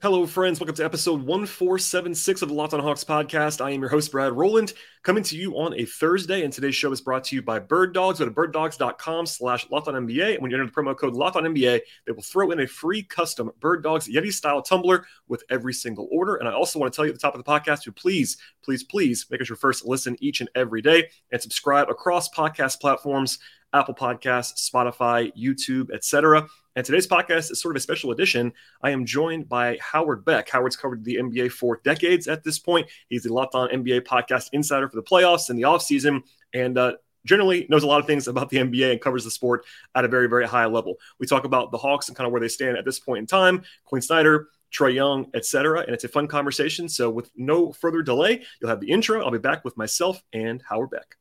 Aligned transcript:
Hello, 0.00 0.24
friends. 0.28 0.60
Welcome 0.60 0.76
to 0.76 0.84
episode 0.84 1.22
1476 1.24 2.42
of 2.42 2.50
the 2.50 2.54
Locked 2.54 2.72
on 2.72 2.78
Hawks 2.78 3.02
podcast. 3.02 3.60
I 3.60 3.72
am 3.72 3.80
your 3.80 3.90
host, 3.90 4.12
Brad 4.12 4.32
Rowland, 4.32 4.74
coming 5.02 5.24
to 5.24 5.36
you 5.36 5.58
on 5.58 5.74
a 5.74 5.86
Thursday. 5.86 6.44
And 6.44 6.52
today's 6.52 6.76
show 6.76 6.92
is 6.92 7.00
brought 7.00 7.24
to 7.24 7.34
you 7.34 7.42
by 7.42 7.58
Bird 7.58 7.94
Dogs. 7.94 8.20
Go 8.20 8.24
to 8.24 8.30
birddogs.com 8.30 9.26
slash 9.26 9.66
NBA. 9.66 10.34
And 10.34 10.40
when 10.40 10.52
you 10.52 10.56
enter 10.56 10.66
the 10.66 10.70
promo 10.70 10.96
code 10.96 11.14
NBA, 11.14 11.80
they 12.06 12.12
will 12.12 12.22
throw 12.22 12.52
in 12.52 12.60
a 12.60 12.66
free 12.68 13.02
custom 13.02 13.50
Bird 13.58 13.82
Dogs 13.82 14.06
Yeti 14.06 14.32
style 14.32 14.62
tumbler 14.62 15.04
with 15.26 15.42
every 15.50 15.74
single 15.74 16.06
order. 16.12 16.36
And 16.36 16.48
I 16.48 16.52
also 16.52 16.78
want 16.78 16.92
to 16.92 16.96
tell 16.96 17.04
you 17.04 17.10
at 17.10 17.16
the 17.16 17.20
top 17.20 17.34
of 17.34 17.44
the 17.44 17.50
podcast 17.50 17.82
to 17.82 17.90
please, 17.90 18.36
please, 18.62 18.84
please 18.84 19.26
make 19.32 19.40
us 19.40 19.48
your 19.48 19.56
first 19.56 19.84
listen 19.84 20.16
each 20.20 20.40
and 20.40 20.48
every 20.54 20.80
day 20.80 21.08
and 21.32 21.42
subscribe 21.42 21.90
across 21.90 22.28
podcast 22.28 22.80
platforms. 22.80 23.40
Apple 23.72 23.94
Podcasts, 23.94 24.70
Spotify, 24.70 25.30
YouTube, 25.36 25.92
etc. 25.92 26.48
And 26.78 26.86
today's 26.86 27.08
podcast 27.08 27.50
is 27.50 27.60
sort 27.60 27.74
of 27.74 27.80
a 27.80 27.82
special 27.82 28.12
edition. 28.12 28.52
I 28.80 28.90
am 28.90 29.04
joined 29.04 29.48
by 29.48 29.78
Howard 29.80 30.24
Beck. 30.24 30.48
Howard's 30.48 30.76
covered 30.76 31.02
the 31.02 31.16
NBA 31.16 31.50
for 31.50 31.80
decades 31.82 32.28
at 32.28 32.44
this 32.44 32.60
point. 32.60 32.86
He's 33.08 33.24
the 33.24 33.34
Locked 33.34 33.56
On 33.56 33.68
NBA 33.68 34.02
podcast 34.02 34.50
insider 34.52 34.88
for 34.88 34.94
the 34.94 35.02
playoffs 35.02 35.50
and 35.50 35.58
the 35.58 35.64
offseason, 35.64 36.22
and 36.54 36.78
uh, 36.78 36.92
generally 37.26 37.66
knows 37.68 37.82
a 37.82 37.88
lot 37.88 37.98
of 37.98 38.06
things 38.06 38.28
about 38.28 38.48
the 38.48 38.58
NBA 38.58 38.92
and 38.92 39.00
covers 39.00 39.24
the 39.24 39.30
sport 39.32 39.66
at 39.96 40.04
a 40.04 40.08
very, 40.08 40.28
very 40.28 40.46
high 40.46 40.66
level. 40.66 40.98
We 41.18 41.26
talk 41.26 41.42
about 41.42 41.72
the 41.72 41.78
Hawks 41.78 42.06
and 42.06 42.16
kind 42.16 42.26
of 42.26 42.30
where 42.30 42.40
they 42.40 42.46
stand 42.46 42.76
at 42.76 42.84
this 42.84 43.00
point 43.00 43.18
in 43.18 43.26
time, 43.26 43.64
Quin 43.84 44.00
Snyder, 44.00 44.46
Trae 44.72 44.94
Young, 44.94 45.26
etc. 45.34 45.80
And 45.80 45.90
it's 45.90 46.04
a 46.04 46.08
fun 46.08 46.28
conversation. 46.28 46.88
So, 46.88 47.10
with 47.10 47.28
no 47.34 47.72
further 47.72 48.02
delay, 48.02 48.44
you'll 48.60 48.70
have 48.70 48.78
the 48.78 48.92
intro. 48.92 49.24
I'll 49.24 49.32
be 49.32 49.38
back 49.38 49.64
with 49.64 49.76
myself 49.76 50.22
and 50.32 50.62
Howard 50.68 50.90
Beck. 50.90 51.16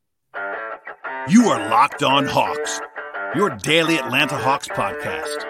You 1.27 1.45
are 1.45 1.67
Locked 1.71 2.03
On 2.03 2.27
Hawks, 2.27 2.79
your 3.37 3.51
daily 3.51 3.99
Atlanta 3.99 4.35
Hawks 4.35 4.67
podcast, 4.67 5.43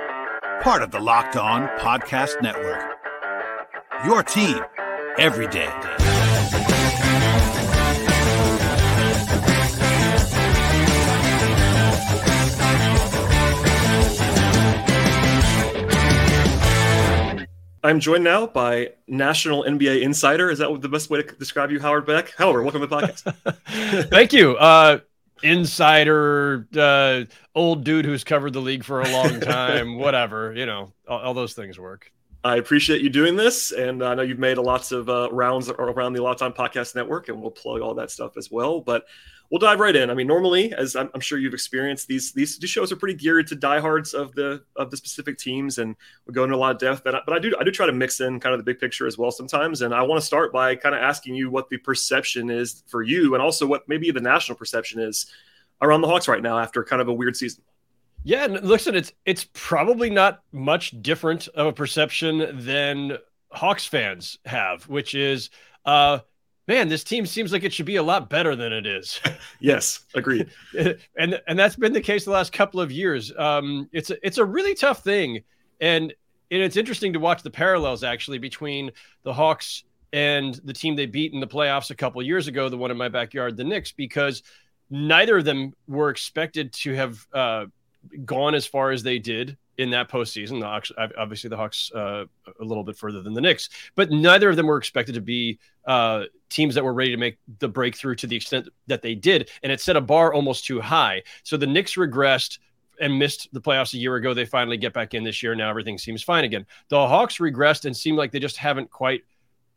part 0.62 0.82
of 0.82 0.92
the 0.92 1.00
Locked 1.00 1.38
On 1.38 1.70
Podcast 1.80 2.42
Network. 2.42 2.84
Your 4.04 4.24
team 4.24 4.60
every 5.18 5.48
day. 5.48 5.72
I'm 17.82 18.02
joined 18.02 18.26
now 18.26 18.48
by 18.48 18.90
National 19.08 19.64
NBA 19.64 20.02
Insider. 20.02 20.50
Is 20.50 20.60
that 20.60 20.82
the 20.82 20.90
best 20.90 21.10
way 21.10 21.22
to 21.22 21.36
describe 21.36 21.72
you, 21.72 21.80
Howard 21.80 22.06
Beck? 22.06 22.34
Howard, 22.38 22.66
welcome 22.66 22.82
to 22.82 22.88
the 22.88 22.94
podcast. 22.94 24.08
Thank 24.10 24.34
you. 24.34 24.58
Uh, 24.58 25.00
insider, 25.44 26.68
uh, 26.78 27.24
old 27.56 27.84
dude 27.84 28.06
who's 28.06 28.24
covered 28.24 28.54
the 28.54 28.62
league 28.62 28.84
for 28.84 29.02
a 29.02 29.10
long 29.10 29.40
time, 29.42 29.98
whatever, 29.98 30.54
you 30.54 30.66
know, 30.66 30.94
all, 31.08 31.20
all, 31.20 31.34
those 31.34 31.54
things 31.54 31.80
work. 31.80 32.12
I 32.44 32.58
appreciate 32.58 33.02
you 33.02 33.10
doing 33.10 33.36
this. 33.36 33.72
And 33.72 34.04
I 34.04 34.16
know 34.16 34.22
you've 34.22 34.40
made 34.40 34.58
lots 34.58 34.92
of 34.92 35.10
uh, 35.10 35.30
rounds 35.32 35.70
around 35.70 36.14
the 36.14 36.24
Locked 36.24 36.42
On 36.42 36.54
Podcast 36.54 36.96
Network, 36.96 37.30
and 37.30 37.42
we'll 37.42 37.52
plug 37.52 37.82
all 37.82 37.96
that 37.96 38.12
stuff 38.12 38.38
as 38.38 38.50
well. 38.50 38.80
But 38.80 39.06
we'll 39.50 39.60
dive 39.60 39.80
right 39.80 39.96
in. 39.96 40.10
I 40.10 40.14
mean, 40.14 40.28
normally, 40.28 40.74
as 40.74 40.96
I'm, 40.96 41.10
I'm, 41.14 41.22
sure 41.22 41.38
you've 41.38 41.54
experienced, 41.54 42.08
these, 42.08 42.32
these 42.34 42.58
these 42.58 42.70
shows 42.70 42.92
are 42.92 42.96
pretty 42.96 43.16
geared 43.16 43.48
to 43.48 43.56
diehards 43.56 44.14
of 44.14 44.34
the 44.34 44.64
of 44.76 44.92
the 44.92 44.98
specific 44.98 45.38
teams, 45.38 45.78
and 45.78 45.96
we 46.26 46.34
go 46.34 46.44
into 46.44 46.56
a 46.56 46.58
lot 46.58 46.72
of 46.72 46.80
depth. 46.80 47.04
But 47.04 47.16
I, 47.16 47.22
but 47.26 47.36
I 47.36 47.40
do 47.40 47.56
I 47.60 47.64
do 47.64 47.72
try 47.72 47.86
to 47.86 47.94
mix 47.94 48.20
in 48.20 48.40
kind 48.40 48.54
of 48.54 48.60
the 48.60 48.64
big 48.64 48.80
picture 48.80 49.08
as 49.08 49.18
well 49.18 49.32
sometimes. 49.32 49.82
And 49.82 49.94
I 49.94 50.02
want 50.02 50.20
to 50.20 50.26
start 50.26 50.52
by 50.52 50.76
kind 50.76 50.96
of 50.96 51.02
asking 51.02 51.36
you 51.36 51.50
what 51.50 51.70
the 51.70 51.78
perception 51.78 52.50
is 52.50 52.84
for 52.88 53.02
you, 53.02 53.34
and 53.34 53.42
also 53.42 53.66
what 53.66 53.88
maybe 53.88 54.12
the 54.12 54.22
national 54.22 54.58
perception 54.58 55.00
is 55.00 55.28
around 55.82 56.02
the 56.02 56.08
Hawks 56.08 56.28
right 56.28 56.42
now 56.42 56.58
after 56.58 56.84
kind 56.84 57.02
of 57.02 57.08
a 57.08 57.14
weird 57.14 57.36
season. 57.36 57.64
Yeah, 58.24 58.48
listen, 58.48 58.96
it's 58.96 59.14
it's 59.26 59.48
probably 59.54 60.10
not 60.10 60.42
much 60.52 61.02
different 61.02 61.48
of 61.50 61.68
a 61.68 61.74
perception 61.74 62.66
than 62.66 63.18
Hawks 63.52 63.86
fans 63.86 64.38
have, 64.46 64.84
which 64.90 65.16
is 65.16 65.50
uh 65.86 66.20
man, 66.68 66.90
this 66.90 67.04
team 67.04 67.26
seems 67.26 67.52
like 67.52 67.64
it 67.64 67.74
should 67.74 67.86
be 67.86 67.96
a 67.96 68.04
lot 68.04 68.30
better 68.30 68.56
than 68.56 68.74
it 68.74 68.86
is. 68.86 69.20
yes, 69.60 70.02
agreed. 70.14 70.50
and 71.18 71.42
and 71.48 71.58
that's 71.58 71.76
been 71.76 71.94
the 71.94 72.02
case 72.02 72.26
the 72.26 72.32
last 72.32 72.52
couple 72.52 72.80
of 72.80 72.92
years. 72.92 73.32
Um, 73.38 73.90
it's 73.92 74.10
a, 74.10 74.26
it's 74.26 74.38
a 74.38 74.46
really 74.46 74.76
tough 74.76 75.04
thing, 75.04 75.44
and, 75.80 76.14
and 76.52 76.62
it's 76.62 76.78
interesting 76.78 77.14
to 77.14 77.20
watch 77.20 77.44
the 77.44 77.52
parallels 77.52 78.04
actually 78.04 78.38
between 78.38 78.92
the 79.24 79.34
Hawks 79.34 79.84
and 80.14 80.56
the 80.64 80.74
team 80.74 80.96
they 80.96 81.06
beat 81.06 81.34
in 81.34 81.40
the 81.40 81.48
playoffs 81.48 81.90
a 81.90 81.96
couple 81.96 82.22
years 82.22 82.48
ago, 82.48 82.70
the 82.70 82.78
one 82.78 82.92
in 82.92 82.98
my 82.98 83.10
backyard, 83.10 83.58
the 83.58 83.64
Knicks, 83.64 83.92
because 83.92 84.44
neither 84.90 85.38
of 85.38 85.46
them 85.46 85.74
were 85.88 86.10
expected 86.10 86.72
to 86.72 86.94
have 86.94 87.28
uh, 87.34 87.66
gone 88.24 88.56
as 88.56 88.66
far 88.66 88.92
as 88.92 89.04
they 89.04 89.20
did 89.20 89.58
in 89.78 89.90
that 89.92 90.10
postseason. 90.10 90.60
The 90.60 91.14
obviously, 91.18 91.50
the 91.50 91.58
Hawks 91.58 91.92
uh, 91.94 92.26
a 92.60 92.64
little 92.64 92.84
bit 92.84 92.98
further 92.98 93.22
than 93.22 93.34
the 93.34 93.42
Knicks, 93.42 93.70
but 93.96 94.12
neither 94.12 94.50
of 94.50 94.56
them 94.56 94.68
were 94.68 94.78
expected 94.78 95.16
to 95.16 95.22
be 95.22 95.60
uh, 95.86 96.24
teams 96.50 96.76
that 96.76 96.84
were 96.84 96.94
ready 96.94 97.12
to 97.12 97.18
make 97.18 97.38
the 97.60 97.68
breakthrough 97.68 98.16
to 98.16 98.28
the 98.28 98.36
extent 98.36 98.68
that 98.88 99.02
they 99.02 99.16
did, 99.16 99.50
and 99.64 99.72
it 99.72 99.82
set 99.82 99.96
a 99.96 100.02
bar 100.02 100.34
almost 100.34 100.66
too 100.66 100.82
high. 100.82 101.24
So 101.44 101.58
the 101.58 101.68
Knicks 101.68 101.96
regressed 101.96 102.60
and 103.00 103.18
missed 103.18 103.48
the 103.54 103.62
playoffs 103.62 103.94
a 103.94 103.98
year 103.98 104.16
ago. 104.16 104.34
They 104.34 104.46
finally 104.46 104.78
get 104.78 104.94
back 104.94 105.14
in 105.14 105.24
this 105.24 105.44
year. 105.44 105.54
Now 105.56 105.70
everything 105.70 105.98
seems 105.98 106.24
fine 106.24 106.44
again. 106.44 106.66
The 106.90 107.08
Hawks 107.08 107.38
regressed 107.38 107.86
and 107.86 107.96
seem 107.96 108.16
like 108.16 108.32
they 108.32 108.40
just 108.40 108.58
haven't 108.58 108.90
quite 108.90 109.24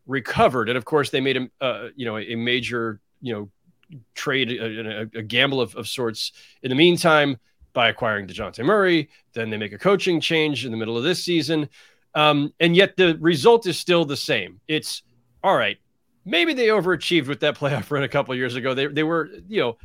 recovered. 0.06 0.68
And 0.68 0.78
of 0.78 0.84
course, 0.84 1.10
they 1.10 1.20
made 1.20 1.36
a 1.36 1.64
uh, 1.64 1.88
you 1.94 2.06
know 2.06 2.18
a 2.18 2.34
major 2.34 3.00
you 3.20 3.34
know 3.34 3.50
trade 4.14 4.50
a, 4.52 5.02
a, 5.02 5.18
a 5.18 5.22
gamble 5.22 5.60
of, 5.60 5.74
of 5.76 5.88
sorts. 5.88 6.32
In 6.62 6.70
the 6.70 6.74
meantime, 6.74 7.38
by 7.72 7.88
acquiring 7.88 8.26
Dejounte 8.26 8.64
Murray. 8.64 9.08
Then 9.32 9.50
they 9.50 9.56
make 9.56 9.72
a 9.72 9.78
coaching 9.78 10.20
change 10.20 10.64
in 10.64 10.70
the 10.70 10.76
middle 10.76 10.96
of 10.96 11.04
this 11.04 11.24
season. 11.24 11.68
Um, 12.14 12.52
and 12.60 12.74
yet 12.74 12.96
the 12.96 13.16
result 13.20 13.66
is 13.66 13.78
still 13.78 14.04
the 14.04 14.16
same. 14.16 14.60
It's 14.68 15.02
all 15.42 15.56
right. 15.56 15.78
Maybe 16.24 16.54
they 16.54 16.66
overachieved 16.68 17.28
with 17.28 17.40
that 17.40 17.56
playoff 17.58 17.90
run 17.90 18.02
a 18.02 18.08
couple 18.08 18.34
years 18.34 18.56
ago. 18.56 18.74
They, 18.74 18.86
they 18.86 19.02
were, 19.02 19.30
you 19.48 19.60
know, 19.60 19.78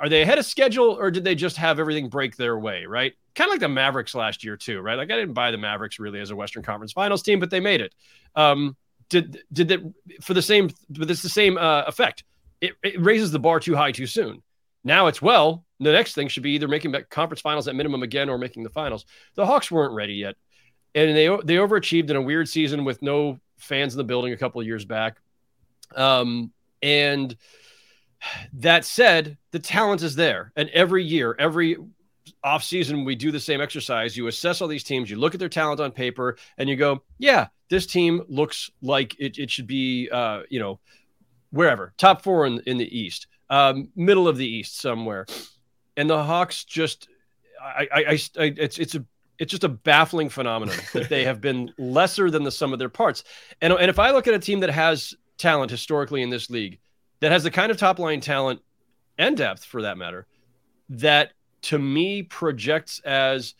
are 0.00 0.08
they 0.08 0.22
ahead 0.22 0.38
of 0.38 0.46
schedule 0.46 0.96
or 0.98 1.10
did 1.10 1.24
they 1.24 1.34
just 1.34 1.56
have 1.56 1.78
everything 1.78 2.08
break 2.08 2.36
their 2.36 2.58
way? 2.58 2.86
Right. 2.86 3.12
Kind 3.34 3.48
of 3.48 3.52
like 3.52 3.60
the 3.60 3.68
Mavericks 3.68 4.14
last 4.14 4.44
year, 4.44 4.56
too. 4.56 4.80
Right. 4.80 4.96
Like 4.96 5.10
I 5.10 5.16
didn't 5.16 5.34
buy 5.34 5.50
the 5.50 5.58
Mavericks 5.58 5.98
really 5.98 6.20
as 6.20 6.30
a 6.30 6.36
Western 6.36 6.62
Conference 6.62 6.92
finals 6.92 7.22
team, 7.22 7.40
but 7.40 7.50
they 7.50 7.60
made 7.60 7.80
it. 7.80 7.94
Um, 8.34 8.76
did, 9.08 9.42
did 9.52 9.68
that 9.68 9.80
for 10.22 10.34
the 10.34 10.42
same, 10.42 10.70
but 10.88 11.10
it's 11.10 11.22
the 11.22 11.28
same 11.28 11.58
uh, 11.58 11.82
effect. 11.86 12.24
It, 12.60 12.72
it 12.82 13.00
raises 13.00 13.30
the 13.30 13.38
bar 13.38 13.60
too 13.60 13.76
high 13.76 13.92
too 13.92 14.06
soon. 14.06 14.42
Now 14.84 15.06
it's 15.06 15.22
well, 15.22 15.64
the 15.82 15.92
next 15.92 16.14
thing 16.14 16.28
should 16.28 16.42
be 16.42 16.52
either 16.52 16.68
making 16.68 16.94
conference 17.10 17.40
finals 17.40 17.68
at 17.68 17.74
minimum 17.74 18.02
again 18.02 18.28
or 18.28 18.38
making 18.38 18.62
the 18.62 18.70
finals. 18.70 19.04
The 19.34 19.46
Hawks 19.46 19.70
weren't 19.70 19.94
ready 19.94 20.14
yet, 20.14 20.36
and 20.94 21.16
they 21.16 21.26
they 21.44 21.56
overachieved 21.56 22.10
in 22.10 22.16
a 22.16 22.22
weird 22.22 22.48
season 22.48 22.84
with 22.84 23.02
no 23.02 23.38
fans 23.58 23.94
in 23.94 23.98
the 23.98 24.04
building 24.04 24.32
a 24.32 24.36
couple 24.36 24.60
of 24.60 24.66
years 24.66 24.84
back. 24.84 25.18
Um, 25.94 26.52
and 26.82 27.36
that 28.54 28.84
said, 28.84 29.38
the 29.50 29.58
talent 29.58 30.02
is 30.02 30.14
there, 30.14 30.52
and 30.56 30.68
every 30.70 31.04
year, 31.04 31.34
every 31.38 31.76
off 32.44 32.64
season, 32.64 33.04
we 33.04 33.14
do 33.14 33.30
the 33.30 33.40
same 33.40 33.60
exercise. 33.60 34.16
You 34.16 34.26
assess 34.26 34.60
all 34.60 34.68
these 34.68 34.84
teams, 34.84 35.10
you 35.10 35.16
look 35.16 35.34
at 35.34 35.40
their 35.40 35.48
talent 35.48 35.80
on 35.80 35.92
paper, 35.92 36.36
and 36.58 36.68
you 36.68 36.76
go, 36.76 37.02
"Yeah, 37.18 37.48
this 37.68 37.86
team 37.86 38.22
looks 38.28 38.70
like 38.80 39.16
it, 39.18 39.38
it 39.38 39.50
should 39.50 39.66
be, 39.66 40.08
uh, 40.10 40.42
you 40.48 40.60
know, 40.60 40.80
wherever 41.50 41.94
top 41.98 42.22
four 42.22 42.46
in, 42.46 42.60
in 42.66 42.78
the 42.78 42.98
East." 42.98 43.26
um, 43.52 43.88
middle 43.94 44.26
of 44.26 44.38
the 44.38 44.46
East 44.46 44.80
somewhere. 44.80 45.26
And 45.96 46.08
the 46.08 46.22
Hawks 46.22 46.64
just, 46.64 47.08
I, 47.60 47.88
I, 47.92 48.00
I, 48.38 48.54
it's 48.56 48.78
it's 48.78 48.94
a 48.94 49.04
it's 49.38 49.50
just 49.50 49.64
a 49.64 49.68
baffling 49.68 50.28
phenomenon 50.28 50.76
that 50.92 51.08
they 51.08 51.24
have 51.24 51.40
been 51.40 51.72
lesser 51.78 52.30
than 52.30 52.44
the 52.44 52.50
sum 52.50 52.72
of 52.72 52.78
their 52.78 52.88
parts. 52.88 53.24
And 53.60 53.72
and 53.72 53.90
if 53.90 53.98
I 53.98 54.10
look 54.10 54.26
at 54.26 54.34
a 54.34 54.38
team 54.38 54.60
that 54.60 54.70
has 54.70 55.14
talent 55.38 55.70
historically 55.70 56.22
in 56.22 56.30
this 56.30 56.50
league, 56.50 56.78
that 57.20 57.32
has 57.32 57.42
the 57.42 57.50
kind 57.50 57.70
of 57.70 57.76
top 57.76 57.98
line 57.98 58.20
talent 58.20 58.60
and 59.18 59.36
depth 59.36 59.64
for 59.64 59.82
that 59.82 59.98
matter, 59.98 60.26
that 60.88 61.32
to 61.62 61.78
me 61.78 62.22
projects 62.22 63.00
as 63.00 63.54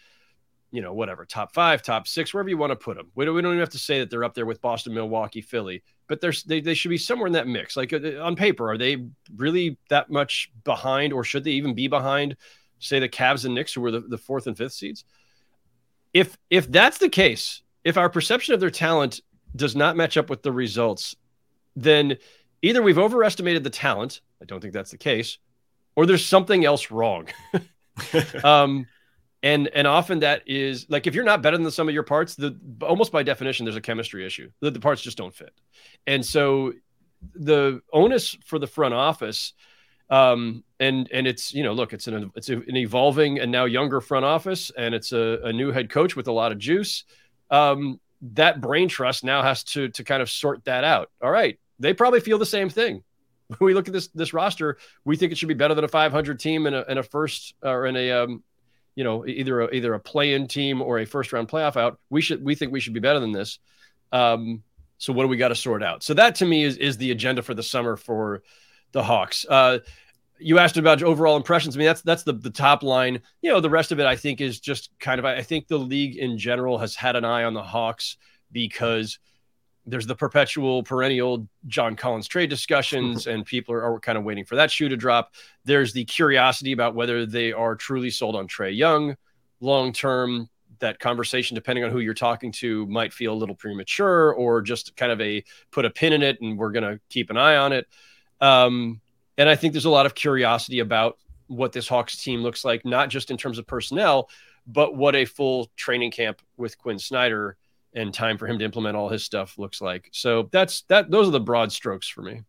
you 0.73 0.81
know, 0.81 0.95
whatever, 0.95 1.27
top 1.27 1.53
five, 1.53 1.83
top 1.83 2.09
six, 2.09 2.33
wherever 2.33 2.49
you 2.49 2.57
want 2.57 2.71
to 2.71 2.77
put 2.77 2.97
them. 2.97 3.11
We 3.15 3.27
don't, 3.27 3.35
we 3.35 3.43
don't 3.43 3.53
even 3.53 3.61
have 3.61 3.69
to 3.71 3.79
say 3.79 4.01
that 4.01 4.09
they're 4.09 4.25
up 4.25 4.35
there 4.35 4.47
with 4.47 4.63
Boston, 4.63 4.95
Milwaukee, 4.95 5.43
Philly, 5.43 5.83
but 6.09 6.21
there's 6.21 6.43
they, 6.45 6.61
they 6.61 6.75
should 6.75 6.91
be 6.91 6.99
somewhere 6.99 7.27
in 7.27 7.33
that 7.35 7.47
mix. 7.47 7.77
Like 7.77 7.93
uh, 7.93 8.21
on 8.21 8.37
paper, 8.37 8.71
are 8.71 8.79
they 8.79 9.07
really 9.35 9.79
that 9.89 10.11
much 10.11 10.51
behind, 10.65 11.13
or 11.13 11.25
should 11.25 11.45
they 11.45 11.53
even 11.53 11.75
be 11.75 11.89
behind, 11.89 12.37
say, 12.79 12.99
the 12.99 13.09
Cavs 13.09 13.45
and 13.45 13.55
Knicks, 13.55 13.75
who 13.75 13.81
were 13.81 13.91
the, 13.91 14.01
the 14.01 14.19
fourth 14.19 14.47
and 14.47 14.57
fifth 14.57 14.73
seeds? 14.73 15.05
If 16.13 16.37
if 16.51 16.71
that's 16.71 16.99
the 16.99 17.09
case, 17.09 17.63
if 17.85 17.97
our 17.97 18.11
perception 18.11 18.55
of 18.55 18.61
their 18.61 18.71
talent 18.71 19.21
does 19.57 19.77
not 19.77 19.97
match 19.97 20.17
up 20.17 20.31
with 20.31 20.43
the 20.43 20.53
results, 20.53 21.17
then 21.77 22.19
either 22.63 22.83
we've 22.83 22.99
overestimated 22.99 23.65
the 23.65 23.71
talent. 23.71 24.21
I 24.41 24.45
don't 24.45 24.61
think 24.61 24.75
that's 24.75 24.91
the 24.91 24.99
case, 24.99 25.39
or 25.97 26.07
there's 26.07 26.25
something 26.25 26.65
else 26.65 26.91
wrong. 26.91 27.29
um, 28.45 28.87
and 29.43 29.69
and 29.69 29.87
often 29.87 30.21
that 30.21 30.43
is 30.47 30.87
like 30.89 31.07
if 31.07 31.15
you're 31.15 31.25
not 31.25 31.43
better 31.43 31.59
than 31.59 31.71
sum 31.71 31.89
of 31.89 31.95
your 31.95 32.03
parts 32.03 32.35
the 32.35 32.57
almost 32.83 33.13
by 33.13 33.23
definition 33.23 33.65
there's 33.65 33.77
a 33.77 33.81
chemistry 33.81 34.25
issue 34.25 34.51
the, 34.61 34.71
the 34.71 34.81
parts 34.81 35.03
just 35.03 35.19
don't 35.19 35.35
fit 35.35 35.53
and 36.07 36.25
so 36.25 36.73
the 37.35 37.81
onus 37.93 38.37
for 38.45 38.59
the 38.59 38.67
front 38.67 38.95
office 38.95 39.53
um, 40.11 40.63
and 40.79 41.09
and 41.13 41.27
it's 41.27 41.55
you 41.55 41.63
know 41.63 41.73
look 41.73 41.93
it's 41.93 42.07
an 42.07 42.31
it's 42.35 42.49
an 42.49 42.77
evolving 42.77 43.39
and 43.39 43.51
now 43.51 43.65
younger 43.65 44.01
front 44.01 44.25
office 44.25 44.71
and 44.77 44.95
it's 44.95 45.13
a, 45.13 45.41
a 45.45 45.53
new 45.53 45.71
head 45.71 45.89
coach 45.89 46.17
with 46.17 46.29
a 46.29 46.33
lot 46.33 46.53
of 46.53 46.59
juice 46.59 47.05
um, 47.51 48.01
that 48.23 48.61
brain 48.61 48.89
trust 48.89 49.25
now 49.25 49.43
has 49.43 49.63
to 49.63 49.89
to 49.91 50.05
kind 50.05 50.23
of 50.23 50.31
sort 50.31 50.65
that 50.65 50.85
out. 50.85 51.11
All 51.23 51.31
right, 51.31 51.59
they 51.79 51.93
probably 51.93 52.21
feel 52.21 52.39
the 52.39 52.47
same 52.47 52.69
thing. 52.69 53.03
When 53.49 53.59
we 53.61 53.75
look 53.75 53.89
at 53.89 53.93
this 53.93 54.09
this 54.09 54.33
roster, 54.33 54.79
we 55.05 55.17
think 55.17 55.33
it 55.33 55.39
should 55.39 55.49
be 55.49 55.55
better 55.55 55.75
than 55.75 55.85
a 55.85 55.89
500 55.89 56.41
team 56.41 56.67
in 56.67 56.75
a, 56.75 56.85
in 56.89 56.99
a 56.99 57.03
first 57.03 57.55
or 57.63 57.87
in 57.87 57.97
a 57.97 58.11
um, 58.11 58.43
you 58.95 59.05
know 59.05 59.27
either 59.27 59.63
a, 59.63 59.75
either 59.75 59.95
a 59.95 60.01
play-in 60.01 60.49
team 60.49 60.83
or 60.83 60.99
a 60.99 61.05
first 61.05 61.33
round 61.33 61.49
playoff 61.49 61.77
out. 61.77 61.99
We 62.11 62.21
should 62.21 62.45
we 62.45 62.55
think 62.55 62.73
we 62.73 62.81
should 62.81 62.95
be 62.95 63.01
better 63.01 63.21
than 63.21 63.33
this. 63.33 63.59
Um, 64.13 64.63
so 64.99 65.13
what 65.13 65.25
do 65.25 65.29
we 65.29 65.37
got 65.37 65.49
to 65.49 65.55
sort 65.55 65.83
out? 65.83 66.03
So 66.03 66.15
that 66.15 66.37
to 66.37 66.47
me 66.47 66.65
is 66.65 66.77
is 66.77 66.97
the 66.97 67.11
agenda 67.11 67.43
for 67.43 67.55
the 67.55 67.63
summer 67.63 67.97
for 67.97 68.43
the 68.93 69.03
Hawks. 69.03 69.45
Uh, 69.49 69.79
you 70.39 70.59
asked 70.59 70.77
about 70.77 71.03
overall 71.03 71.37
impressions. 71.37 71.77
I 71.77 71.79
mean, 71.79 71.87
that's 71.87 72.03
that's 72.03 72.23
the 72.23 72.33
the 72.33 72.51
top 72.51 72.83
line. 72.83 73.21
You 73.41 73.51
know, 73.51 73.61
the 73.61 73.71
rest 73.71 73.93
of 73.93 74.01
it, 74.01 74.07
I 74.07 74.17
think, 74.17 74.41
is 74.41 74.61
just 74.61 74.91
kind 74.99 75.19
of. 75.19 75.25
I 75.25 75.43
think 75.43 75.69
the 75.69 75.79
league 75.79 76.17
in 76.17 76.39
general 76.39 76.79
has 76.79 76.95
had 76.95 77.17
an 77.17 77.25
eye 77.25 77.45
on 77.45 77.55
the 77.55 77.63
Hawks 77.63 78.17
because 78.51 79.19
there's 79.87 80.07
the 80.07 80.15
perpetual, 80.15 80.83
perennial 80.83 81.49
John 81.67 81.97
Collins 81.97 82.29
trade 82.29 82.51
discussions, 82.51 83.27
and 83.29 83.45
people 83.45 83.75
are, 83.75 83.85
are, 83.85 84.01
kind 84.01 84.17
of 84.17 84.25
waiting 84.25 84.45
for 84.45 84.57
that 84.57 84.71
shoe 84.71 84.89
to 84.89 84.97
drop. 84.97 85.35
There's 85.65 85.93
the 85.93 86.05
curiosity 86.05 86.73
about 86.73 86.95
whether 86.95 87.27
they 87.27 87.53
are 87.53 87.75
truly 87.75 88.11
sold 88.11 88.37
on 88.37 88.47
Trae 88.47 88.77
Young 88.77 89.17
long 89.61 89.93
term. 89.93 90.49
That 90.79 90.99
conversation, 90.99 91.55
depending 91.55 91.85
on 91.85 91.93
who 91.93 92.01
you're 92.01 92.13
talking 92.13 92.51
to, 92.53 92.87
might 92.87 93.13
feel 93.13 93.33
a 93.33 93.35
little 93.35 93.55
premature, 93.55 94.33
or 94.33 94.63
just 94.63 94.97
kind 94.97 95.13
of 95.13 95.21
a 95.21 95.45
put 95.71 95.85
a 95.85 95.91
pin 95.91 96.13
in 96.13 96.23
it, 96.23 96.41
and 96.41 96.59
we're 96.59 96.73
going 96.73 96.83
to 96.83 97.01
keep 97.09 97.31
an 97.31 97.37
eye 97.37 97.57
on 97.57 97.73
it. 97.73 97.87
Um, 98.41 99.01
and 99.39 99.49
I 99.49 99.55
think 99.55 99.73
there's 99.73 99.85
a 99.85 99.91
lot 99.91 100.07
of 100.07 100.15
curiosity 100.17 100.81
about 100.81 101.19
what 101.47 101.73
this 101.73 101.87
Hawks 101.87 102.17
team 102.23 102.43
looks 102.43 102.65
like, 102.65 102.85
not 102.85 103.11
just 103.11 103.31
in 103.31 103.37
terms 103.37 103.59
of 103.59 103.67
personnel, 103.67 104.29
but 104.67 104.97
what 104.97 105.15
a 105.15 105.25
full 105.25 105.71
training 105.77 106.11
camp 106.11 106.43
with 106.57 106.77
Quin 106.79 106.99
Snyder 106.99 107.57
and 107.95 108.13
time 108.13 108.39
for 108.39 108.47
him 108.47 108.59
to 108.59 108.65
implement 108.65 108.97
all 108.97 109.09
his 109.09 109.25
stuff 109.25 109.59
looks 109.59 109.81
like. 109.81 110.09
So 110.13 110.49
that's 110.53 110.83
that. 110.89 111.11
Those 111.11 111.29
are 111.29 111.33
the 111.33 111.41
broad 111.41 111.73
strokes 111.73 112.09
for 112.09 112.23
me. 112.23 112.43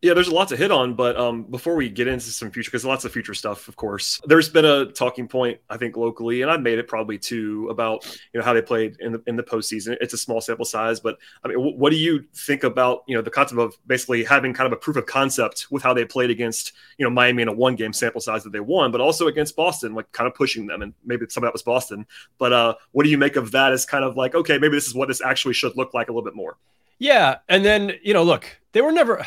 Yeah, 0.00 0.14
there's 0.14 0.28
a 0.28 0.34
lot 0.34 0.46
to 0.48 0.56
hit 0.56 0.70
on, 0.70 0.94
but 0.94 1.18
um, 1.18 1.42
before 1.42 1.74
we 1.74 1.88
get 1.88 2.06
into 2.06 2.26
some 2.26 2.52
future, 2.52 2.70
because 2.70 2.84
lots 2.84 3.04
of 3.04 3.10
future 3.10 3.34
stuff, 3.34 3.66
of 3.66 3.74
course, 3.74 4.20
there's 4.26 4.48
been 4.48 4.64
a 4.64 4.86
talking 4.86 5.26
point 5.26 5.58
I 5.68 5.76
think 5.76 5.96
locally, 5.96 6.42
and 6.42 6.50
I've 6.52 6.60
made 6.60 6.78
it 6.78 6.86
probably 6.86 7.18
too 7.18 7.66
about 7.68 8.06
you 8.32 8.38
know 8.38 8.44
how 8.44 8.52
they 8.52 8.62
played 8.62 8.96
in 9.00 9.10
the 9.10 9.22
in 9.26 9.34
the 9.34 9.42
postseason. 9.42 9.96
It's 10.00 10.14
a 10.14 10.18
small 10.18 10.40
sample 10.40 10.64
size, 10.64 11.00
but 11.00 11.18
I 11.42 11.48
mean, 11.48 11.56
w- 11.56 11.76
what 11.76 11.90
do 11.90 11.96
you 11.96 12.24
think 12.32 12.62
about 12.62 13.02
you 13.08 13.16
know 13.16 13.22
the 13.22 13.30
concept 13.30 13.60
of 13.60 13.76
basically 13.88 14.22
having 14.22 14.54
kind 14.54 14.68
of 14.68 14.72
a 14.72 14.80
proof 14.80 14.96
of 14.96 15.06
concept 15.06 15.66
with 15.68 15.82
how 15.82 15.92
they 15.94 16.04
played 16.04 16.30
against 16.30 16.74
you 16.96 17.04
know 17.04 17.10
Miami 17.10 17.42
in 17.42 17.48
a 17.48 17.52
one 17.52 17.74
game 17.74 17.92
sample 17.92 18.20
size 18.20 18.44
that 18.44 18.52
they 18.52 18.60
won, 18.60 18.92
but 18.92 19.00
also 19.00 19.26
against 19.26 19.56
Boston, 19.56 19.94
like 19.94 20.12
kind 20.12 20.28
of 20.28 20.34
pushing 20.34 20.68
them, 20.68 20.80
and 20.80 20.94
maybe 21.04 21.26
some 21.28 21.42
of 21.42 21.48
that 21.48 21.52
was 21.52 21.62
Boston. 21.62 22.06
But 22.38 22.52
uh, 22.52 22.74
what 22.92 23.02
do 23.02 23.10
you 23.10 23.18
make 23.18 23.34
of 23.34 23.50
that? 23.50 23.72
As 23.72 23.84
kind 23.84 24.04
of 24.04 24.16
like 24.16 24.36
okay, 24.36 24.58
maybe 24.58 24.76
this 24.76 24.86
is 24.86 24.94
what 24.94 25.08
this 25.08 25.20
actually 25.20 25.54
should 25.54 25.76
look 25.76 25.92
like 25.92 26.08
a 26.08 26.12
little 26.12 26.24
bit 26.24 26.36
more. 26.36 26.56
Yeah, 27.00 27.38
and 27.48 27.64
then 27.64 27.94
you 28.04 28.14
know, 28.14 28.22
look, 28.22 28.60
they 28.70 28.80
were 28.80 28.92
never 28.92 29.26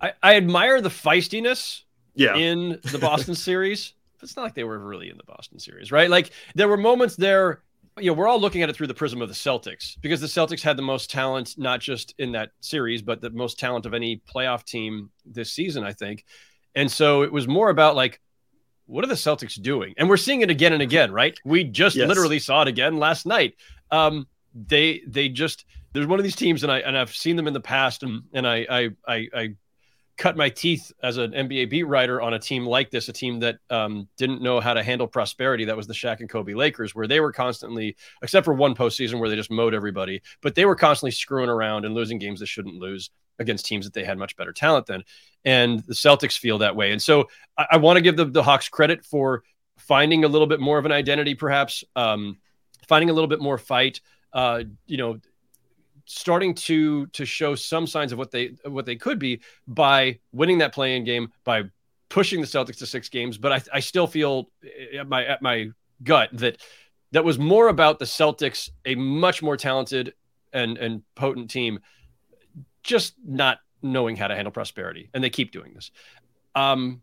I, 0.00 0.12
I 0.22 0.36
admire 0.36 0.80
the 0.80 0.88
feistiness 0.88 1.82
yeah. 2.14 2.36
in 2.36 2.80
the 2.90 2.98
Boston 3.00 3.34
series. 3.34 3.94
It's 4.22 4.36
not 4.36 4.42
like 4.42 4.54
they 4.54 4.64
were 4.64 4.78
really 4.78 5.10
in 5.10 5.16
the 5.16 5.24
Boston 5.24 5.58
series, 5.58 5.92
right? 5.92 6.08
Like 6.08 6.30
there 6.54 6.68
were 6.68 6.78
moments 6.78 7.16
there, 7.16 7.62
you 7.98 8.10
know, 8.10 8.14
we're 8.14 8.26
all 8.26 8.40
looking 8.40 8.62
at 8.62 8.70
it 8.70 8.76
through 8.76 8.86
the 8.86 8.94
prism 8.94 9.20
of 9.20 9.28
the 9.28 9.34
Celtics 9.34 9.96
because 10.00 10.20
the 10.20 10.26
Celtics 10.26 10.62
had 10.62 10.76
the 10.76 10.82
most 10.82 11.10
talent, 11.10 11.56
not 11.58 11.80
just 11.80 12.14
in 12.18 12.32
that 12.32 12.50
series, 12.60 13.02
but 13.02 13.20
the 13.20 13.30
most 13.30 13.58
talent 13.58 13.86
of 13.86 13.94
any 13.94 14.22
playoff 14.34 14.64
team 14.64 15.10
this 15.26 15.52
season, 15.52 15.84
I 15.84 15.92
think. 15.92 16.24
And 16.74 16.90
so 16.90 17.22
it 17.22 17.32
was 17.32 17.46
more 17.46 17.70
about 17.70 17.94
like, 17.94 18.20
what 18.86 19.04
are 19.04 19.08
the 19.08 19.14
Celtics 19.14 19.60
doing? 19.60 19.94
And 19.96 20.08
we're 20.08 20.16
seeing 20.16 20.40
it 20.40 20.50
again 20.50 20.72
and 20.72 20.82
again, 20.82 21.12
right? 21.12 21.38
We 21.44 21.64
just 21.64 21.96
yes. 21.96 22.08
literally 22.08 22.38
saw 22.38 22.62
it 22.62 22.68
again 22.68 22.98
last 22.98 23.26
night. 23.26 23.54
Um, 23.90 24.26
they 24.54 25.02
they 25.06 25.28
just 25.28 25.64
there's 25.92 26.06
one 26.06 26.18
of 26.18 26.24
these 26.24 26.36
teams, 26.36 26.62
and 26.62 26.70
I 26.70 26.80
and 26.80 26.96
I've 26.96 27.14
seen 27.14 27.36
them 27.36 27.46
in 27.46 27.54
the 27.54 27.60
past, 27.60 28.02
and 28.02 28.22
and 28.32 28.46
I 28.46 28.66
I 28.68 28.90
I, 29.06 29.28
I 29.34 29.54
cut 30.16 30.36
my 30.36 30.48
teeth 30.48 30.92
as 31.02 31.16
an 31.16 31.32
NBA 31.32 31.70
beat 31.70 31.82
writer 31.84 32.20
on 32.20 32.34
a 32.34 32.38
team 32.38 32.64
like 32.64 32.90
this, 32.90 33.08
a 33.08 33.12
team 33.12 33.40
that 33.40 33.58
um, 33.70 34.08
didn't 34.16 34.42
know 34.42 34.60
how 34.60 34.72
to 34.74 34.82
handle 34.82 35.08
prosperity. 35.08 35.64
That 35.64 35.76
was 35.76 35.86
the 35.86 35.94
Shaq 35.94 36.20
and 36.20 36.28
Kobe 36.28 36.54
Lakers, 36.54 36.94
where 36.94 37.08
they 37.08 37.20
were 37.20 37.32
constantly, 37.32 37.96
except 38.22 38.44
for 38.44 38.54
one 38.54 38.74
postseason 38.74 39.18
where 39.18 39.28
they 39.28 39.36
just 39.36 39.50
mowed 39.50 39.74
everybody, 39.74 40.22
but 40.40 40.54
they 40.54 40.64
were 40.64 40.76
constantly 40.76 41.10
screwing 41.10 41.48
around 41.48 41.84
and 41.84 41.94
losing 41.94 42.18
games 42.18 42.40
they 42.40 42.46
shouldn't 42.46 42.76
lose 42.76 43.10
against 43.40 43.66
teams 43.66 43.84
that 43.84 43.92
they 43.92 44.04
had 44.04 44.16
much 44.16 44.36
better 44.36 44.52
talent 44.52 44.86
than. 44.86 45.02
And 45.44 45.80
the 45.80 45.94
Celtics 45.94 46.38
feel 46.38 46.58
that 46.58 46.76
way. 46.76 46.92
And 46.92 47.02
so 47.02 47.28
I, 47.58 47.66
I 47.72 47.76
want 47.78 47.96
to 47.96 48.00
give 48.00 48.16
the, 48.16 48.26
the 48.26 48.42
Hawks 48.42 48.68
credit 48.68 49.04
for 49.04 49.42
finding 49.78 50.24
a 50.24 50.28
little 50.28 50.46
bit 50.46 50.60
more 50.60 50.78
of 50.78 50.86
an 50.86 50.92
identity, 50.92 51.34
perhaps, 51.34 51.82
um, 51.96 52.38
finding 52.86 53.10
a 53.10 53.12
little 53.12 53.28
bit 53.28 53.40
more 53.40 53.58
fight. 53.58 54.00
Uh, 54.32 54.64
you 54.86 54.96
know, 54.96 55.18
starting 56.04 56.54
to 56.54 57.06
to 57.08 57.24
show 57.24 57.54
some 57.54 57.86
signs 57.86 58.12
of 58.12 58.18
what 58.18 58.30
they 58.30 58.54
what 58.64 58.86
they 58.86 58.96
could 58.96 59.18
be 59.18 59.40
by 59.66 60.18
winning 60.32 60.58
that 60.58 60.72
play-in 60.74 61.04
game 61.04 61.32
by 61.44 61.62
pushing 62.08 62.40
the 62.40 62.46
Celtics 62.46 62.76
to 62.76 62.86
six 62.86 63.08
games. 63.08 63.38
But 63.38 63.52
I, 63.52 63.76
I 63.76 63.80
still 63.80 64.06
feel 64.06 64.50
at 64.96 65.08
my 65.08 65.24
at 65.24 65.42
my 65.42 65.70
gut 66.02 66.30
that 66.34 66.58
that 67.12 67.24
was 67.24 67.38
more 67.38 67.68
about 67.68 67.98
the 67.98 68.04
Celtics, 68.04 68.70
a 68.84 68.94
much 68.94 69.42
more 69.42 69.56
talented 69.56 70.14
and 70.52 70.76
and 70.78 71.02
potent 71.14 71.50
team, 71.50 71.80
just 72.82 73.14
not 73.24 73.58
knowing 73.82 74.16
how 74.16 74.26
to 74.28 74.34
handle 74.34 74.52
prosperity, 74.52 75.10
and 75.14 75.22
they 75.22 75.30
keep 75.30 75.52
doing 75.52 75.74
this. 75.74 75.90
Um, 76.54 77.02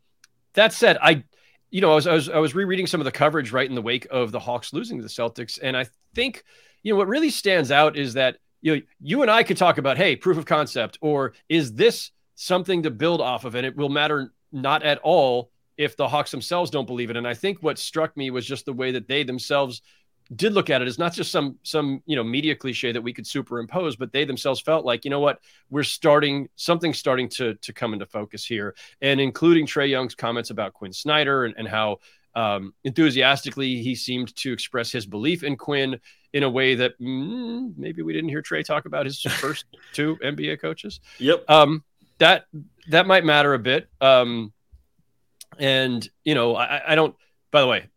that 0.54 0.74
said, 0.74 0.98
I, 1.02 1.24
you 1.70 1.82
know, 1.82 1.92
I 1.92 1.96
was, 1.96 2.08
I 2.08 2.14
was 2.14 2.30
I 2.30 2.40
was 2.40 2.56
rereading 2.56 2.88
some 2.88 3.02
of 3.02 3.06
the 3.06 3.12
coverage 3.12 3.52
right 3.52 3.68
in 3.68 3.76
the 3.76 3.82
wake 3.82 4.08
of 4.12 4.32
the 4.32 4.40
Hawks 4.40 4.74
losing 4.74 4.98
to 4.98 5.04
the 5.04 5.10
Celtics, 5.10 5.60
and 5.62 5.76
I 5.76 5.88
think 6.14 6.44
you 6.84 6.94
know 6.94 6.98
what 6.98 7.08
really 7.08 7.30
stands 7.30 7.72
out 7.72 7.98
is 7.98 8.14
that 8.14 8.38
you 8.62 8.76
know, 8.76 8.82
you 9.00 9.22
and 9.22 9.32
I 9.32 9.44
could 9.44 9.58
talk 9.58 9.78
about, 9.78 9.98
hey, 9.98 10.16
proof 10.16 10.38
of 10.38 10.46
concept, 10.46 10.98
or 11.02 11.34
is 11.50 11.74
this 11.74 12.12
something 12.36 12.84
to 12.84 12.92
build 12.92 13.22
off 13.22 13.46
of? 13.46 13.56
And 13.56 13.66
it 13.66 13.76
will 13.76 13.90
matter 13.90 14.32
not 14.52 14.84
at 14.84 15.00
all 15.00 15.52
if 15.78 15.98
the 15.98 16.08
Hawks 16.08 16.32
themselves 16.32 16.70
don't 16.70 16.86
believe 16.86 17.10
it. 17.10 17.18
And 17.18 17.28
I 17.28 17.34
think 17.34 17.62
what 17.62 17.80
struck 17.80 18.16
me 18.16 18.30
was 18.30 18.46
just 18.46 18.66
the 18.66 18.74
way 18.74 18.92
that 18.92 19.08
they 19.08 19.24
themselves 19.24 19.82
did 20.36 20.54
look 20.54 20.70
at 20.70 20.82
it. 20.82 20.88
It's 20.88 21.00
not 21.00 21.14
just 21.14 21.32
some 21.32 21.58
some 21.64 22.02
you 22.06 22.16
know 22.16 22.24
media 22.24 22.56
cliche 22.56 22.92
that 22.92 23.02
we 23.02 23.14
could 23.14 23.28
superimpose, 23.28 23.96
but 23.96 24.14
they 24.14 24.24
themselves 24.24 24.62
felt 24.62 24.86
like, 24.86 25.04
you 25.04 25.12
know 25.12 25.20
what, 25.20 25.40
we're 25.70 25.84
starting 25.84 26.48
something 26.56 26.94
starting 26.94 27.28
to 27.30 27.56
to 27.56 27.74
come 27.74 27.94
into 27.94 28.06
focus 28.06 28.46
here. 28.46 28.76
And 29.02 29.20
including 29.20 29.66
Trae 29.66 29.90
Young's 29.90 30.16
comments 30.16 30.50
about 30.50 30.74
Quin 30.74 30.94
Snyder 30.94 31.46
and, 31.46 31.56
and 31.58 31.68
how 31.68 32.00
um, 32.36 32.74
enthusiastically 32.84 33.82
he 33.82 33.96
seemed 33.96 34.36
to 34.38 34.54
express 34.54 34.92
his 34.92 35.06
belief 35.06 35.44
in 35.44 35.58
Quin 35.58 36.00
in 36.34 36.44
a 36.44 36.50
way 36.50 36.76
that 36.76 37.00
mm, 37.00 37.74
maybe 37.78 38.02
we 38.02 38.14
didn't 38.14 38.30
hear 38.30 38.42
Trae 38.42 38.64
talk 38.64 38.86
about 38.86 39.06
his 39.06 39.22
first 39.40 39.66
two 39.94 40.18
NBA 40.24 40.62
coaches. 40.62 41.00
Yep. 41.20 41.50
Um, 41.50 41.84
that 42.20 42.46
that 42.90 43.08
might 43.08 43.26
matter 43.26 43.54
a 43.54 43.60
bit. 43.60 43.90
Um, 44.00 44.54
and 45.58 46.08
you 46.24 46.36
know, 46.36 46.56
I, 46.56 46.94
I 46.94 46.96
don't. 46.96 47.16
By 47.52 47.62
the 47.62 47.68
way, 47.68 47.88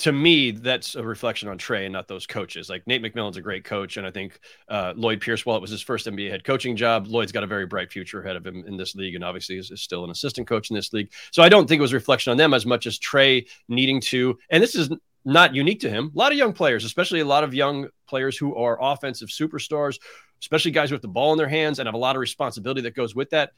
to 0.00 0.12
me, 0.12 0.50
that's 0.50 0.94
a 0.94 1.02
reflection 1.02 1.48
on 1.48 1.58
Trae 1.58 1.84
and 1.84 1.92
not 1.92 2.08
those 2.08 2.26
coaches. 2.26 2.70
Like 2.70 2.86
Nate 2.86 3.02
McMillan's 3.02 3.36
a 3.36 3.42
great 3.42 3.64
coach, 3.64 3.98
and 3.98 4.06
I 4.06 4.10
think 4.10 4.40
uh, 4.68 4.94
Lloyd 4.96 5.20
Pierce, 5.20 5.44
while 5.44 5.58
it 5.58 5.60
was 5.60 5.70
his 5.70 5.82
first 5.82 6.06
NBA 6.06 6.30
head 6.30 6.42
coaching 6.42 6.74
job, 6.74 7.06
Lloyd's 7.06 7.32
got 7.32 7.44
a 7.44 7.46
very 7.46 7.66
bright 7.66 7.92
future 7.92 8.22
ahead 8.22 8.34
of 8.34 8.46
him 8.46 8.64
in 8.66 8.78
this 8.78 8.94
league, 8.94 9.14
and 9.14 9.22
obviously 9.22 9.58
is, 9.58 9.70
is 9.70 9.82
still 9.82 10.02
an 10.02 10.10
assistant 10.10 10.48
coach 10.48 10.70
in 10.70 10.74
this 10.74 10.94
league. 10.94 11.12
So 11.32 11.42
I 11.42 11.50
don't 11.50 11.68
think 11.68 11.80
it 11.80 11.82
was 11.82 11.92
a 11.92 11.96
reflection 11.96 12.30
on 12.30 12.38
them 12.38 12.54
as 12.54 12.64
much 12.64 12.86
as 12.86 12.98
Trae 12.98 13.46
needing 13.68 14.00
to. 14.02 14.38
And 14.48 14.62
this 14.62 14.74
is 14.74 14.88
not 15.26 15.54
unique 15.54 15.80
to 15.80 15.90
him. 15.90 16.10
A 16.14 16.18
lot 16.18 16.32
of 16.32 16.38
young 16.38 16.54
players, 16.54 16.86
especially 16.86 17.20
a 17.20 17.26
lot 17.26 17.44
of 17.44 17.52
young 17.52 17.88
players 18.08 18.38
who 18.38 18.56
are 18.56 18.78
offensive 18.80 19.28
superstars, 19.28 19.98
especially 20.40 20.70
guys 20.70 20.90
with 20.90 21.02
the 21.02 21.08
ball 21.08 21.32
in 21.32 21.38
their 21.38 21.48
hands 21.48 21.78
and 21.78 21.86
have 21.86 21.94
a 21.94 21.98
lot 21.98 22.16
of 22.16 22.20
responsibility 22.20 22.80
that 22.80 22.94
goes 22.94 23.14
with 23.14 23.28
that. 23.30 23.52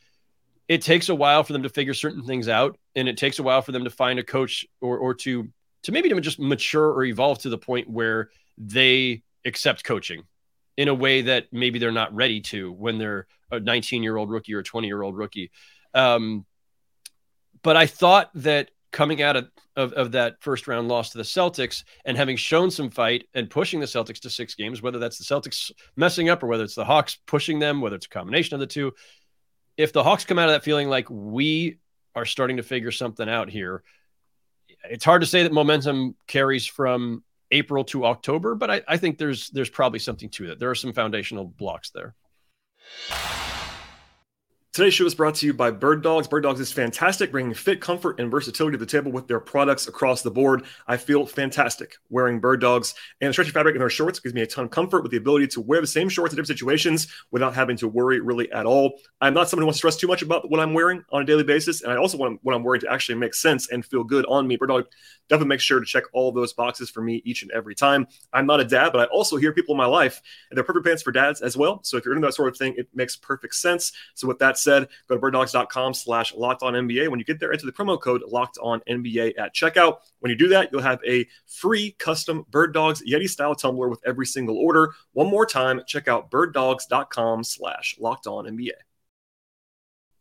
It 0.66 0.82
takes 0.82 1.08
a 1.08 1.14
while 1.14 1.44
for 1.44 1.52
them 1.52 1.62
to 1.62 1.68
figure 1.68 1.94
certain 1.94 2.24
things 2.24 2.48
out, 2.48 2.78
and 2.96 3.08
it 3.08 3.16
takes 3.16 3.38
a 3.38 3.44
while 3.44 3.62
for 3.62 3.70
them 3.70 3.84
to 3.84 3.90
find 3.90 4.18
a 4.18 4.24
coach 4.24 4.66
or 4.80 4.98
or 4.98 5.14
to 5.14 5.48
to 5.84 5.92
maybe 5.92 6.08
to 6.08 6.20
just 6.20 6.38
mature 6.38 6.90
or 6.92 7.04
evolve 7.04 7.40
to 7.40 7.48
the 7.48 7.58
point 7.58 7.88
where 7.88 8.30
they 8.58 9.22
accept 9.44 9.84
coaching 9.84 10.22
in 10.76 10.88
a 10.88 10.94
way 10.94 11.22
that 11.22 11.46
maybe 11.52 11.78
they're 11.78 11.92
not 11.92 12.14
ready 12.14 12.40
to 12.40 12.72
when 12.72 12.98
they're 12.98 13.26
a 13.50 13.60
19 13.60 14.02
year 14.02 14.16
old 14.16 14.30
rookie 14.30 14.54
or 14.54 14.60
a 14.60 14.64
20 14.64 14.86
year 14.86 15.02
old 15.02 15.16
rookie. 15.16 15.50
Um, 15.94 16.46
but 17.62 17.76
I 17.76 17.86
thought 17.86 18.30
that 18.34 18.70
coming 18.92 19.22
out 19.22 19.36
of, 19.36 19.50
of, 19.76 19.92
of, 19.94 20.12
that 20.12 20.36
first 20.40 20.68
round 20.68 20.88
loss 20.88 21.10
to 21.10 21.18
the 21.18 21.24
Celtics 21.24 21.84
and 22.04 22.16
having 22.16 22.36
shown 22.36 22.70
some 22.70 22.90
fight 22.90 23.26
and 23.34 23.48
pushing 23.48 23.80
the 23.80 23.86
Celtics 23.86 24.20
to 24.20 24.30
six 24.30 24.54
games, 24.54 24.82
whether 24.82 24.98
that's 24.98 25.18
the 25.18 25.24
Celtics 25.24 25.70
messing 25.96 26.28
up 26.28 26.42
or 26.42 26.46
whether 26.46 26.64
it's 26.64 26.74
the 26.74 26.84
Hawks 26.84 27.18
pushing 27.26 27.58
them, 27.58 27.80
whether 27.80 27.96
it's 27.96 28.06
a 28.06 28.10
combination 28.10 28.54
of 28.54 28.60
the 28.60 28.66
two. 28.66 28.92
If 29.76 29.92
the 29.92 30.02
Hawks 30.02 30.24
come 30.24 30.38
out 30.38 30.48
of 30.48 30.54
that 30.54 30.64
feeling 30.64 30.88
like 30.88 31.08
we 31.08 31.78
are 32.14 32.26
starting 32.26 32.58
to 32.58 32.62
figure 32.62 32.90
something 32.90 33.28
out 33.28 33.48
here, 33.48 33.82
it's 34.84 35.04
hard 35.04 35.22
to 35.22 35.26
say 35.26 35.42
that 35.42 35.52
momentum 35.52 36.16
carries 36.26 36.66
from 36.66 37.22
April 37.50 37.84
to 37.84 38.06
October, 38.06 38.54
but 38.54 38.70
I, 38.70 38.82
I 38.88 38.96
think 38.96 39.18
there's 39.18 39.50
there's 39.50 39.70
probably 39.70 39.98
something 39.98 40.30
to 40.30 40.48
that. 40.48 40.58
There 40.58 40.70
are 40.70 40.74
some 40.74 40.92
foundational 40.92 41.44
blocks 41.44 41.90
there. 41.90 42.14
Today's 44.72 44.94
show 44.94 45.04
is 45.04 45.14
brought 45.14 45.34
to 45.34 45.44
you 45.44 45.52
by 45.52 45.70
Bird 45.70 46.02
Dogs. 46.02 46.26
Bird 46.26 46.44
Dogs 46.44 46.58
is 46.58 46.72
fantastic, 46.72 47.30
bringing 47.30 47.52
fit, 47.52 47.78
comfort, 47.78 48.18
and 48.18 48.30
versatility 48.30 48.78
to 48.78 48.82
the 48.82 48.90
table 48.90 49.12
with 49.12 49.28
their 49.28 49.38
products 49.38 49.86
across 49.86 50.22
the 50.22 50.30
board. 50.30 50.64
I 50.86 50.96
feel 50.96 51.26
fantastic 51.26 51.96
wearing 52.08 52.40
Bird 52.40 52.62
Dogs 52.62 52.94
and 53.20 53.28
the 53.28 53.34
stretchy 53.34 53.50
fabric 53.50 53.74
in 53.74 53.80
their 53.80 53.90
shorts 53.90 54.18
gives 54.18 54.34
me 54.34 54.40
a 54.40 54.46
ton 54.46 54.64
of 54.64 54.70
comfort 54.70 55.02
with 55.02 55.10
the 55.10 55.18
ability 55.18 55.48
to 55.48 55.60
wear 55.60 55.82
the 55.82 55.86
same 55.86 56.08
shorts 56.08 56.32
in 56.32 56.36
different 56.36 56.58
situations 56.58 57.08
without 57.30 57.52
having 57.52 57.76
to 57.76 57.86
worry 57.86 58.20
really 58.20 58.50
at 58.50 58.64
all. 58.64 58.98
I'm 59.20 59.34
not 59.34 59.50
someone 59.50 59.64
who 59.64 59.66
wants 59.66 59.76
to 59.76 59.80
stress 59.80 59.96
too 59.98 60.06
much 60.06 60.22
about 60.22 60.50
what 60.50 60.58
I'm 60.58 60.72
wearing 60.72 61.04
on 61.12 61.20
a 61.20 61.26
daily 61.26 61.44
basis, 61.44 61.82
and 61.82 61.92
I 61.92 61.96
also 61.96 62.16
want 62.16 62.40
what 62.42 62.54
I'm 62.54 62.64
wearing 62.64 62.80
to 62.80 62.90
actually 62.90 63.16
make 63.16 63.34
sense 63.34 63.68
and 63.70 63.84
feel 63.84 64.04
good 64.04 64.24
on 64.24 64.46
me. 64.46 64.56
Bird 64.56 64.70
Dog 64.70 64.86
definitely 65.28 65.48
make 65.48 65.60
sure 65.60 65.80
to 65.80 65.86
check 65.86 66.04
all 66.14 66.32
those 66.32 66.54
boxes 66.54 66.88
for 66.88 67.02
me 67.02 67.20
each 67.26 67.42
and 67.42 67.50
every 67.50 67.74
time. 67.74 68.06
I'm 68.32 68.46
not 68.46 68.60
a 68.60 68.64
dad, 68.64 68.90
but 68.94 69.02
I 69.02 69.04
also 69.12 69.36
hear 69.36 69.52
people 69.52 69.74
in 69.74 69.78
my 69.78 69.84
life, 69.84 70.22
and 70.48 70.56
they're 70.56 70.64
perfect 70.64 70.86
pants 70.86 71.02
for 71.02 71.12
dads 71.12 71.42
as 71.42 71.58
well. 71.58 71.80
So 71.82 71.98
if 71.98 72.06
you're 72.06 72.14
into 72.14 72.26
that 72.26 72.32
sort 72.32 72.48
of 72.48 72.56
thing, 72.56 72.72
it 72.78 72.88
makes 72.94 73.16
perfect 73.16 73.54
sense. 73.54 73.92
So 74.14 74.26
with 74.26 74.38
that 74.38 74.56
said, 74.62 74.88
go 75.08 75.14
to 75.14 75.20
Bird 75.20 75.34
birddogs.com 75.34 75.94
slash 75.94 76.34
locked 76.34 76.62
on 76.62 76.74
NBA. 76.74 77.08
When 77.08 77.18
you 77.18 77.24
get 77.24 77.40
there, 77.40 77.52
enter 77.52 77.66
the 77.66 77.72
promo 77.72 78.00
code 78.00 78.22
locked 78.26 78.58
on 78.62 78.80
NBA 78.88 79.34
at 79.38 79.54
checkout. 79.54 79.98
When 80.20 80.30
you 80.30 80.36
do 80.36 80.48
that, 80.48 80.70
you'll 80.72 80.82
have 80.82 81.00
a 81.06 81.26
free 81.46 81.92
custom 81.98 82.44
Bird 82.50 82.74
Dogs 82.74 83.02
Yeti 83.08 83.28
style 83.28 83.54
tumbler 83.54 83.88
with 83.88 84.00
every 84.06 84.26
single 84.26 84.56
order. 84.56 84.92
One 85.12 85.28
more 85.28 85.46
time, 85.46 85.80
check 85.86 86.08
out 86.08 86.30
birddogs.com 86.30 87.44
slash 87.44 87.96
locked 87.98 88.26
on 88.26 88.44
NBA 88.44 88.72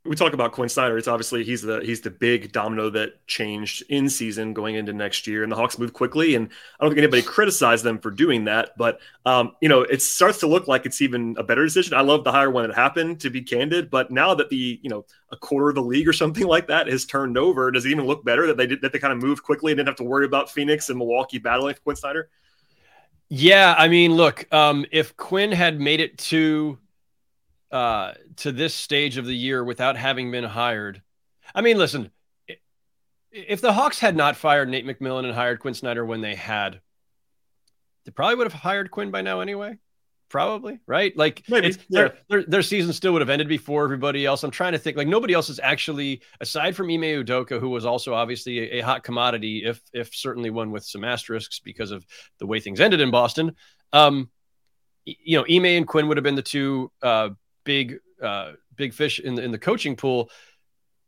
we 0.04 0.16
talk 0.16 0.34
about 0.34 0.52
Quin 0.52 0.68
Snyder. 0.68 0.98
It's 0.98 1.08
obviously 1.08 1.44
he's 1.44 1.62
the 1.62 1.80
he's 1.82 2.02
the 2.02 2.10
big 2.10 2.52
domino 2.52 2.90
that 2.90 3.26
changed 3.28 3.84
in 3.90 4.10
season 4.10 4.54
going 4.54 4.74
into 4.76 4.94
next 4.94 5.28
year, 5.28 5.44
and 5.44 5.52
the 5.52 5.56
Hawks 5.56 5.78
moved 5.78 5.94
quickly. 5.94 6.34
And 6.34 6.50
I 6.80 6.84
don't 6.84 6.92
think 6.92 6.98
anybody 6.98 7.22
criticized 7.22 7.84
them 7.84 8.00
for 8.00 8.10
doing 8.10 8.46
that, 8.46 8.72
but 8.78 9.00
um, 9.28 9.52
you 9.62 9.70
know 9.70 9.82
it 9.82 10.02
starts 10.02 10.40
to 10.40 10.48
look 10.48 10.68
like 10.68 10.88
it's 10.88 11.02
even 11.02 11.36
a 11.38 11.44
better 11.44 11.64
decision. 11.64 11.94
I 11.94 12.02
love 12.02 12.24
the 12.24 12.32
hire 12.32 12.50
when 12.50 12.66
it 12.66 12.74
happened, 12.74 13.20
to 13.22 13.30
be 13.30 13.42
candid, 13.42 13.92
but 13.92 14.10
now 14.10 14.34
that 14.34 14.50
the 14.50 14.80
you 14.82 14.90
know 14.90 15.06
a 15.32 15.38
quarter 15.38 15.70
of 15.70 15.76
the 15.76 15.84
league 15.84 16.08
or 16.08 16.14
something 16.14 16.48
like 16.48 16.68
that 16.68 16.88
has 16.88 17.06
turned 17.06 17.38
over, 17.38 17.70
does 17.70 17.86
it 17.86 17.92
even 17.92 18.08
look 18.08 18.26
better 18.26 18.48
that 18.48 18.58
they 18.58 18.66
did 18.66 18.82
that 18.82 18.94
they 18.94 19.00
kind 19.00 19.14
of 19.14 19.22
moved 19.22 19.44
quickly 19.44 19.72
and 19.72 19.78
didn't 19.78 19.90
have 19.90 19.98
to 19.98 20.04
worry 20.04 20.26
about 20.26 20.50
Phoenix 20.50 20.90
and 20.90 20.98
Milwaukee 20.98 21.38
battling 21.38 21.76
for 21.76 21.82
Quin 21.82 21.96
Snyder? 21.96 22.30
Yeah, 23.30 23.76
I 23.78 23.88
mean, 23.88 24.14
look, 24.16 24.52
um, 24.52 24.86
if 24.92 25.16
Quin 25.16 25.52
had 25.52 25.80
made 25.80 26.02
it 26.02 26.18
to 26.18 26.80
uh, 27.72 28.14
to 28.38 28.52
this 28.52 28.74
stage 28.74 29.18
of 29.18 29.26
the 29.26 29.36
year 29.36 29.64
without 29.64 29.98
having 29.98 30.32
been 30.32 30.44
hired. 30.44 31.02
I 31.54 31.62
mean, 31.62 31.78
listen, 31.78 32.12
if 33.32 33.62
the 33.62 33.74
Hawks 33.74 34.00
had 34.00 34.16
not 34.16 34.36
fired 34.36 34.70
Nate 34.70 34.86
McMillan 34.86 35.26
and 35.26 35.34
hired 35.34 35.60
Quin 35.60 35.74
Snyder 35.74 36.06
when 36.06 36.22
they 36.22 36.36
had, 36.36 36.82
they 38.06 38.12
probably 38.12 38.36
would 38.36 38.52
have 38.52 38.62
hired 38.62 38.92
Quin 38.92 39.12
by 39.12 39.22
now 39.22 39.40
anyway. 39.40 39.78
Probably 40.28 40.80
right. 40.88 41.16
Like 41.18 41.44
Maybe, 41.50 41.68
yeah. 41.68 41.76
their, 41.90 42.14
their, 42.30 42.44
their 42.44 42.62
season 42.62 42.94
still 42.94 43.12
would 43.12 43.22
have 43.22 43.30
ended 43.30 43.50
before 43.50 43.84
everybody 43.84 44.26
else. 44.26 44.46
I'm 44.46 44.52
trying 44.52 44.72
to 44.72 44.78
think. 44.78 44.96
Like 44.96 45.10
nobody 45.10 45.34
else 45.34 45.50
is 45.50 45.60
actually 45.62 46.22
aside 46.40 46.74
from 46.74 46.90
Ime 46.90 47.02
Udoka, 47.02 47.60
who 47.60 47.70
was 47.70 47.86
also 47.86 48.14
obviously 48.14 48.60
a, 48.60 48.80
a 48.80 48.82
hot 48.82 49.04
commodity, 49.04 49.66
if 49.66 49.82
if 49.92 50.16
certainly 50.16 50.50
one 50.50 50.72
with 50.72 50.86
some 50.86 51.04
asterisks 51.04 51.60
because 51.60 51.92
of 51.92 52.06
the 52.40 52.46
way 52.46 52.62
things 52.62 52.80
ended 52.80 53.02
in 53.02 53.12
Boston. 53.12 53.58
Um, 53.92 54.30
you 55.04 55.38
know, 55.38 55.46
Ime 55.54 55.66
and 55.66 55.88
Quin 55.88 56.08
would 56.08 56.16
have 56.16 56.24
been 56.24 56.36
the 56.36 56.42
two 56.42 56.94
uh, 57.04 57.32
big 57.64 58.00
uh, 58.22 58.54
big 58.76 58.94
fish 58.94 59.20
in 59.20 59.36
the, 59.36 59.44
in 59.44 59.52
the 59.52 59.60
coaching 59.60 59.96
pool. 59.96 60.30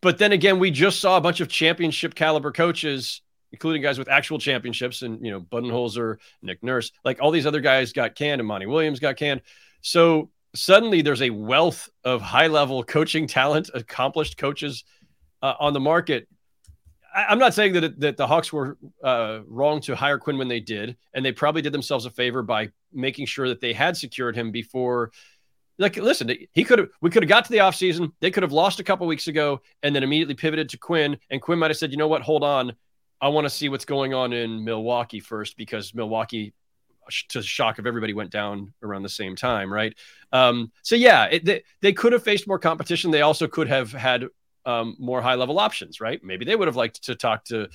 But 0.02 0.18
then 0.18 0.32
again, 0.32 0.60
we 0.60 0.70
just 0.72 1.00
saw 1.00 1.18
a 1.18 1.22
bunch 1.22 1.40
of 1.40 1.48
championship 1.48 2.14
caliber 2.14 2.52
coaches, 2.52 3.22
including 3.52 3.82
guys 3.82 3.98
with 3.98 4.10
actual 4.10 4.38
championships, 4.38 5.02
and 5.02 5.24
you 5.26 5.32
know 5.32 5.40
Budenholzer, 5.40 6.18
Nick 6.42 6.62
Nurse, 6.64 6.92
like 7.06 7.22
all 7.22 7.32
these 7.32 7.46
other 7.46 7.62
guys 7.62 7.94
got 7.94 8.16
canned, 8.16 8.42
and 8.42 8.48
Monty 8.48 8.66
Williams 8.66 9.00
got 9.00 9.16
canned. 9.16 9.42
So 9.82 10.30
suddenly, 10.56 11.02
there's 11.02 11.22
a 11.22 11.30
wealth 11.30 11.90
of 12.04 12.22
high 12.22 12.48
level 12.48 12.84
coaching 12.84 13.28
talent, 13.28 13.70
accomplished 13.74 14.38
coaches 14.38 14.84
uh, 15.42 15.54
on 15.60 15.74
the 15.74 15.80
market. 15.80 16.28
I, 17.16 17.32
am 17.32 17.40
not 17.40 17.54
saying 17.54 17.74
that 17.74 18.00
that 18.02 18.18
the 18.18 18.28
Hawks 18.28 18.52
were 18.52 18.78
uh, 19.04 19.40
wrong 19.48 19.80
to 19.82 19.96
hire 19.96 20.18
Quin 20.18 20.38
when 20.38 20.48
they 20.48 20.60
did, 20.60 20.98
and 21.14 21.24
they 21.24 21.32
probably 21.32 21.62
did 21.62 21.74
themselves 21.74 22.06
a 22.06 22.10
favor 22.10 22.44
by 22.44 22.70
making 22.92 23.26
sure 23.26 23.48
that 23.48 23.62
they 23.62 23.72
had 23.72 23.96
secured 23.96 24.36
him 24.36 24.52
before 24.52 25.12
like 25.78 25.96
listen 25.98 26.30
he 26.52 26.64
could 26.64 26.80
have 26.80 26.90
we 27.02 27.10
could 27.10 27.24
have 27.24 27.30
got 27.30 27.46
to 27.46 27.52
the 27.52 27.58
offseason. 27.58 28.12
They 28.20 28.32
could 28.32 28.44
have 28.44 28.52
lost 28.52 28.80
a 28.80 28.84
couple 28.84 29.08
weeks 29.08 29.28
ago 29.28 29.62
and 29.82 29.96
then 29.96 30.04
immediately 30.04 30.36
pivoted 30.36 30.70
to 30.70 30.78
quin. 30.78 31.18
And 31.30 31.42
quin 31.42 31.60
might 31.60 31.72
have 31.72 31.78
said 31.78 31.92
you 31.92 31.98
know 31.98 32.08
what? 32.08 32.22
Hold 32.22 32.44
on. 32.44 32.74
I 33.22 33.30
want 33.30 33.46
to 33.46 33.50
see 33.50 33.70
what's 33.70 33.86
going 33.86 34.14
on 34.14 34.34
in 34.34 34.64
milwaukee 34.64 35.20
first 35.20 35.58
because 35.58 35.94
milwaukee 35.94 36.54
to 37.30 37.40
the 37.40 37.46
shock 37.46 37.80
of 37.80 37.88
everybody 37.88 38.14
went 38.14 38.32
down 38.32 38.74
around 38.82 39.04
the 39.04 39.10
same 39.10 39.36
time 39.36 39.72
right? 39.72 39.96
Um, 40.32 40.72
so 40.84 40.96
yeah 40.96 41.26
it, 41.26 41.46
they, 41.46 41.64
they 41.82 41.94
could 41.94 42.14
have 42.14 42.24
faced 42.24 42.48
more 42.48 42.60
competition. 42.60 43.12
They 43.12 43.22
also 43.22 43.48
could 43.48 43.68
have 43.68 43.92
had 43.92 44.26
um, 44.66 44.96
more 45.00 45.22
high 45.22 45.36
level 45.36 45.60
options 45.60 46.00
right? 46.00 46.24
Maybe 46.24 46.46
they 46.46 46.56
would 46.56 46.68
have 46.68 46.76
liked 46.76 47.04
to 47.06 47.16
talk 47.16 47.46
to 47.46 47.70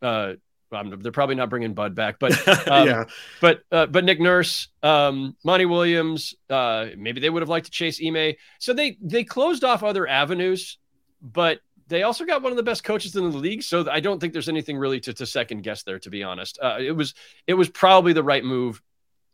uh, 0.00 0.34
they're 0.72 1.12
probably 1.12 1.34
not 1.34 1.50
bringing 1.50 1.74
Bud 1.74 1.94
back, 1.94 2.18
but 2.18 2.32
um, 2.68 2.86
yeah, 2.86 3.04
but 3.40 3.62
uh, 3.70 3.86
but 3.86 4.04
Nick 4.04 4.20
Nurse, 4.20 4.68
um, 4.82 5.36
Monty 5.44 5.66
Williams, 5.66 6.34
uh, 6.50 6.86
maybe 6.96 7.20
they 7.20 7.30
would 7.30 7.42
have 7.42 7.48
liked 7.48 7.66
to 7.66 7.72
chase 7.72 8.00
Ime. 8.04 8.34
So 8.58 8.72
they 8.72 8.96
they 9.00 9.24
closed 9.24 9.64
off 9.64 9.82
other 9.82 10.08
avenues, 10.08 10.78
but 11.20 11.60
they 11.88 12.02
also 12.02 12.24
got 12.24 12.42
one 12.42 12.52
of 12.52 12.56
the 12.56 12.62
best 12.62 12.84
coaches 12.84 13.16
in 13.16 13.30
the 13.30 13.36
league. 13.36 13.62
So 13.62 13.88
I 13.90 14.00
don't 14.00 14.18
think 14.18 14.32
there's 14.32 14.48
anything 14.48 14.78
really 14.78 15.00
to, 15.00 15.12
to 15.12 15.26
second 15.26 15.62
guess 15.62 15.82
there. 15.82 15.98
To 15.98 16.10
be 16.10 16.22
honest, 16.22 16.58
uh, 16.62 16.78
it 16.80 16.92
was 16.92 17.14
it 17.46 17.54
was 17.54 17.68
probably 17.68 18.12
the 18.12 18.22
right 18.22 18.44
move 18.44 18.80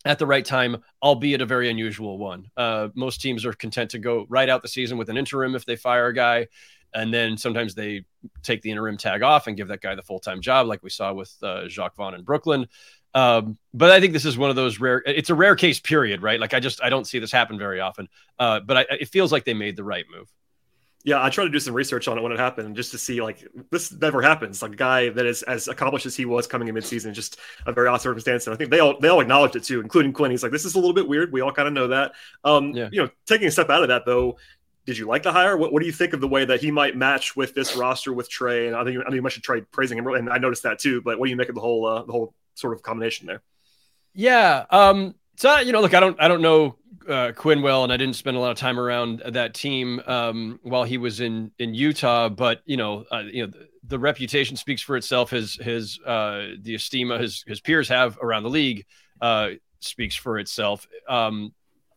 at 0.08 0.18
the 0.18 0.26
right 0.26 0.44
time, 0.44 0.82
albeit 1.02 1.40
a 1.40 1.46
very 1.46 1.70
unusual 1.70 2.18
one. 2.18 2.50
Uh, 2.56 2.88
most 2.94 3.20
teams 3.20 3.44
are 3.44 3.52
content 3.52 3.90
to 3.90 3.98
go 3.98 4.26
right 4.28 4.48
out 4.48 4.62
the 4.62 4.68
season 4.68 4.98
with 4.98 5.08
an 5.08 5.16
interim 5.16 5.54
if 5.54 5.64
they 5.64 5.76
fire 5.76 6.08
a 6.08 6.14
guy 6.14 6.48
and 6.94 7.12
then 7.12 7.36
sometimes 7.36 7.74
they 7.74 8.04
take 8.42 8.62
the 8.62 8.70
interim 8.70 8.96
tag 8.96 9.22
off 9.22 9.46
and 9.46 9.56
give 9.56 9.68
that 9.68 9.80
guy 9.80 9.94
the 9.94 10.02
full 10.02 10.18
time 10.18 10.40
job, 10.40 10.66
like 10.66 10.82
we 10.82 10.90
saw 10.90 11.12
with 11.12 11.34
uh, 11.42 11.68
Jacque 11.68 11.94
Vaughn 11.96 12.14
in 12.14 12.22
Brooklyn. 12.22 12.66
Um, 13.14 13.58
but 13.74 13.90
I 13.90 14.00
think 14.00 14.12
this 14.12 14.24
is 14.24 14.38
one 14.38 14.50
of 14.50 14.56
those 14.56 14.80
rare. 14.80 15.02
It's 15.06 15.30
a 15.30 15.34
rare 15.34 15.56
case, 15.56 15.80
period. 15.80 16.22
Right? 16.22 16.40
Like 16.40 16.54
I 16.54 16.60
just 16.60 16.82
I 16.82 16.88
don't 16.88 17.06
see 17.06 17.18
this 17.18 17.32
happen 17.32 17.58
very 17.58 17.80
often. 17.80 18.08
Uh, 18.38 18.60
but 18.60 18.76
I, 18.76 18.86
it 19.00 19.08
feels 19.08 19.32
like 19.32 19.44
they 19.44 19.54
made 19.54 19.76
the 19.76 19.84
right 19.84 20.04
move. 20.10 20.32
Yeah, 21.08 21.24
I 21.24 21.30
tried 21.30 21.44
to 21.44 21.50
do 21.50 21.58
some 21.58 21.72
research 21.72 22.06
on 22.06 22.18
it 22.18 22.20
when 22.20 22.32
it 22.32 22.38
happened, 22.38 22.76
just 22.76 22.90
to 22.90 22.98
see 22.98 23.22
like 23.22 23.42
this 23.70 23.90
never 23.90 24.20
happens. 24.20 24.60
Like 24.60 24.72
a 24.72 24.76
guy 24.76 25.08
that 25.08 25.24
is 25.24 25.42
as 25.42 25.66
accomplished 25.66 26.04
as 26.04 26.14
he 26.14 26.26
was 26.26 26.46
coming 26.46 26.68
in 26.68 26.74
midseason, 26.74 27.14
just 27.14 27.38
a 27.64 27.72
very 27.72 27.88
odd 27.88 28.02
circumstance. 28.02 28.46
And 28.46 28.52
I 28.52 28.58
think 28.58 28.70
they 28.70 28.80
all 28.80 29.00
they 29.00 29.08
all 29.08 29.20
acknowledged 29.20 29.56
it 29.56 29.64
too, 29.64 29.80
including 29.80 30.12
Quin. 30.12 30.30
He's 30.30 30.42
like, 30.42 30.52
this 30.52 30.66
is 30.66 30.74
a 30.74 30.78
little 30.78 30.92
bit 30.92 31.08
weird. 31.08 31.32
We 31.32 31.40
all 31.40 31.50
kind 31.50 31.66
of 31.66 31.72
know 31.72 31.88
that. 31.88 32.12
Um, 32.44 32.72
yeah. 32.72 32.90
you 32.92 33.02
know, 33.02 33.08
taking 33.24 33.48
a 33.48 33.50
step 33.50 33.70
out 33.70 33.80
of 33.80 33.88
that 33.88 34.04
though, 34.04 34.36
did 34.84 34.98
you 34.98 35.06
like 35.06 35.22
the 35.22 35.32
hire? 35.32 35.56
What, 35.56 35.72
what 35.72 35.80
do 35.80 35.86
you 35.86 35.92
think 35.92 36.12
of 36.12 36.20
the 36.20 36.28
way 36.28 36.44
that 36.44 36.60
he 36.60 36.70
might 36.70 36.94
match 36.94 37.34
with 37.34 37.54
this 37.54 37.74
roster 37.74 38.12
with 38.12 38.28
Trae? 38.28 38.66
And 38.66 38.76
I 38.76 38.84
think 38.84 38.98
I 38.98 39.04
think 39.04 39.14
you 39.14 39.22
mentioned 39.22 39.44
Trae 39.46 39.64
praising 39.70 39.96
him, 39.96 40.06
and 40.08 40.28
I 40.28 40.36
noticed 40.36 40.64
that 40.64 40.78
too. 40.78 41.00
But 41.00 41.18
what 41.18 41.24
do 41.24 41.30
you 41.30 41.36
make 41.36 41.48
of 41.48 41.54
the 41.54 41.62
whole 41.62 41.86
uh, 41.86 42.02
the 42.02 42.12
whole 42.12 42.34
sort 42.54 42.74
of 42.74 42.82
combination 42.82 43.26
there? 43.26 43.40
Yeah, 44.12 44.66
um, 44.68 45.14
so 45.36 45.58
you 45.60 45.72
know, 45.72 45.80
look, 45.80 45.94
I 45.94 46.00
don't 46.00 46.20
I 46.20 46.28
don't 46.28 46.42
know 46.42 46.76
uh, 47.08 47.32
Quin 47.32 47.62
well, 47.62 47.84
and 47.84 47.92
I 47.92 47.96
didn't 47.96 48.16
spend 48.16 48.36
a 48.36 48.40
lot 48.40 48.50
of 48.50 48.58
time 48.58 48.78
around 48.78 49.22
that 49.26 49.54
team 49.54 50.00
um, 50.06 50.60
while 50.62 50.84
he 50.84 50.98
was 50.98 51.20
in 51.20 51.50
in 51.58 51.74
Utah. 51.74 52.28
But 52.28 52.62
you 52.64 52.76
know, 52.76 53.04
uh, 53.10 53.24
you 53.30 53.46
know, 53.46 53.52
the, 53.52 53.68
the, 53.84 53.98
reputation 53.98 54.56
speaks 54.56 54.82
for 54.82 54.96
itself. 54.96 55.30
His 55.30 55.54
his 55.56 55.98
uh, 56.06 56.48
the 56.60 56.74
esteem 56.74 57.10
his 57.10 57.44
his 57.46 57.60
peers 57.60 57.88
have 57.88 58.18
around 58.22 58.42
the 58.42 58.50
league 58.50 58.84
uh, 59.20 59.50
speaks 59.80 60.14
for 60.14 60.38
itself. 60.38 60.86
Um, 61.08 61.54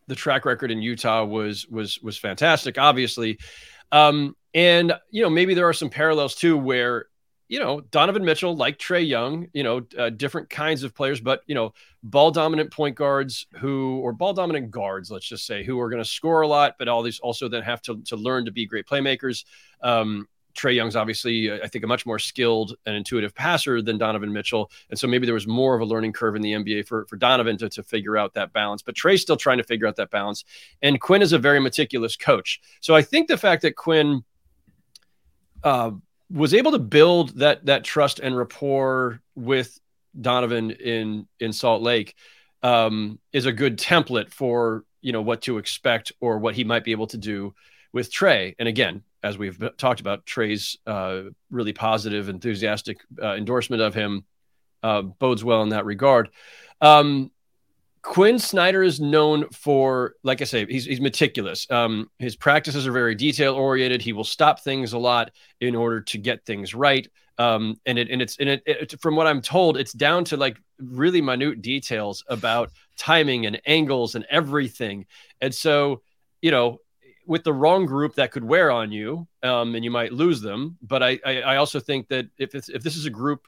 the 0.07 0.15
track 0.15 0.45
record 0.45 0.71
in 0.71 0.81
Utah 0.81 1.23
was 1.23 1.67
was 1.67 1.99
was 2.01 2.17
fantastic, 2.17 2.77
obviously. 2.77 3.39
Um, 3.91 4.35
and 4.53 4.93
you 5.09 5.23
know, 5.23 5.29
maybe 5.29 5.53
there 5.53 5.67
are 5.67 5.73
some 5.73 5.89
parallels 5.89 6.35
too, 6.35 6.57
where 6.57 7.05
you 7.51 7.59
know 7.59 7.81
Donovan 7.81 8.23
Mitchell, 8.23 8.55
like 8.55 8.79
Trae 8.79 9.05
Young, 9.05 9.49
you 9.51 9.61
know, 9.61 9.81
uh, 9.97 10.09
different 10.09 10.49
kinds 10.49 10.83
of 10.83 10.95
players, 10.95 11.19
but 11.19 11.41
you 11.47 11.53
know, 11.53 11.73
ball 12.01 12.31
dominant 12.31 12.71
point 12.71 12.95
guards 12.95 13.45
who, 13.55 13.99
or 13.99 14.13
ball 14.13 14.31
dominant 14.31 14.71
guards, 14.71 15.11
let's 15.11 15.25
just 15.27 15.45
say, 15.45 15.61
who 15.61 15.77
are 15.81 15.89
going 15.89 16.01
to 16.01 16.09
score 16.09 16.41
a 16.41 16.47
lot, 16.47 16.75
but 16.79 16.87
all 16.87 17.03
these 17.03 17.19
also 17.19 17.49
then 17.49 17.61
have 17.61 17.81
to 17.81 18.01
to 18.03 18.15
learn 18.15 18.45
to 18.45 18.51
be 18.51 18.65
great 18.65 18.85
playmakers. 18.85 19.43
Um, 19.83 20.29
Trae 20.53 20.75
Young's 20.75 20.95
obviously, 20.95 21.51
I 21.51 21.67
think, 21.67 21.83
a 21.83 21.87
much 21.87 22.05
more 22.05 22.19
skilled 22.19 22.75
and 22.85 22.95
intuitive 22.95 23.35
passer 23.35 23.81
than 23.81 23.97
Donovan 23.97 24.31
Mitchell. 24.31 24.71
And 24.89 24.97
so 24.97 25.05
maybe 25.05 25.25
there 25.25 25.33
was 25.33 25.47
more 25.47 25.75
of 25.75 25.81
a 25.81 25.85
learning 25.85 26.13
curve 26.13 26.37
in 26.37 26.41
the 26.41 26.53
NBA 26.53 26.87
for, 26.87 27.05
for 27.07 27.17
Donovan 27.17 27.57
to, 27.57 27.69
to 27.69 27.83
figure 27.83 28.17
out 28.17 28.33
that 28.35 28.53
balance. 28.53 28.81
But 28.81 28.95
Trae's 28.95 29.21
still 29.21 29.37
trying 29.37 29.57
to 29.59 29.63
figure 29.63 29.87
out 29.87 29.95
that 29.97 30.09
balance. 30.09 30.43
And 30.81 30.99
Quin 30.99 31.21
is 31.21 31.31
a 31.31 31.39
very 31.39 31.61
meticulous 31.61 32.17
coach. 32.17 32.61
So 32.81 32.95
I 32.95 33.01
think 33.01 33.29
the 33.29 33.37
fact 33.37 33.61
that 33.61 33.77
Quin, 33.77 34.25
uh, 35.63 35.91
was 36.31 36.53
able 36.53 36.71
to 36.71 36.79
build 36.79 37.39
that 37.39 37.65
that 37.65 37.83
trust 37.83 38.19
and 38.19 38.37
rapport 38.37 39.21
with 39.35 39.79
Donovan 40.19 40.71
in 40.71 41.27
in 41.39 41.53
Salt 41.53 41.81
Lake 41.81 42.15
um, 42.63 43.19
is 43.33 43.45
a 43.45 43.51
good 43.51 43.77
template 43.77 44.31
for 44.31 44.83
you 45.01 45.11
know 45.11 45.21
what 45.21 45.41
to 45.43 45.57
expect 45.57 46.11
or 46.19 46.37
what 46.37 46.55
he 46.55 46.63
might 46.63 46.83
be 46.83 46.91
able 46.91 47.07
to 47.07 47.17
do 47.17 47.53
with 47.93 48.11
Trae. 48.11 48.55
And 48.57 48.67
again, 48.67 49.03
as 49.23 49.37
we've 49.37 49.59
talked 49.77 49.99
about, 49.99 50.25
Trae's 50.25 50.77
uh, 50.87 51.23
really 51.49 51.73
positive, 51.73 52.29
enthusiastic 52.29 52.99
uh, 53.21 53.35
endorsement 53.35 53.81
of 53.81 53.93
him 53.93 54.25
uh, 54.83 55.01
bodes 55.01 55.43
well 55.43 55.63
in 55.63 55.69
that 55.69 55.85
regard. 55.85 56.29
Um, 56.79 57.31
Quin 58.03 58.39
Snyder 58.39 58.81
is 58.81 58.99
known 58.99 59.47
for, 59.49 60.15
like 60.23 60.41
I 60.41 60.45
say, 60.45 60.65
he's, 60.65 60.85
he's 60.85 61.01
meticulous. 61.01 61.69
Um, 61.69 62.09
his 62.17 62.35
practices 62.35 62.87
are 62.87 62.91
very 62.91 63.13
detail 63.13 63.53
oriented. 63.53 64.01
He 64.01 64.13
will 64.13 64.23
stop 64.23 64.59
things 64.61 64.93
a 64.93 64.97
lot 64.97 65.31
in 65.59 65.75
order 65.75 66.01
to 66.01 66.17
get 66.17 66.43
things 66.45 66.73
right. 66.73 67.07
Um, 67.37 67.79
and 67.85 67.97
it 67.97 68.09
and 68.09 68.21
it's 68.21 68.37
and 68.37 68.49
it, 68.49 68.63
it, 68.65 69.01
from 69.01 69.15
what 69.15 69.27
I'm 69.27 69.41
told, 69.41 69.77
it's 69.77 69.93
down 69.93 70.25
to 70.25 70.37
like 70.37 70.61
really 70.79 71.21
minute 71.21 71.61
details 71.61 72.23
about 72.27 72.71
timing 72.97 73.45
and 73.45 73.61
angles 73.65 74.15
and 74.15 74.25
everything. 74.29 75.05
And 75.39 75.53
so, 75.53 76.01
you 76.41 76.51
know, 76.51 76.79
with 77.25 77.43
the 77.43 77.53
wrong 77.53 77.85
group, 77.85 78.15
that 78.15 78.31
could 78.31 78.43
wear 78.43 78.71
on 78.71 78.91
you, 78.91 79.27
um, 79.43 79.73
and 79.75 79.83
you 79.83 79.91
might 79.91 80.11
lose 80.11 80.41
them. 80.41 80.77
But 80.81 81.01
I, 81.01 81.19
I, 81.25 81.41
I 81.41 81.55
also 81.57 81.79
think 81.79 82.09
that 82.09 82.27
if 82.37 82.53
if 82.55 82.83
this 82.83 82.95
is 82.95 83.05
a 83.05 83.11
group 83.11 83.47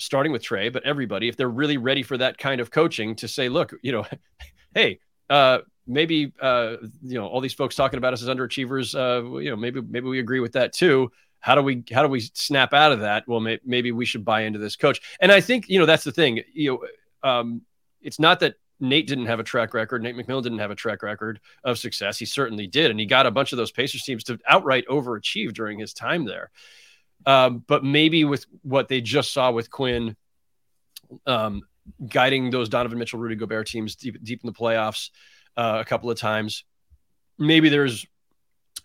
starting 0.00 0.32
with 0.32 0.42
Trae, 0.42 0.72
but 0.72 0.84
everybody, 0.84 1.28
if 1.28 1.36
they're 1.36 1.48
really 1.48 1.76
ready 1.76 2.02
for 2.02 2.16
that 2.18 2.38
kind 2.38 2.60
of 2.60 2.70
coaching 2.70 3.14
to 3.16 3.28
say, 3.28 3.48
look, 3.48 3.72
you 3.82 3.92
know, 3.92 4.06
hey, 4.74 4.98
uh, 5.28 5.58
maybe 5.86 6.32
uh, 6.40 6.76
you 7.02 7.14
know 7.14 7.26
all 7.26 7.40
these 7.40 7.54
folks 7.54 7.76
talking 7.76 7.98
about 7.98 8.12
us 8.12 8.22
as 8.22 8.28
underachievers, 8.28 8.94
uh, 8.94 9.38
you 9.38 9.50
know, 9.50 9.56
maybe 9.56 9.80
maybe 9.82 10.08
we 10.08 10.18
agree 10.18 10.40
with 10.40 10.52
that 10.52 10.72
too. 10.72 11.10
How 11.40 11.54
do 11.54 11.62
we 11.62 11.84
how 11.92 12.02
do 12.02 12.08
we 12.08 12.20
snap 12.20 12.74
out 12.74 12.92
of 12.92 13.00
that? 13.00 13.26
Well, 13.26 13.40
may, 13.40 13.58
maybe 13.64 13.92
we 13.92 14.04
should 14.04 14.24
buy 14.24 14.42
into 14.42 14.58
this 14.58 14.76
coach. 14.76 15.00
And 15.20 15.30
I 15.30 15.40
think 15.40 15.68
you 15.68 15.78
know 15.78 15.86
that's 15.86 16.04
the 16.04 16.12
thing. 16.12 16.42
You 16.52 16.82
know, 17.22 17.28
um, 17.28 17.62
it's 18.00 18.18
not 18.18 18.40
that 18.40 18.54
Nate 18.80 19.06
didn't 19.06 19.26
have 19.26 19.40
a 19.40 19.44
track 19.44 19.74
record. 19.74 20.02
Nate 20.02 20.16
McMillan 20.16 20.42
didn't 20.42 20.58
have 20.58 20.70
a 20.70 20.76
track 20.76 21.02
record 21.02 21.40
of 21.64 21.78
success. 21.78 22.18
He 22.18 22.24
certainly 22.24 22.66
did, 22.66 22.90
and 22.90 22.98
he 22.98 23.06
got 23.06 23.26
a 23.26 23.30
bunch 23.30 23.52
of 23.52 23.58
those 23.58 23.72
Pacers 23.72 24.02
teams 24.02 24.24
to 24.24 24.38
outright 24.48 24.86
overachieve 24.88 25.52
during 25.52 25.78
his 25.78 25.92
time 25.92 26.24
there. 26.24 26.50
Um, 27.26 27.64
but 27.66 27.84
maybe 27.84 28.24
with 28.24 28.46
what 28.62 28.88
they 28.88 29.00
just 29.00 29.32
saw 29.32 29.50
with 29.50 29.70
Quin 29.70 30.16
um, 31.26 31.62
guiding 32.08 32.50
those 32.50 32.68
Donovan 32.68 32.98
Mitchell, 32.98 33.18
Rudy 33.18 33.36
Gobert 33.36 33.66
teams 33.66 33.96
deep, 33.96 34.22
deep 34.22 34.40
in 34.42 34.46
the 34.46 34.52
playoffs 34.52 35.10
uh, 35.56 35.78
a 35.80 35.84
couple 35.84 36.10
of 36.10 36.18
times, 36.18 36.64
maybe 37.38 37.68
there's 37.68 38.06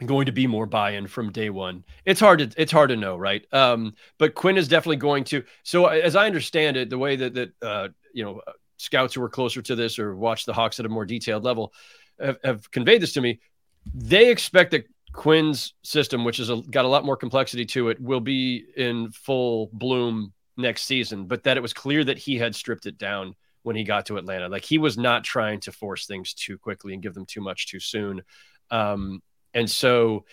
going 0.05 0.25
to 0.25 0.31
be 0.31 0.47
more 0.47 0.65
buy-in 0.65 1.07
from 1.07 1.31
day 1.31 1.49
one. 1.49 1.83
It's 2.03 2.19
hard 2.19 2.39
to 2.39 2.61
it's 2.61 2.71
hard 2.71 2.89
to 2.89 2.95
know, 2.95 3.15
right? 3.15 3.45
Um, 3.53 3.93
but 4.17 4.35
Quin 4.35 4.57
is 4.57 4.67
definitely 4.67 4.97
going 4.97 5.23
to. 5.25 5.43
So 5.63 5.85
as 5.85 6.15
I 6.15 6.25
understand 6.25 6.77
it, 6.77 6.89
the 6.89 6.97
way 6.97 7.15
that 7.15 7.33
that 7.35 7.51
uh, 7.61 7.87
you 8.13 8.23
know 8.23 8.41
scouts 8.77 9.13
who 9.13 9.21
were 9.21 9.29
closer 9.29 9.61
to 9.61 9.75
this 9.75 9.99
or 9.99 10.15
watched 10.15 10.45
the 10.45 10.53
Hawks 10.53 10.79
at 10.79 10.85
a 10.85 10.89
more 10.89 11.05
detailed 11.05 11.43
level 11.43 11.73
have, 12.19 12.37
have 12.43 12.71
conveyed 12.71 13.01
this 13.01 13.13
to 13.13 13.21
me. 13.21 13.39
They 13.93 14.31
expect 14.31 14.71
that 14.71 14.85
Quin's 15.15 15.73
system, 15.83 16.23
which 16.23 16.37
has 16.37 16.51
got 16.69 16.85
a 16.85 16.89
lot 16.89 17.05
more 17.05 17.17
complexity 17.17 17.65
to 17.65 17.89
it, 17.89 17.99
will 17.99 18.19
be 18.19 18.65
in 18.75 19.11
full 19.11 19.69
bloom 19.73 20.33
next 20.57 20.83
season, 20.83 21.25
but 21.25 21.43
that 21.43 21.57
it 21.57 21.61
was 21.61 21.73
clear 21.73 22.03
that 22.03 22.17
he 22.17 22.37
had 22.37 22.55
stripped 22.55 22.85
it 22.85 22.97
down 22.97 23.35
when 23.63 23.75
he 23.75 23.83
got 23.83 24.05
to 24.05 24.17
Atlanta. 24.17 24.47
Like 24.47 24.63
he 24.63 24.77
was 24.77 24.97
not 24.97 25.23
trying 25.23 25.59
to 25.61 25.71
force 25.71 26.05
things 26.05 26.33
too 26.33 26.57
quickly 26.57 26.93
and 26.93 27.01
give 27.01 27.13
them 27.13 27.25
too 27.25 27.41
much 27.41 27.67
too 27.67 27.79
soon. 27.79 28.21
Um, 28.69 29.21
and 29.53 29.69
so 29.69 30.25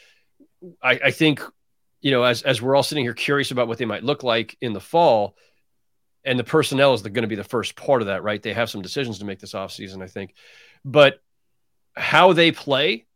I, 0.82 1.00
I 1.04 1.10
think, 1.10 1.42
you 2.00 2.10
know, 2.10 2.24
as, 2.24 2.42
as 2.42 2.60
we're 2.60 2.76
all 2.76 2.82
sitting 2.82 3.04
here 3.04 3.14
curious 3.14 3.50
about 3.50 3.68
what 3.68 3.78
they 3.78 3.84
might 3.84 4.04
look 4.04 4.22
like 4.22 4.56
in 4.60 4.72
the 4.72 4.80
fall, 4.80 5.36
and 6.24 6.38
the 6.38 6.44
personnel 6.44 6.94
is 6.94 7.02
going 7.02 7.22
to 7.22 7.26
be 7.26 7.34
the 7.34 7.42
first 7.42 7.74
part 7.74 8.02
of 8.02 8.06
that, 8.06 8.22
right? 8.22 8.40
They 8.40 8.52
have 8.52 8.70
some 8.70 8.82
decisions 8.82 9.18
to 9.18 9.24
make 9.24 9.40
this 9.40 9.54
offseason, 9.54 10.02
I 10.02 10.06
think. 10.06 10.34
But 10.84 11.20
how 11.96 12.32
they 12.32 12.52
play 12.52 13.06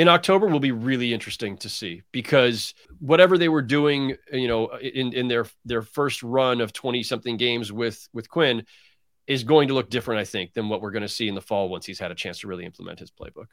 in 0.00 0.08
October 0.08 0.46
will 0.46 0.60
be 0.60 0.72
really 0.72 1.12
interesting 1.12 1.58
to 1.58 1.68
see 1.68 2.00
because 2.10 2.72
whatever 3.00 3.36
they 3.36 3.50
were 3.50 3.60
doing, 3.60 4.16
you 4.32 4.48
know, 4.48 4.68
in, 4.78 5.12
in 5.12 5.28
their 5.28 5.44
their 5.66 5.82
first 5.82 6.22
run 6.22 6.62
of 6.62 6.72
20 6.72 7.02
something 7.02 7.36
games 7.36 7.70
with 7.70 8.08
with 8.14 8.26
Quin 8.30 8.64
is 9.26 9.44
going 9.44 9.68
to 9.68 9.74
look 9.74 9.90
different, 9.90 10.18
I 10.18 10.24
think, 10.24 10.54
than 10.54 10.70
what 10.70 10.80
we're 10.80 10.90
going 10.90 11.02
to 11.02 11.08
see 11.08 11.28
in 11.28 11.34
the 11.34 11.42
fall 11.42 11.68
once 11.68 11.84
he's 11.84 11.98
had 11.98 12.10
a 12.10 12.14
chance 12.14 12.38
to 12.38 12.48
really 12.48 12.64
implement 12.64 12.98
his 12.98 13.10
playbook. 13.10 13.48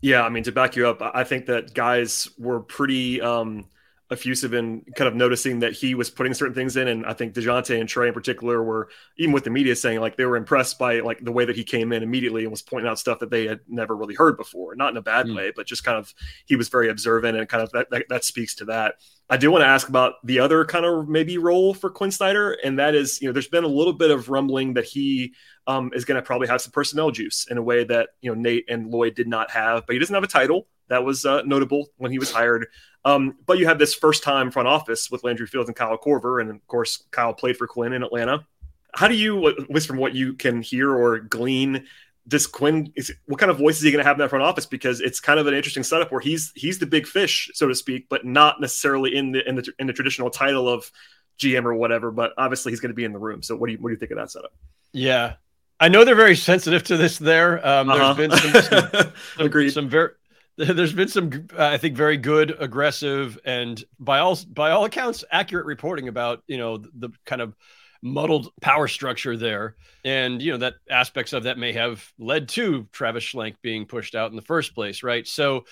Yeah, 0.00 0.22
I 0.22 0.30
mean, 0.30 0.42
to 0.44 0.52
back 0.52 0.74
you 0.74 0.88
up, 0.88 1.02
I 1.02 1.24
think 1.24 1.44
that 1.46 1.74
guys 1.74 2.30
were 2.38 2.60
pretty 2.60 3.20
um, 3.20 3.66
effusive 4.10 4.54
in 4.54 4.82
kind 4.96 5.08
of 5.08 5.14
noticing 5.14 5.60
that 5.60 5.72
he 5.72 5.94
was 5.94 6.10
putting 6.10 6.32
certain 6.32 6.54
things 6.54 6.76
in. 6.76 6.88
And 6.88 7.04
I 7.04 7.12
think 7.12 7.34
DeJounte 7.34 7.78
and 7.78 7.88
Trae 7.88 8.08
in 8.08 8.14
particular 8.14 8.62
were, 8.62 8.88
even 9.16 9.32
with 9.32 9.44
the 9.44 9.50
media 9.50 9.76
saying 9.76 10.00
like 10.00 10.16
they 10.16 10.24
were 10.24 10.36
impressed 10.36 10.78
by 10.78 11.00
like 11.00 11.22
the 11.22 11.32
way 11.32 11.44
that 11.44 11.56
he 11.56 11.64
came 11.64 11.92
in 11.92 12.02
immediately 12.02 12.42
and 12.42 12.50
was 12.50 12.62
pointing 12.62 12.88
out 12.88 12.98
stuff 12.98 13.18
that 13.18 13.30
they 13.30 13.46
had 13.46 13.60
never 13.68 13.94
really 13.94 14.14
heard 14.14 14.36
before. 14.36 14.74
Not 14.74 14.92
in 14.92 14.96
a 14.96 15.02
bad 15.02 15.26
mm. 15.26 15.36
way, 15.36 15.52
but 15.54 15.66
just 15.66 15.84
kind 15.84 15.98
of 15.98 16.12
he 16.46 16.56
was 16.56 16.68
very 16.68 16.88
observant 16.88 17.36
and 17.36 17.48
kind 17.48 17.62
of 17.62 17.70
that, 17.72 17.90
that, 17.90 18.06
that 18.08 18.24
speaks 18.24 18.54
to 18.56 18.64
that. 18.66 18.94
I 19.30 19.36
do 19.36 19.50
want 19.50 19.62
to 19.62 19.66
ask 19.66 19.88
about 19.90 20.14
the 20.24 20.38
other 20.38 20.64
kind 20.64 20.86
of 20.86 21.06
maybe 21.06 21.36
role 21.36 21.74
for 21.74 21.90
Quin 21.90 22.10
Snyder, 22.10 22.52
and 22.64 22.78
that 22.78 22.94
is, 22.94 23.20
you 23.20 23.28
know, 23.28 23.32
there's 23.34 23.48
been 23.48 23.64
a 23.64 23.68
little 23.68 23.92
bit 23.92 24.10
of 24.10 24.30
rumbling 24.30 24.72
that 24.74 24.86
he 24.86 25.34
um, 25.66 25.90
is 25.94 26.06
going 26.06 26.16
to 26.16 26.22
probably 26.22 26.48
have 26.48 26.62
some 26.62 26.72
personnel 26.72 27.10
juice 27.10 27.46
in 27.50 27.58
a 27.58 27.62
way 27.62 27.84
that 27.84 28.08
you 28.22 28.34
know 28.34 28.40
Nate 28.40 28.64
and 28.70 28.90
Lloyd 28.90 29.14
did 29.14 29.28
not 29.28 29.50
have, 29.50 29.86
but 29.86 29.92
he 29.92 29.98
doesn't 29.98 30.14
have 30.14 30.24
a 30.24 30.28
title. 30.28 30.66
That 30.88 31.04
was 31.04 31.26
uh, 31.26 31.42
notable 31.42 31.88
when 31.98 32.10
he 32.10 32.18
was 32.18 32.32
hired. 32.32 32.68
Um, 33.04 33.36
but 33.46 33.58
you 33.58 33.66
have 33.66 33.78
this 33.78 33.94
first 33.94 34.22
time 34.22 34.50
front 34.50 34.68
office 34.68 35.10
with 35.10 35.24
Landry 35.24 35.46
Fields 35.46 35.68
and 35.68 35.76
Kyle 35.76 35.96
Korver. 35.96 36.40
And 36.40 36.50
of 36.50 36.66
course, 36.66 37.04
Kyle 37.10 37.32
played 37.32 37.56
for 37.56 37.66
Quin 37.66 37.92
in 37.92 38.02
Atlanta. 38.02 38.46
How 38.94 39.08
do 39.08 39.14
you, 39.14 39.48
at 39.48 39.70
least 39.70 39.86
from 39.86 39.98
what 39.98 40.14
you 40.14 40.34
can 40.34 40.62
hear 40.62 40.90
or 40.90 41.18
glean, 41.20 41.86
does 42.26 42.46
Quin 42.46 42.92
is 42.94 43.12
what 43.26 43.38
kind 43.38 43.50
of 43.50 43.58
voice 43.58 43.78
is 43.78 43.82
he 43.82 43.90
going 43.90 44.02
to 44.02 44.06
have 44.06 44.16
in 44.16 44.20
that 44.20 44.28
front 44.28 44.44
office? 44.44 44.66
Because 44.66 45.00
it's 45.00 45.18
kind 45.18 45.40
of 45.40 45.46
an 45.46 45.54
interesting 45.54 45.82
setup 45.82 46.12
where 46.12 46.20
he's 46.20 46.52
he's 46.54 46.78
the 46.78 46.86
big 46.86 47.06
fish, 47.06 47.50
so 47.54 47.66
to 47.68 47.74
speak, 47.74 48.08
but 48.10 48.26
not 48.26 48.60
necessarily 48.60 49.16
in 49.16 49.32
the 49.32 49.48
in 49.48 49.56
the 49.56 49.72
in 49.78 49.86
the 49.86 49.94
traditional 49.94 50.28
title 50.28 50.68
of 50.68 50.90
GM 51.38 51.64
or 51.64 51.74
whatever. 51.74 52.10
But 52.10 52.32
obviously, 52.36 52.72
he's 52.72 52.80
going 52.80 52.90
to 52.90 52.94
be 52.94 53.04
in 53.04 53.12
the 53.12 53.18
room. 53.18 53.42
So 53.42 53.56
what 53.56 53.68
do 53.68 53.72
you 53.72 53.78
what 53.78 53.88
do 53.88 53.94
you 53.94 53.98
think 53.98 54.10
of 54.10 54.18
that 54.18 54.30
setup? 54.30 54.52
Yeah, 54.92 55.34
I 55.80 55.88
know 55.88 56.04
they're 56.04 56.14
very 56.14 56.36
sensitive 56.36 56.82
to 56.84 56.96
this. 56.96 57.18
There, 57.18 57.66
um, 57.66 57.86
there's 57.86 58.00
uh-huh. 58.00 58.14
been 58.14 58.30
some, 58.30 58.62
some, 58.62 59.12
some, 59.50 59.70
some 59.70 59.88
very 59.88 60.10
there's 60.74 60.92
been 60.92 61.08
some 61.08 61.46
i 61.56 61.78
think 61.78 61.96
very 61.96 62.16
good 62.16 62.54
aggressive 62.58 63.38
and 63.44 63.84
by 64.00 64.18
all 64.18 64.36
by 64.52 64.70
all 64.70 64.84
accounts 64.84 65.24
accurate 65.30 65.66
reporting 65.66 66.08
about 66.08 66.42
you 66.48 66.58
know 66.58 66.78
the, 66.78 66.90
the, 66.94 67.10
kind 67.24 67.40
of 67.40 67.54
muddled 68.02 68.50
power 68.60 68.88
structure 68.88 69.36
there. 69.36 69.76
And 70.04 70.40
you 70.40 70.52
know 70.52 70.58
that 70.58 70.74
aspects 70.90 71.32
of 71.32 71.44
that 71.44 71.58
may 71.58 71.72
have 71.72 72.04
led 72.18 72.48
to 72.50 72.86
travis 72.92 73.24
schlenk 73.24 73.56
being 73.62 73.86
pushed 73.86 74.14
out 74.14 74.30
in 74.30 74.36
the 74.36 74.42
first 74.42 74.74
place 74.74 75.02
right? 75.02 75.26
So 75.26 75.64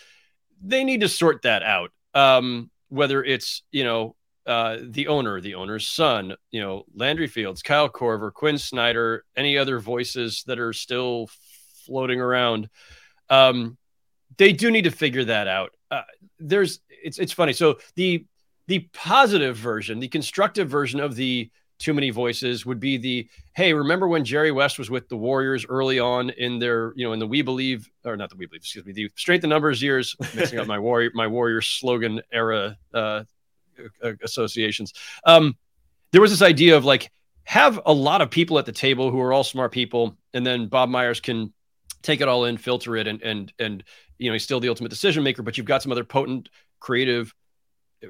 they 0.63 0.85
need 0.85 1.03
to 1.03 1.09
sort 1.09 1.43
that 1.43 1.63
out. 1.63 1.93
Um, 2.15 2.71
whether 2.89 3.23
it's 3.23 3.63
you 3.73 3.85
know 3.85 4.17
uh, 4.47 4.79
the 4.83 5.09
owner 5.09 5.41
the 5.41 5.55
owner's 5.55 5.89
son 5.89 6.35
you 6.51 6.61
know 6.61 6.85
landry 6.95 7.27
fields 7.27 7.63
kyle 7.63 7.89
korver 7.89 8.33
Quin 8.33 8.59
snyder 8.59 9.25
any 9.37 9.59
other 9.59 9.81
voices 9.81 10.45
that 10.47 10.59
are 10.59 10.73
still 10.73 11.29
floating 11.85 12.21
around. 12.21 12.69
Um, 13.29 13.77
they 14.39 14.53
do 14.53 14.71
need 14.71 14.83
to 14.83 14.91
figure 14.91 15.25
that 15.25 15.49
out. 15.49 15.75
Uh, 15.91 16.03
there's 16.39 16.81
it's 16.89 17.19
it's 17.19 17.33
funny. 17.33 17.53
So 17.53 17.79
the 17.95 18.25
the 18.67 18.81
positive 18.93 19.57
version, 19.57 20.01
the 20.01 20.09
constructive 20.09 20.69
version 20.69 21.01
of 21.01 21.15
the 21.15 21.51
too 21.79 21.93
many 21.93 22.11
voices 22.11 22.65
would 22.65 22.81
be 22.81 22.97
the 22.97 23.29
hey, 23.55 23.73
remember 23.73 24.09
when 24.09 24.25
Jerry 24.25 24.51
West 24.51 24.79
was 24.79 24.91
with 24.91 25.09
the 25.09 25.17
Warriors 25.17 25.67
early 25.69 25.99
on 25.99 26.31
in 26.31 26.59
their 26.59 26.93
you 26.97 27.07
know 27.07 27.13
in 27.13 27.19
the 27.19 27.27
We 27.27 27.43
Believe 27.43 27.89
or 28.05 28.17
not 28.17 28.31
the 28.31 28.37
We 28.37 28.47
Believe 28.47 28.61
excuse 28.61 28.85
me 28.85 28.93
the 28.93 29.11
Strength 29.17 29.45
in 29.45 29.51
Numbers 29.51 29.83
years, 29.83 30.17
mixing 30.35 30.59
up 30.59 30.67
my 30.67 30.79
warrior 30.79 31.11
my 31.15 31.27
Warrior 31.27 31.61
slogan 31.61 32.21
era 32.33 32.77
uh, 32.95 33.25
associations. 34.23 34.93
Um, 35.25 35.57
there 36.13 36.21
was 36.21 36.31
this 36.31 36.43
idea 36.43 36.77
of 36.77 36.85
like 36.85 37.11
have 37.45 37.81
a 37.87 37.93
lot 37.93 38.23
of 38.23 38.31
people 38.31 38.59
at 38.59 38.67
the 38.67 38.73
table 38.73 39.11
who 39.11 39.21
are 39.21 39.33
all 39.33 39.45
smart 39.45 39.71
people, 39.71 40.17
and 40.35 40.45
then 40.45 40.67
Bob 40.67 40.89
Myers 40.89 41.21
can 41.21 41.53
take 42.03 42.21
it 42.21 42.29
all 42.29 42.45
in, 42.47 42.57
filter 42.57 42.97
it, 42.97 43.07
and 43.07 43.23
and 43.23 43.53
and 43.59 43.85
you 44.19 44.29
know 44.29 44.33
he's 44.33 44.45
still 44.45 44.61
the 44.61 44.69
ultimate 44.69 44.89
decision 44.89 45.23
maker, 45.23 45.43
but 45.43 45.57
you've 45.57 45.67
got 45.67 45.83
some 45.83 45.93
other 45.93 46.05
potent, 46.05 46.49
creative, 46.81 47.35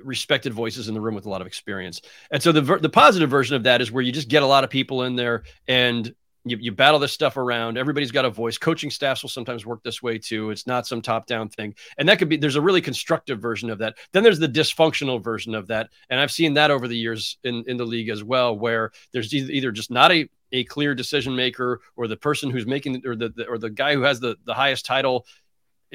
respected 0.04 0.52
voices 0.52 0.88
in 0.88 0.94
the 0.94 1.00
room 1.00 1.14
with 1.14 1.26
a 1.26 1.30
lot 1.30 1.40
of 1.40 1.46
experience. 1.46 2.00
And 2.30 2.42
so 2.42 2.52
the 2.52 2.78
the 2.78 2.88
positive 2.88 3.30
version 3.30 3.56
of 3.56 3.64
that 3.64 3.80
is 3.80 3.92
where 3.92 4.02
you 4.02 4.12
just 4.12 4.28
get 4.28 4.42
a 4.42 4.46
lot 4.46 4.64
of 4.64 4.70
people 4.70 5.02
in 5.02 5.16
there 5.16 5.44
and 5.68 6.14
you, 6.46 6.56
you 6.60 6.72
battle 6.72 7.00
this 7.00 7.12
stuff 7.12 7.36
around. 7.36 7.76
Everybody's 7.76 8.12
got 8.12 8.24
a 8.24 8.30
voice. 8.30 8.56
Coaching 8.56 8.90
staffs 8.90 9.22
will 9.22 9.30
sometimes 9.30 9.66
work 9.66 9.82
this 9.82 10.02
way 10.02 10.16
too. 10.18 10.50
It's 10.50 10.66
not 10.66 10.86
some 10.86 11.02
top 11.02 11.26
down 11.26 11.48
thing. 11.48 11.74
And 11.98 12.08
that 12.08 12.18
could 12.18 12.28
be, 12.28 12.36
there's 12.36 12.56
a 12.56 12.60
really 12.60 12.80
constructive 12.80 13.40
version 13.40 13.68
of 13.68 13.78
that. 13.78 13.96
Then 14.12 14.22
there's 14.22 14.38
the 14.38 14.48
dysfunctional 14.48 15.22
version 15.22 15.54
of 15.54 15.66
that. 15.66 15.90
And 16.08 16.20
I've 16.20 16.30
seen 16.30 16.54
that 16.54 16.70
over 16.70 16.86
the 16.86 16.96
years 16.96 17.38
in, 17.42 17.64
in 17.66 17.76
the 17.76 17.84
league 17.84 18.08
as 18.08 18.22
well, 18.22 18.56
where 18.56 18.92
there's 19.12 19.34
either 19.34 19.72
just 19.72 19.90
not 19.90 20.12
a, 20.12 20.28
a 20.52 20.62
clear 20.64 20.94
decision 20.94 21.34
maker 21.34 21.80
or 21.96 22.06
the 22.06 22.16
person 22.16 22.50
who's 22.50 22.66
making, 22.66 23.02
or 23.04 23.16
the, 23.16 23.30
the 23.30 23.46
or 23.46 23.58
the 23.58 23.70
guy 23.70 23.94
who 23.94 24.02
has 24.02 24.20
the, 24.20 24.36
the 24.44 24.54
highest 24.54 24.86
title 24.86 25.26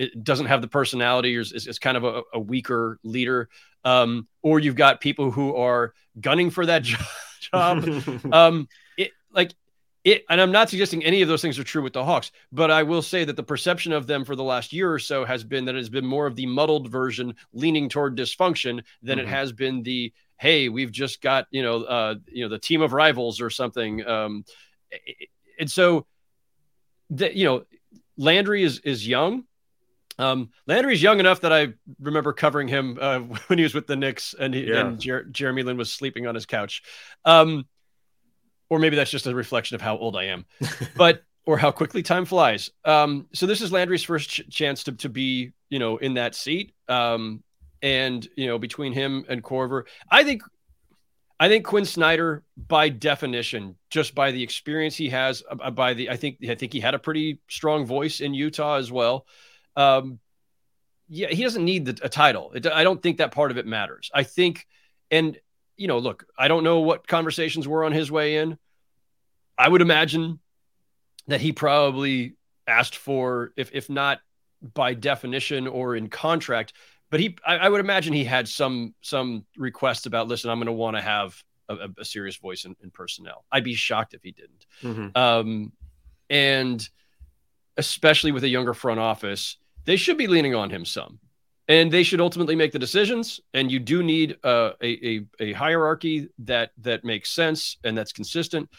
it 0.01 0.23
doesn't 0.23 0.47
have 0.47 0.61
the 0.61 0.67
personality 0.67 1.35
or 1.37 1.41
is, 1.41 1.51
is 1.51 1.79
kind 1.79 1.97
of 1.97 2.03
a, 2.03 2.21
a 2.33 2.39
weaker 2.39 2.99
leader. 3.03 3.49
Um, 3.83 4.27
or 4.41 4.59
you've 4.59 4.75
got 4.75 5.01
people 5.01 5.31
who 5.31 5.55
are 5.55 5.93
gunning 6.19 6.49
for 6.49 6.65
that 6.65 6.83
job. 7.39 7.87
um, 8.31 8.67
it, 8.97 9.11
like 9.33 9.53
it, 10.03 10.25
and 10.29 10.41
I'm 10.41 10.51
not 10.51 10.69
suggesting 10.69 11.03
any 11.03 11.21
of 11.21 11.27
those 11.27 11.41
things 11.41 11.59
are 11.59 11.63
true 11.63 11.83
with 11.83 11.93
the 11.93 12.03
Hawks, 12.03 12.31
but 12.51 12.71
I 12.71 12.83
will 12.83 13.01
say 13.01 13.23
that 13.23 13.35
the 13.35 13.43
perception 13.43 13.93
of 13.93 14.07
them 14.07 14.25
for 14.25 14.35
the 14.35 14.43
last 14.43 14.73
year 14.73 14.91
or 14.91 14.99
so 14.99 15.25
has 15.25 15.43
been 15.43 15.65
that 15.65 15.75
it 15.75 15.79
has 15.79 15.89
been 15.89 16.05
more 16.05 16.25
of 16.25 16.35
the 16.35 16.47
muddled 16.47 16.89
version 16.89 17.35
leaning 17.53 17.87
toward 17.87 18.17
dysfunction 18.17 18.83
than 19.03 19.19
mm-hmm. 19.19 19.27
it 19.27 19.29
has 19.29 19.51
been 19.51 19.83
the, 19.83 20.11
Hey, 20.37 20.69
we've 20.69 20.91
just 20.91 21.21
got, 21.21 21.45
you 21.51 21.61
know, 21.61 21.83
uh, 21.83 22.15
you 22.27 22.43
know, 22.43 22.49
the 22.49 22.57
team 22.57 22.81
of 22.81 22.93
rivals 22.93 23.41
or 23.41 23.51
something. 23.51 24.03
Um, 24.07 24.43
and 25.59 25.69
so 25.69 26.07
that 27.11 27.35
you 27.35 27.45
know, 27.45 27.63
Landry 28.17 28.63
is 28.63 28.79
is 28.79 29.07
young. 29.07 29.43
Um, 30.21 30.49
Landry's 30.67 31.01
young 31.01 31.19
enough 31.19 31.41
that 31.41 31.51
I 31.51 31.73
remember 31.99 32.33
covering 32.33 32.67
him 32.67 32.97
uh, 33.01 33.19
when 33.47 33.59
he 33.59 33.63
was 33.63 33.73
with 33.73 33.87
the 33.87 33.95
Knicks, 33.95 34.35
and, 34.37 34.53
he, 34.53 34.67
yeah. 34.67 34.81
and 34.81 34.99
Jer- 34.99 35.23
Jeremy 35.25 35.63
Lin 35.63 35.77
was 35.77 35.91
sleeping 35.91 36.27
on 36.27 36.35
his 36.35 36.45
couch. 36.45 36.83
Um, 37.25 37.65
or 38.69 38.79
maybe 38.79 38.95
that's 38.95 39.11
just 39.11 39.27
a 39.27 39.35
reflection 39.35 39.75
of 39.75 39.81
how 39.81 39.97
old 39.97 40.15
I 40.15 40.25
am, 40.25 40.45
but 40.95 41.23
or 41.45 41.57
how 41.57 41.71
quickly 41.71 42.03
time 42.03 42.25
flies. 42.25 42.69
Um, 42.85 43.27
so 43.33 43.45
this 43.45 43.61
is 43.61 43.71
Landry's 43.71 44.03
first 44.03 44.29
ch- 44.29 44.49
chance 44.49 44.83
to 44.85 44.93
to 44.93 45.09
be 45.09 45.51
you 45.69 45.79
know 45.79 45.97
in 45.97 46.13
that 46.13 46.35
seat. 46.35 46.73
Um, 46.87 47.43
and 47.81 48.27
you 48.37 48.47
know 48.47 48.59
between 48.59 48.93
him 48.93 49.25
and 49.27 49.43
Korver, 49.43 49.83
I 50.09 50.23
think 50.23 50.43
I 51.41 51.49
think 51.49 51.65
Quin 51.65 51.85
Snyder, 51.85 52.43
by 52.55 52.89
definition, 52.89 53.75
just 53.89 54.13
by 54.13 54.31
the 54.31 54.43
experience 54.43 54.95
he 54.95 55.09
has, 55.09 55.41
uh, 55.49 55.71
by 55.71 55.95
the 55.95 56.11
I 56.11 56.15
think 56.15 56.37
I 56.47 56.53
think 56.53 56.71
he 56.71 56.79
had 56.79 56.93
a 56.93 56.99
pretty 56.99 57.39
strong 57.49 57.85
voice 57.85 58.21
in 58.21 58.35
Utah 58.35 58.75
as 58.75 58.91
well. 58.91 59.25
Um, 59.75 60.19
yeah, 61.07 61.27
he 61.27 61.43
doesn't 61.43 61.65
need 61.65 61.85
the, 61.85 61.99
a 62.03 62.09
title. 62.09 62.51
It, 62.53 62.65
I 62.67 62.83
don't 62.83 63.01
think 63.01 63.17
that 63.17 63.31
part 63.31 63.51
of 63.51 63.57
it 63.57 63.65
matters. 63.65 64.09
I 64.13 64.23
think, 64.23 64.65
and 65.09 65.37
you 65.75 65.87
know, 65.87 65.99
look, 65.99 66.25
I 66.37 66.47
don't 66.47 66.63
know 66.63 66.79
what 66.79 67.07
conversations 67.07 67.67
were 67.67 67.83
on 67.83 67.91
his 67.91 68.11
way 68.11 68.37
in. 68.37 68.57
I 69.57 69.67
would 69.67 69.81
imagine 69.81 70.39
that 71.27 71.41
he 71.41 71.51
probably 71.51 72.35
asked 72.67 72.95
for, 72.95 73.51
if 73.57 73.71
if 73.73 73.89
not 73.89 74.19
by 74.73 74.93
definition 74.93 75.67
or 75.67 75.95
in 75.95 76.07
contract, 76.07 76.73
but 77.11 77.19
he 77.19 77.37
I, 77.45 77.57
I, 77.57 77.69
would 77.69 77.81
imagine 77.81 78.13
he 78.13 78.23
had 78.23 78.47
some 78.47 78.95
some 79.01 79.45
requests 79.55 80.07
about 80.07 80.27
listen 80.27 80.49
i'm 80.49 80.57
going 80.57 80.65
to 80.65 80.71
want 80.71 80.97
to 80.97 81.01
have 81.03 81.35
a, 81.69 81.89
a, 81.99 82.05
serious 82.05 82.37
voice 82.37 82.65
in, 82.65 82.75
in, 82.81 82.89
personnel 82.89 83.45
i'd 83.51 83.63
be 83.63 83.75
shocked 83.75 84.15
if 84.15 84.23
he 84.23 84.31
didn't 84.31 84.65
mm-hmm. 84.81 85.09
um, 85.15 85.71
and 86.29 86.89
especially 87.77 88.31
with 88.31 88.43
a 88.43 88.47
younger 88.47 88.73
front 88.73 88.99
office 88.99 89.57
they 89.85 89.95
should 89.95 90.17
be 90.17 90.27
leaning 90.27 90.55
on 90.55 90.69
him 90.69 90.85
some. 90.85 91.19
And 91.67 91.91
they 91.91 92.03
should 92.03 92.19
ultimately 92.19 92.55
make 92.55 92.73
the 92.73 92.79
decisions. 92.79 93.39
And 93.53 93.71
you 93.71 93.79
do 93.79 94.03
need 94.03 94.37
uh, 94.43 94.71
a, 94.81 95.07
a, 95.07 95.25
a 95.39 95.53
hierarchy 95.53 96.27
that 96.39 96.71
that 96.79 97.05
makes 97.05 97.31
sense 97.31 97.77
and 97.83 97.97
that's 97.97 98.11
consistent. 98.11 98.69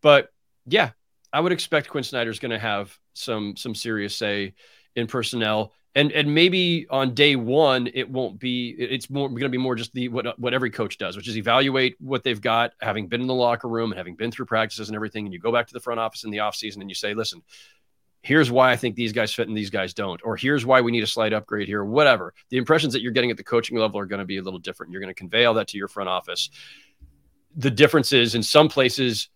But 0.00 0.30
yeah 0.66 0.90
i 1.32 1.40
would 1.40 1.52
expect 1.52 1.88
quin 1.88 2.04
snyder's 2.04 2.38
going 2.38 2.50
to 2.50 2.58
have 2.58 2.96
some 3.14 3.56
some 3.56 3.74
serious 3.74 4.14
say 4.16 4.54
in 4.94 5.06
personnel. 5.06 5.72
And 5.94 6.10
and 6.12 6.34
maybe 6.34 6.86
on 6.88 7.12
day 7.12 7.36
one 7.36 7.90
it 7.92 8.08
won't 8.08 8.38
be 8.38 8.70
it's 8.70 9.10
more 9.10 9.28
going 9.28 9.42
to 9.42 9.48
be 9.50 9.58
more 9.58 9.74
just 9.74 9.92
the 9.92 10.08
what 10.08 10.38
what 10.38 10.54
every 10.54 10.70
coach 10.70 10.96
does 10.96 11.16
which 11.16 11.28
is 11.28 11.36
evaluate 11.36 11.96
what 12.00 12.24
they've 12.24 12.40
got 12.40 12.72
having 12.80 13.08
been 13.08 13.20
in 13.20 13.26
the 13.26 13.34
locker 13.34 13.68
room 13.68 13.90
and 13.90 13.98
having 13.98 14.14
been 14.14 14.30
through 14.30 14.46
practices 14.46 14.88
and 14.88 14.96
everything. 14.96 15.26
And 15.26 15.34
you 15.34 15.38
go 15.38 15.52
back 15.52 15.66
to 15.66 15.74
the 15.74 15.80
front 15.80 16.00
office 16.00 16.24
in 16.24 16.30
the 16.30 16.38
offseason 16.38 16.80
and 16.80 16.88
you 16.88 16.94
say 16.94 17.12
listen 17.12 17.42
here's 18.22 18.50
why 18.50 18.70
i 18.70 18.76
think 18.76 18.96
these 18.96 19.12
guys 19.12 19.32
fit 19.34 19.48
and 19.48 19.56
these 19.56 19.70
guys 19.70 19.94
don't 19.94 20.20
or 20.24 20.36
here's 20.36 20.64
why 20.64 20.80
we 20.80 20.90
need 20.90 21.02
a 21.02 21.06
slight 21.06 21.32
upgrade 21.32 21.68
here 21.68 21.84
whatever 21.84 22.32
the 22.50 22.56
impressions 22.56 22.92
that 22.92 23.02
you're 23.02 23.12
getting 23.12 23.30
at 23.30 23.36
the 23.36 23.44
coaching 23.44 23.76
level 23.76 23.98
are 23.98 24.06
going 24.06 24.20
to 24.20 24.24
be 24.24 24.38
a 24.38 24.42
little 24.42 24.58
different 24.58 24.92
you're 24.92 25.00
going 25.00 25.12
to 25.12 25.18
convey 25.18 25.44
all 25.44 25.54
that 25.54 25.68
to 25.68 25.76
your 25.76 25.88
front 25.88 26.08
office 26.08 26.50
the 27.56 27.70
difference 27.70 28.12
is 28.12 28.34
in 28.34 28.42
some 28.42 28.68
places 28.68 29.28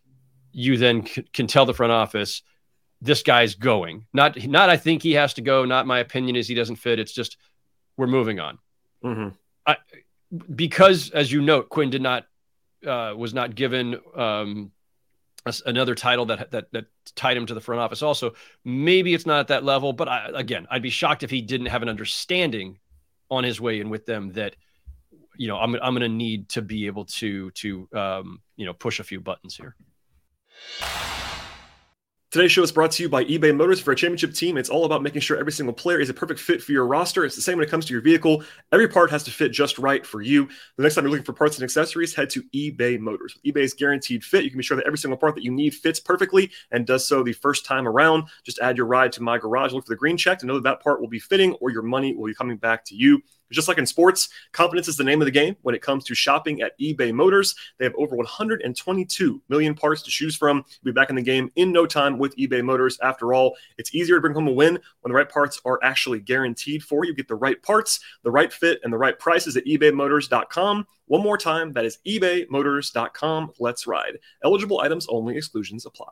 you 0.53 0.79
then 0.79 1.07
c- 1.07 1.23
can 1.33 1.47
tell 1.47 1.67
the 1.67 1.75
front 1.75 1.93
office 1.93 2.43
this 3.01 3.23
guy's 3.23 3.55
going. 3.55 4.07
Not 4.13 4.47
not 4.47 4.71
I 4.71 4.77
think 4.77 5.03
he 5.03 5.13
has 5.13 5.35
to 5.35 5.43
go. 5.43 5.65
Not 5.65 5.87
my 5.87 5.99
opinion 5.99 6.37
is 6.37 6.49
he 6.49 6.55
doesn't 6.55 6.77
fit. 6.77 6.99
It's 6.99 7.13
just 7.13 7.37
we're 7.97 8.07
moving 8.07 8.41
on. 8.41 8.59
Mm-hmm. 9.05 9.29
I, 9.67 9.77
because 10.55 11.11
as 11.11 11.31
you 11.31 11.43
note, 11.43 11.69
Quin 11.69 11.91
did 11.91 12.03
not 12.03 12.27
uh, 12.87 13.15
was 13.17 13.35
not 13.35 13.55
given 13.55 14.01
um, 14.17 14.73
another 15.67 15.95
title 15.95 16.27
that, 16.27 16.51
that 16.51 16.73
that 16.73 16.87
tied 17.15 17.37
him 17.37 17.47
to 17.47 17.55
the 17.55 17.61
front 17.61 17.81
office. 17.81 18.03
Also, 18.03 18.35
maybe 18.65 19.15
it's 19.15 19.27
not 19.27 19.41
at 19.41 19.49
that 19.49 19.65
level, 19.65 19.93
but 19.93 20.09
I, 20.09 20.31
again, 20.35 20.67
I'd 20.71 20.83
be 20.83 20.91
shocked 20.91 21.23
if 21.23 21.31
he 21.31 21.41
didn't 21.41 21.67
have 21.67 21.83
an 21.83 21.89
understanding 21.89 22.79
on 23.31 23.45
his 23.45 23.61
way 23.61 23.81
in 23.81 23.91
with 23.91 24.07
them 24.07 24.33
that 24.33 24.57
you 25.37 25.49
know 25.49 25.59
I'm 25.59 25.75
I'm 25.77 25.93
going 25.95 26.01
to 26.01 26.09
need 26.09 26.49
to 26.51 26.63
be 26.63 26.87
able 26.87 27.05
to 27.07 27.51
to 27.53 27.89
um, 27.93 28.41
you 28.57 28.67
know 28.67 28.73
push 28.73 29.01
a 29.01 29.05
few 29.05 29.21
buttons 29.21 29.57
here. 29.57 29.77
Today's 32.33 32.51
show 32.51 32.63
is 32.65 32.73
brought 32.73 32.91
to 32.91 33.05
you 33.05 33.09
by 33.09 33.25
eBay 33.25 33.55
Motors. 33.57 33.79
For 33.79 33.93
a 33.93 33.97
championship 33.97 34.35
team, 34.35 34.57
it's 34.57 34.69
all 34.69 34.85
about 34.85 35.01
making 35.01 35.21
sure 35.21 35.39
every 35.39 35.53
single 35.53 35.73
player 35.73 36.01
is 36.01 36.11
a 36.11 36.15
perfect 36.15 36.41
fit 36.41 36.61
for 36.61 36.73
your 36.73 36.85
roster. 36.85 37.25
It's 37.25 37.37
the 37.37 37.41
same 37.41 37.57
when 37.57 37.65
it 37.65 37.71
comes 37.71 37.87
to 37.87 37.93
your 37.93 38.03
vehicle. 38.03 38.43
Every 38.73 38.89
part 38.89 39.13
has 39.13 39.23
to 39.25 39.31
fit 39.31 39.53
just 39.53 39.79
right 39.79 40.05
for 40.05 40.23
you. 40.23 40.49
The 40.77 40.83
next 40.83 40.97
time 40.97 41.05
you're 41.05 41.13
looking 41.13 41.25
for 41.25 41.33
parts 41.33 41.57
and 41.57 41.63
accessories, 41.63 42.17
head 42.17 42.29
to 42.31 42.43
eBay 42.53 42.99
Motors. 42.99 43.37
With 43.37 43.55
eBay's 43.55 43.75
guaranteed 43.75 44.25
fit, 44.25 44.43
you 44.43 44.51
can 44.51 44.59
be 44.59 44.65
sure 44.65 44.77
that 44.77 44.87
every 44.87 44.99
single 44.99 45.17
part 45.17 45.37
that 45.37 45.45
you 45.45 45.53
need 45.53 45.73
fits 45.73 46.01
perfectly 46.01 46.51
and 46.73 46.85
does 46.85 47.07
so 47.07 47.23
the 47.23 47.33
first 47.33 47.65
time 47.65 47.87
around. 47.87 48.25
Just 48.43 48.59
add 48.59 48.77
your 48.77 48.87
ride 48.87 49.13
to 49.13 49.23
my 49.23 49.39
garage, 49.39 49.73
look 49.73 49.87
for 49.87 49.93
the 49.93 49.97
green 49.97 50.17
check 50.17 50.41
to 50.41 50.47
know 50.47 50.55
that 50.55 50.65
that 50.65 50.83
part 50.83 51.01
will 51.01 51.09
be 51.09 51.21
fitting 51.21 51.53
or 51.61 51.71
your 51.71 51.83
money 51.83 52.13
will 52.13 52.27
be 52.27 52.35
coming 52.35 52.57
back 52.57 52.85
to 52.87 52.97
you. 52.97 53.23
Just 53.53 53.69
like 53.69 53.79
in 53.79 53.87
sports, 53.87 54.29
confidence 54.53 54.89
is 54.89 54.97
the 54.97 55.05
name 55.05 55.21
of 55.21 55.27
the 55.27 55.31
game 55.31 55.57
when 55.63 55.75
it 55.75 55.83
comes 55.83 56.05
to 56.05 56.15
shopping 56.15 56.63
at 56.63 56.79
eBay 56.79 57.13
Motors. 57.13 57.55
They 57.79 57.85
have 57.85 57.95
over 57.97 58.17
122 58.17 59.43
million 59.49 59.75
parts 59.75 60.03
to 60.03 60.11
choose 60.11 60.37
from. 60.37 60.65
Be 60.83 60.93
back 60.93 61.11
in 61.11 61.17
the 61.17 61.23
game 61.23 61.51
in 61.57 61.73
no 61.73 61.87
time 61.87 62.19
with 62.19 62.37
eBay 62.37 62.63
Motors. 62.63 62.99
After 63.03 63.33
all, 63.35 63.57
it's 63.79 63.95
easier 63.95 64.17
to 64.17 64.21
bring 64.21 64.35
home 64.35 64.49
a 64.49 64.53
win 64.53 64.79
when 65.01 65.13
the 65.13 65.17
right 65.17 65.29
parts 65.29 65.61
are 65.65 65.79
actually 65.83 66.21
guaranteed 66.21 66.83
for 66.83 67.05
you. 67.05 67.15
Get 67.15 67.29
the 67.29 67.35
right 67.35 67.63
parts, 67.63 68.01
the 68.23 68.31
right 68.31 68.53
fit, 68.53 68.81
and 68.83 68.93
the 68.93 68.99
right 68.99 69.19
prices 69.19 69.57
at 69.57 69.65
ebaymotors.com. 69.65 70.87
One 71.07 71.23
more 71.23 71.39
time, 71.39 71.73
that 71.75 71.85
is 71.85 71.99
ebaymotors.com. 72.07 73.53
Let's 73.61 73.87
ride. 73.87 74.19
Eligible 74.43 74.81
items 74.81 75.07
only, 75.09 75.37
exclusions 75.37 75.87
apply. 75.87 76.11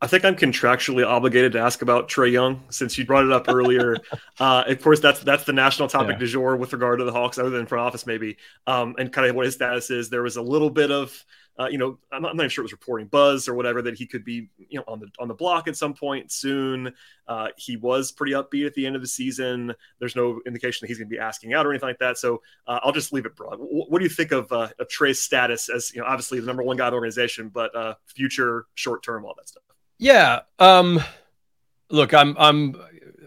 I 0.00 0.06
think 0.06 0.24
I'm 0.24 0.36
contractually 0.36 1.04
obligated 1.04 1.52
to 1.52 1.58
ask 1.58 1.82
about 1.82 2.08
Trae 2.08 2.30
Young 2.30 2.62
since 2.70 2.96
you 2.96 3.04
brought 3.04 3.24
it 3.24 3.32
up 3.32 3.46
earlier. 3.48 3.96
uh, 4.38 4.62
of 4.66 4.80
course, 4.80 5.00
that's 5.00 5.20
that's 5.20 5.42
the 5.42 5.52
national 5.52 5.88
topic 5.88 6.12
yeah. 6.12 6.18
du 6.18 6.26
jour 6.26 6.56
with 6.56 6.72
regard 6.72 7.00
to 7.00 7.04
the 7.04 7.10
Hawks, 7.10 7.36
other 7.36 7.50
than 7.50 7.66
front 7.66 7.84
office 7.84 8.06
maybe, 8.06 8.36
um, 8.68 8.94
and 8.98 9.12
kind 9.12 9.28
of 9.28 9.34
what 9.34 9.46
his 9.46 9.54
status 9.54 9.90
is. 9.90 10.08
There 10.08 10.22
was 10.22 10.36
a 10.36 10.42
little 10.42 10.70
bit 10.70 10.92
of, 10.92 11.24
uh, 11.58 11.66
you 11.66 11.78
know, 11.78 11.98
I'm 12.12 12.22
not, 12.22 12.30
I'm 12.30 12.36
not, 12.36 12.44
even 12.44 12.50
sure 12.50 12.62
it 12.62 12.66
was 12.66 12.72
reporting 12.72 13.08
buzz 13.08 13.48
or 13.48 13.54
whatever 13.54 13.82
that 13.82 13.98
he 13.98 14.06
could 14.06 14.24
be, 14.24 14.48
you 14.56 14.78
know, 14.78 14.84
on 14.86 15.00
the 15.00 15.08
on 15.18 15.26
the 15.26 15.34
block 15.34 15.66
at 15.66 15.76
some 15.76 15.94
point 15.94 16.30
soon. 16.30 16.94
Uh, 17.26 17.48
he 17.56 17.76
was 17.76 18.12
pretty 18.12 18.34
upbeat 18.34 18.66
at 18.66 18.74
the 18.74 18.86
end 18.86 18.94
of 18.94 19.02
the 19.02 19.08
season. 19.08 19.74
There's 19.98 20.14
no 20.14 20.40
indication 20.46 20.84
that 20.84 20.88
he's 20.88 20.98
going 20.98 21.08
to 21.08 21.14
be 21.14 21.18
asking 21.18 21.54
out 21.54 21.66
or 21.66 21.72
anything 21.72 21.88
like 21.88 21.98
that. 21.98 22.18
So 22.18 22.40
uh, 22.68 22.78
I'll 22.84 22.92
just 22.92 23.12
leave 23.12 23.26
it 23.26 23.34
broad. 23.34 23.58
W- 23.58 23.86
what 23.88 23.98
do 23.98 24.04
you 24.04 24.10
think 24.10 24.30
of, 24.30 24.52
uh, 24.52 24.68
of 24.78 24.88
Trae's 24.88 25.20
status 25.20 25.68
as, 25.68 25.92
you 25.92 26.00
know, 26.00 26.06
obviously 26.06 26.38
the 26.38 26.46
number 26.46 26.62
one 26.62 26.76
guy 26.76 26.86
in 26.86 26.92
the 26.92 26.94
organization, 26.94 27.48
but 27.48 27.74
uh, 27.74 27.94
future, 28.06 28.66
short 28.76 29.02
term, 29.02 29.24
all 29.24 29.34
that 29.36 29.48
stuff? 29.48 29.64
Yeah. 29.98 30.40
Um, 30.58 31.00
look, 31.90 32.14
I'm, 32.14 32.36
I'm, 32.38 32.76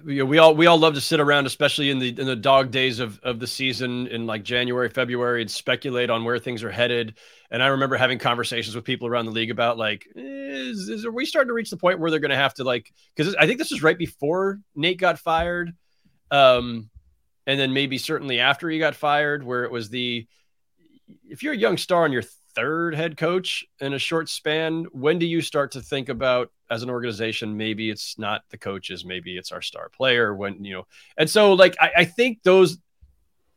you 0.06 0.20
know, 0.20 0.26
we 0.26 0.38
all, 0.38 0.56
we 0.56 0.66
all 0.66 0.80
love 0.80 0.94
to 0.96 1.02
sit 1.02 1.20
around, 1.20 1.46
especially 1.46 1.92
in 1.92 2.00
the, 2.00 2.10
in 2.10 2.26
the 2.26 2.36
dog 2.36 2.72
days 2.72 3.00
of, 3.00 3.20
of 3.20 3.40
the 3.40 3.46
season 3.46 4.08
in 4.08 4.26
like 4.26 4.44
January, 4.44 4.90
February 4.90 5.42
and 5.42 5.52
speculate 5.52 6.10
on 6.10 6.24
where 6.24 6.40
things 6.40 6.64
are 6.64 6.72
headed. 6.72 7.18
And 7.52 7.62
I 7.62 7.68
remember 7.68 7.98
having 7.98 8.18
conversations 8.18 8.76
with 8.76 8.86
people 8.86 9.08
around 9.08 9.26
the 9.26 9.32
league 9.32 9.52
about 9.52 9.78
like, 9.78 10.08
is, 10.16 10.90
is 10.90 11.06
are 11.06 11.12
we 11.12 11.26
starting 11.26 11.50
to 11.50 11.54
reach 11.54 11.70
the 11.70 11.78
point 11.78 12.00
where 12.00 12.10
they're 12.10 12.20
going 12.20 12.32
to 12.32 12.38
have 12.38 12.54
to 12.56 12.64
like, 12.64 12.92
cause 13.18 13.36
I 13.38 13.46
think 13.46 13.60
this 13.60 13.72
was 13.72 13.84
right 13.84 13.98
before 13.98 14.60
Nate 14.74 14.98
got 14.98 15.20
fired. 15.20 15.74
Um, 16.32 16.90
and 17.46 17.60
then 17.60 17.74
maybe 17.74 17.98
certainly 17.98 18.40
after 18.40 18.70
he 18.70 18.80
got 18.80 18.96
fired, 18.96 19.44
where 19.44 19.66
it 19.66 19.72
was 19.72 19.90
the, 19.90 20.26
if 21.28 21.44
you're 21.44 21.54
a 21.54 21.58
young 21.58 21.78
star 21.78 22.06
and 22.06 22.14
you're 22.14 22.24
third 22.56 22.96
head 22.96 23.18
coach 23.18 23.66
in 23.80 23.94
a 23.94 24.00
short 24.00 24.30
span. 24.30 24.86
When 24.92 25.20
do 25.20 25.26
you 25.26 25.42
start 25.42 25.72
to 25.72 25.82
think 25.82 26.10
about 26.10 26.52
as 26.72 26.84
an 26.84 26.90
organization, 26.90 27.58
maybe 27.58 27.90
it's 27.90 28.18
not 28.18 28.44
the 28.50 28.58
coaches, 28.58 29.04
maybe 29.04 29.38
it's 29.38 29.52
our 29.52 29.62
star 29.62 29.90
player 29.90 30.34
when, 30.34 30.64
you 30.64 30.74
know, 30.74 30.88
and 31.18 31.30
so 31.30 31.54
like, 31.54 31.76
I, 31.80 31.92
I 31.98 32.06
think 32.06 32.42
those, 32.44 32.78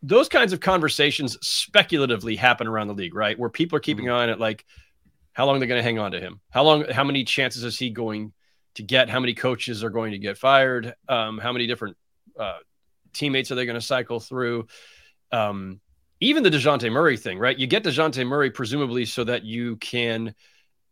those 0.03 0.29
kinds 0.29 0.53
of 0.53 0.59
conversations 0.61 1.39
speculatively 1.41 2.35
happen 2.35 2.67
around 2.67 2.89
the 2.89 2.95
league, 2.95 3.15
right? 3.15 3.39
Where 3.39 3.49
people 3.49 3.77
are 3.77 3.81
keeping 3.81 4.07
mm-hmm. 4.07 4.15
on 4.15 4.31
it, 4.31 4.41
like 4.41 4.67
how 5.33 5.47
long 5.47 5.61
they're 5.61 5.69
going 5.69 5.79
to 5.79 5.85
hang 5.85 6.01
on 6.01 6.11
to 6.11 6.21
him, 6.21 6.41
how 6.51 6.65
long, 6.65 6.87
how 6.91 7.05
many 7.05 7.23
chances 7.23 7.63
is 7.63 7.79
he 7.79 7.89
going 7.89 8.33
to 8.75 8.83
get, 8.83 9.09
how 9.09 9.21
many 9.21 9.33
coaches 9.33 9.85
are 9.85 9.91
going 9.91 10.11
to 10.11 10.19
get 10.19 10.37
fired, 10.37 10.95
um, 11.09 11.39
how 11.39 11.53
many 11.53 11.69
different 11.69 11.97
uh, 12.39 12.59
teammates 13.13 13.53
are 13.53 13.55
they 13.55 13.65
going 13.65 13.79
to 13.79 13.87
cycle 13.87 14.19
through? 14.19 14.67
Um, 15.31 15.81
even 16.19 16.43
the 16.43 16.51
DeJounte 16.51 16.91
Murray 16.91 17.17
thing, 17.17 17.39
right? 17.39 17.57
You 17.57 17.69
get 17.69 17.85
DeJounte 17.85 18.27
Murray 18.27 18.51
presumably 18.51 19.05
so 19.05 19.23
that 19.23 19.45
you 19.45 19.77
can 19.77 20.35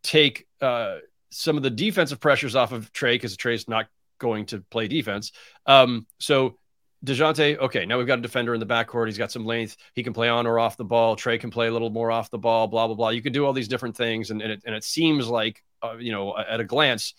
take 0.02 0.46
uh, 0.60 0.98
some 1.32 1.56
of 1.56 1.62
the 1.62 1.70
defensive 1.70 2.20
pressures 2.20 2.54
off 2.54 2.72
of 2.72 2.92
Trae 2.92 3.14
because 3.14 3.36
Trae's 3.36 3.68
not 3.68 3.86
going 4.18 4.46
to 4.46 4.60
play 4.70 4.86
defense. 4.86 5.32
Um, 5.66 6.06
so 6.18 6.58
DeJounte, 7.04 7.58
okay, 7.58 7.84
now 7.84 7.98
we've 7.98 8.06
got 8.06 8.18
a 8.18 8.22
defender 8.22 8.54
in 8.54 8.60
the 8.60 8.66
backcourt. 8.66 9.06
He's 9.06 9.18
got 9.18 9.32
some 9.32 9.44
length. 9.44 9.76
He 9.94 10.04
can 10.04 10.12
play 10.12 10.28
on 10.28 10.46
or 10.46 10.60
off 10.60 10.76
the 10.76 10.84
ball. 10.84 11.16
Trae 11.16 11.40
can 11.40 11.50
play 11.50 11.66
a 11.66 11.72
little 11.72 11.90
more 11.90 12.12
off 12.12 12.30
the 12.30 12.38
ball, 12.38 12.68
blah, 12.68 12.86
blah, 12.86 12.94
blah. 12.94 13.08
You 13.08 13.22
can 13.22 13.32
do 13.32 13.44
all 13.44 13.52
these 13.52 13.66
different 13.66 13.96
things. 13.96 14.30
And, 14.30 14.40
and, 14.40 14.52
it, 14.52 14.62
and 14.64 14.74
it 14.74 14.84
seems 14.84 15.26
like, 15.26 15.62
uh, 15.82 15.96
you 15.98 16.12
know, 16.12 16.36
at 16.38 16.60
a 16.60 16.64
glance, 16.64 17.14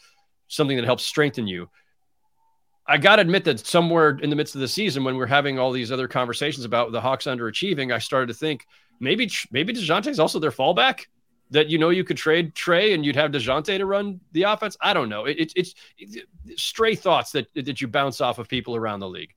something 0.48 0.78
that 0.78 0.86
helps 0.86 1.06
strengthen 1.06 1.48
you. 1.48 1.70
I 2.88 2.98
got 2.98 3.18
to 3.18 3.22
admit 3.22 3.46
that 3.46 3.66
somewhere 3.66 4.18
in 4.22 4.30
the 4.30 4.36
midst 4.36 4.56
of 4.56 4.62
the 4.62 4.68
season, 4.68 5.04
when 5.04 5.16
we're 5.16 5.26
having 5.26 5.58
all 5.58 5.72
these 5.72 5.92
other 5.92 6.08
conversations 6.08 6.66
about 6.66 6.92
the 6.92 7.02
Hawks 7.02 7.26
underachieving, 7.26 7.94
I 7.94 7.98
started 7.98 8.28
to 8.28 8.34
think 8.34 8.66
maybe 9.00 9.30
maybe 9.52 9.74
Dejounte 9.74 10.08
is 10.08 10.20
also 10.20 10.40
their 10.40 10.52
fallback. 10.52 11.06
That 11.54 11.70
you 11.70 11.78
know 11.78 11.90
you 11.90 12.04
could 12.04 12.18
trade 12.18 12.54
Trae 12.56 12.94
and 12.94 13.06
you'd 13.06 13.16
have 13.16 13.32
Dejounte 13.32 13.78
to 13.78 13.86
run 13.86 14.20
the 14.32 14.44
offense. 14.44 14.76
I 14.82 14.94
don't 14.94 15.10
know. 15.10 15.26
It, 15.26 15.38
it, 15.40 15.54
it's 15.56 15.76
it's 15.98 16.18
stray 16.62 16.96
thoughts 16.96 17.32
that 17.32 17.48
that 17.56 17.80
you 17.80 17.88
bounce 17.88 18.22
off 18.22 18.40
of 18.40 18.48
people 18.48 18.76
around 18.76 19.00
the 19.00 19.10
league. 19.10 19.34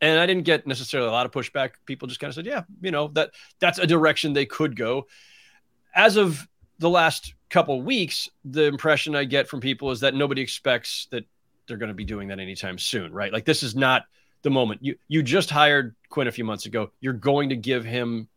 And 0.00 0.20
I 0.20 0.26
didn't 0.26 0.44
get 0.44 0.66
necessarily 0.66 1.08
a 1.08 1.12
lot 1.12 1.26
of 1.26 1.32
pushback. 1.32 1.72
People 1.86 2.08
just 2.08 2.20
kind 2.20 2.28
of 2.28 2.34
said, 2.34 2.46
"Yeah, 2.46 2.62
you 2.80 2.90
know 2.90 3.08
that 3.08 3.30
that's 3.60 3.78
a 3.78 3.86
direction 3.86 4.32
they 4.32 4.46
could 4.46 4.76
go." 4.76 5.06
As 5.94 6.16
of 6.16 6.46
the 6.78 6.90
last 6.90 7.34
couple 7.48 7.80
weeks, 7.82 8.28
the 8.44 8.64
impression 8.64 9.14
I 9.14 9.24
get 9.24 9.48
from 9.48 9.60
people 9.60 9.90
is 9.90 10.00
that 10.00 10.14
nobody 10.14 10.42
expects 10.42 11.08
that 11.10 11.24
they're 11.66 11.76
going 11.76 11.88
to 11.88 11.94
be 11.94 12.04
doing 12.04 12.28
that 12.28 12.38
anytime 12.38 12.78
soon, 12.78 13.12
right? 13.12 13.32
Like 13.32 13.44
this 13.44 13.62
is 13.62 13.74
not 13.74 14.04
the 14.42 14.50
moment. 14.50 14.84
You 14.84 14.96
you 15.08 15.22
just 15.22 15.50
hired 15.50 15.96
Quin 16.08 16.28
a 16.28 16.32
few 16.32 16.44
months 16.44 16.66
ago. 16.66 16.90
You're 17.00 17.12
going 17.12 17.48
to 17.48 17.56
give 17.56 17.84
him 17.84 18.28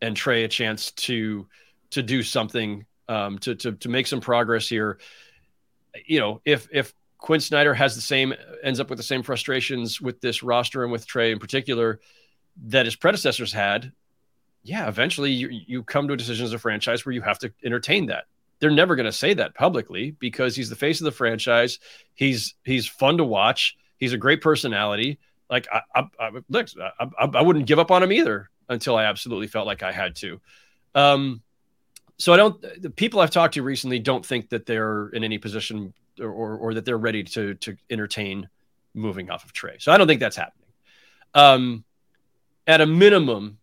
and 0.00 0.16
Trae 0.16 0.44
a 0.44 0.48
chance 0.48 0.92
to 0.92 1.46
to 1.90 2.02
do 2.02 2.22
something 2.22 2.86
um, 3.08 3.38
to 3.40 3.54
to 3.56 3.72
to 3.72 3.88
make 3.88 4.06
some 4.06 4.20
progress 4.20 4.68
here. 4.68 4.98
You 6.06 6.20
know, 6.20 6.40
if 6.44 6.68
if 6.72 6.94
Quin 7.18 7.40
Snyder 7.40 7.74
has 7.74 7.94
the 7.94 8.00
same 8.00 8.34
ends 8.62 8.80
up 8.80 8.88
with 8.88 8.98
the 8.98 9.02
same 9.04 9.22
frustrations 9.22 10.00
with 10.00 10.20
this 10.20 10.42
roster 10.42 10.82
and 10.82 10.92
with 10.92 11.06
Trae 11.06 11.32
in 11.32 11.38
particular 11.38 12.00
that 12.66 12.86
his 12.86 12.96
predecessors 12.96 13.52
had, 13.52 13.92
yeah, 14.62 14.88
eventually 14.88 15.32
you 15.32 15.48
you 15.50 15.82
come 15.82 16.08
to 16.08 16.14
a 16.14 16.16
decision 16.16 16.44
as 16.44 16.52
a 16.52 16.58
franchise 16.58 17.04
where 17.04 17.12
you 17.12 17.22
have 17.22 17.38
to 17.40 17.52
entertain 17.64 18.06
that. 18.06 18.24
They're 18.60 18.70
never 18.70 18.94
going 18.94 19.06
to 19.06 19.12
say 19.12 19.34
that 19.34 19.54
publicly 19.54 20.12
because 20.12 20.54
he's 20.54 20.68
the 20.68 20.76
face 20.76 21.00
of 21.00 21.06
the 21.06 21.12
franchise. 21.12 21.78
He's 22.14 22.54
he's 22.64 22.86
fun 22.86 23.18
to 23.18 23.24
watch. 23.24 23.76
He's 23.96 24.12
a 24.12 24.18
great 24.18 24.40
personality. 24.40 25.18
Like 25.48 25.66
I, 25.72 25.80
I, 25.94 26.02
I 26.20 26.64
I, 27.00 27.24
I, 27.34 27.42
wouldn't 27.42 27.66
give 27.66 27.78
up 27.78 27.90
on 27.90 28.02
him 28.02 28.12
either 28.12 28.50
until 28.68 28.96
I 28.96 29.04
absolutely 29.04 29.48
felt 29.48 29.66
like 29.66 29.82
I 29.82 29.92
had 29.92 30.14
to. 30.16 30.40
Um, 30.94 31.42
so 32.20 32.34
I 32.34 32.36
don't. 32.36 32.82
The 32.82 32.90
people 32.90 33.20
I've 33.20 33.30
talked 33.30 33.54
to 33.54 33.62
recently 33.62 33.98
don't 33.98 34.24
think 34.24 34.50
that 34.50 34.66
they're 34.66 35.08
in 35.08 35.24
any 35.24 35.38
position 35.38 35.94
or, 36.20 36.28
or, 36.28 36.56
or 36.56 36.74
that 36.74 36.84
they're 36.84 36.98
ready 36.98 37.24
to 37.24 37.54
to 37.54 37.76
entertain 37.88 38.48
moving 38.92 39.30
off 39.30 39.44
of 39.44 39.54
Trae. 39.54 39.80
So 39.80 39.90
I 39.90 39.96
don't 39.96 40.06
think 40.06 40.20
that's 40.20 40.36
happening. 40.36 40.68
Um, 41.34 41.84
at 42.66 42.82
a 42.82 42.86
minimum, 42.86 43.58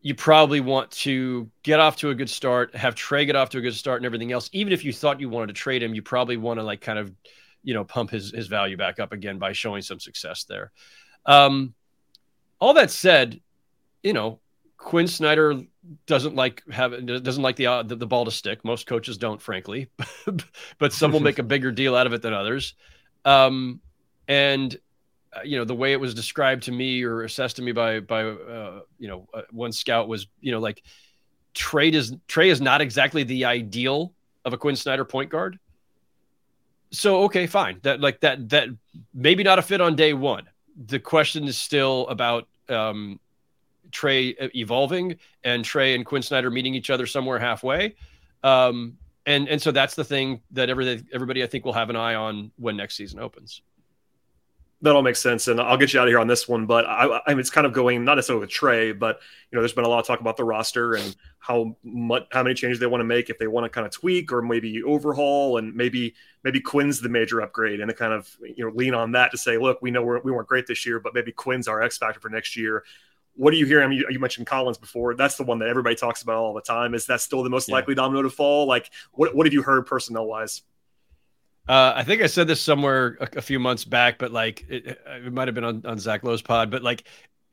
you 0.00 0.16
probably 0.16 0.60
want 0.60 0.90
to 0.90 1.48
get 1.62 1.78
off 1.78 1.96
to 1.98 2.10
a 2.10 2.14
good 2.14 2.28
start, 2.28 2.74
have 2.74 2.96
Trae 2.96 3.24
get 3.24 3.36
off 3.36 3.50
to 3.50 3.58
a 3.58 3.60
good 3.60 3.74
start, 3.74 4.00
and 4.00 4.06
everything 4.06 4.32
else. 4.32 4.50
Even 4.52 4.72
if 4.72 4.84
you 4.84 4.92
thought 4.92 5.20
you 5.20 5.28
wanted 5.28 5.48
to 5.48 5.52
trade 5.52 5.82
him, 5.82 5.94
you 5.94 6.02
probably 6.02 6.36
want 6.36 6.58
to 6.58 6.64
like 6.64 6.80
kind 6.80 6.98
of, 6.98 7.14
you 7.62 7.72
know, 7.72 7.84
pump 7.84 8.10
his 8.10 8.32
his 8.32 8.48
value 8.48 8.76
back 8.76 8.98
up 8.98 9.12
again 9.12 9.38
by 9.38 9.52
showing 9.52 9.80
some 9.80 10.00
success 10.00 10.42
there. 10.44 10.72
Um, 11.24 11.74
all 12.58 12.74
that 12.74 12.90
said, 12.90 13.40
you 14.02 14.12
know, 14.12 14.40
Quin 14.82 15.06
Snyder 15.06 15.62
doesn't 16.06 16.34
like 16.34 16.62
have 16.70 17.06
doesn't 17.06 17.42
like 17.42 17.56
the, 17.56 17.66
uh, 17.66 17.82
the, 17.82 17.96
the 17.96 18.06
ball 18.06 18.24
to 18.24 18.30
stick. 18.30 18.64
Most 18.64 18.86
coaches 18.86 19.16
don't, 19.16 19.40
frankly, 19.40 19.88
but 20.78 20.92
some 20.92 21.12
will 21.12 21.20
make 21.20 21.38
a 21.38 21.42
bigger 21.42 21.70
deal 21.70 21.94
out 21.94 22.06
of 22.06 22.12
it 22.12 22.20
than 22.20 22.34
others. 22.34 22.74
Um, 23.24 23.80
and 24.26 24.76
uh, 25.32 25.40
you 25.44 25.56
know 25.56 25.64
the 25.64 25.74
way 25.74 25.92
it 25.92 26.00
was 26.00 26.14
described 26.14 26.64
to 26.64 26.72
me 26.72 27.02
or 27.04 27.22
assessed 27.22 27.56
to 27.56 27.62
me 27.62 27.72
by 27.72 28.00
by 28.00 28.24
uh, 28.24 28.80
you 28.98 29.08
know 29.08 29.28
uh, 29.32 29.42
one 29.50 29.72
scout 29.72 30.08
was 30.08 30.26
you 30.40 30.50
know 30.50 30.60
like 30.60 30.82
trade 31.54 31.94
is 31.94 32.12
Trae 32.28 32.50
is 32.50 32.60
not 32.60 32.80
exactly 32.80 33.22
the 33.22 33.44
ideal 33.44 34.12
of 34.44 34.52
a 34.52 34.58
Quin 34.58 34.74
Snyder 34.74 35.04
point 35.04 35.30
guard. 35.30 35.58
So 36.90 37.22
okay, 37.24 37.46
fine. 37.46 37.78
That 37.82 38.00
like 38.00 38.20
that 38.20 38.48
that 38.48 38.68
maybe 39.14 39.44
not 39.44 39.60
a 39.60 39.62
fit 39.62 39.80
on 39.80 39.94
day 39.94 40.12
one. 40.12 40.48
The 40.86 40.98
question 40.98 41.44
is 41.44 41.56
still 41.56 42.08
about 42.08 42.48
um, 42.68 43.20
Trae 43.92 44.34
evolving 44.54 45.16
and 45.44 45.64
Trae 45.64 45.94
and 45.94 46.04
Quin 46.04 46.22
Snyder 46.22 46.50
meeting 46.50 46.74
each 46.74 46.90
other 46.90 47.06
somewhere 47.06 47.38
halfway. 47.38 47.94
Um, 48.42 48.96
and 49.26 49.48
and 49.48 49.60
so 49.60 49.70
that's 49.70 49.94
the 49.94 50.04
thing 50.04 50.40
that 50.50 50.68
everybody 50.68 51.04
everybody 51.12 51.42
I 51.42 51.46
think 51.46 51.64
will 51.64 51.72
have 51.72 51.90
an 51.90 51.96
eye 51.96 52.14
on 52.14 52.50
when 52.56 52.76
next 52.76 52.96
season 52.96 53.20
opens. 53.20 53.62
That 54.80 54.96
all 54.96 55.02
makes 55.02 55.22
sense, 55.22 55.46
and 55.46 55.60
I'll 55.60 55.76
get 55.76 55.94
you 55.94 56.00
out 56.00 56.08
of 56.08 56.10
here 56.10 56.18
on 56.18 56.26
this 56.26 56.48
one. 56.48 56.66
But 56.66 56.84
I, 56.86 57.20
I 57.24 57.30
mean, 57.30 57.38
it's 57.38 57.50
kind 57.50 57.68
of 57.68 57.72
going 57.72 58.04
not 58.04 58.16
necessarily 58.16 58.40
with 58.40 58.50
Trae, 58.50 58.98
but 58.98 59.20
you 59.50 59.56
know, 59.56 59.62
there's 59.62 59.72
been 59.72 59.84
a 59.84 59.88
lot 59.88 60.00
of 60.00 60.06
talk 60.08 60.18
about 60.18 60.36
the 60.36 60.42
roster 60.42 60.94
and 60.94 61.14
how 61.38 61.76
much, 61.84 62.24
how 62.32 62.42
many 62.42 62.56
changes 62.56 62.80
they 62.80 62.88
want 62.88 63.00
to 63.00 63.04
make, 63.04 63.30
if 63.30 63.38
they 63.38 63.46
want 63.46 63.64
to 63.64 63.68
kind 63.68 63.86
of 63.86 63.92
tweak 63.92 64.32
or 64.32 64.42
maybe 64.42 64.82
overhaul, 64.82 65.58
and 65.58 65.72
maybe 65.72 66.14
maybe 66.42 66.60
Quin's 66.60 67.00
the 67.00 67.08
major 67.08 67.42
upgrade, 67.42 67.78
and 67.78 67.90
to 67.90 67.94
kind 67.94 68.12
of 68.12 68.28
you 68.42 68.64
know 68.64 68.72
lean 68.74 68.92
on 68.92 69.12
that 69.12 69.30
to 69.30 69.38
say, 69.38 69.56
look, 69.56 69.80
we 69.82 69.92
know 69.92 70.02
we're, 70.02 70.20
we 70.22 70.32
weren't 70.32 70.48
great 70.48 70.66
this 70.66 70.84
year, 70.84 70.98
but 70.98 71.14
maybe 71.14 71.30
Quin's 71.30 71.68
our 71.68 71.80
X 71.80 71.98
factor 71.98 72.18
for 72.18 72.28
next 72.28 72.56
year 72.56 72.82
what 73.34 73.50
do 73.50 73.56
you 73.56 73.66
hear? 73.66 73.82
I 73.82 73.86
mean, 73.86 73.98
you, 73.98 74.06
you, 74.10 74.18
mentioned 74.18 74.46
Collins 74.46 74.78
before. 74.78 75.14
That's 75.14 75.36
the 75.36 75.44
one 75.44 75.58
that 75.60 75.68
everybody 75.68 75.96
talks 75.96 76.22
about 76.22 76.36
all 76.36 76.54
the 76.54 76.60
time. 76.60 76.94
Is 76.94 77.06
that 77.06 77.20
still 77.20 77.42
the 77.42 77.50
most 77.50 77.68
yeah. 77.68 77.76
likely 77.76 77.94
domino 77.94 78.22
to 78.22 78.30
fall? 78.30 78.66
Like, 78.66 78.90
what 79.12 79.34
what 79.34 79.46
have 79.46 79.52
you 79.52 79.62
heard 79.62 79.86
personnel 79.86 80.26
wise? 80.26 80.62
Uh, 81.68 81.92
I 81.94 82.02
think 82.02 82.22
I 82.22 82.26
said 82.26 82.48
this 82.48 82.60
somewhere 82.60 83.16
a, 83.20 83.38
a 83.38 83.42
few 83.42 83.58
months 83.58 83.84
back, 83.84 84.18
but 84.18 84.32
like 84.32 84.64
it, 84.68 84.98
it 85.06 85.32
might 85.32 85.48
have 85.48 85.54
been 85.54 85.64
on, 85.64 85.86
on 85.86 85.98
Zach 85.98 86.24
Lowe's 86.24 86.42
pod. 86.42 86.70
But 86.70 86.82
like, 86.82 87.04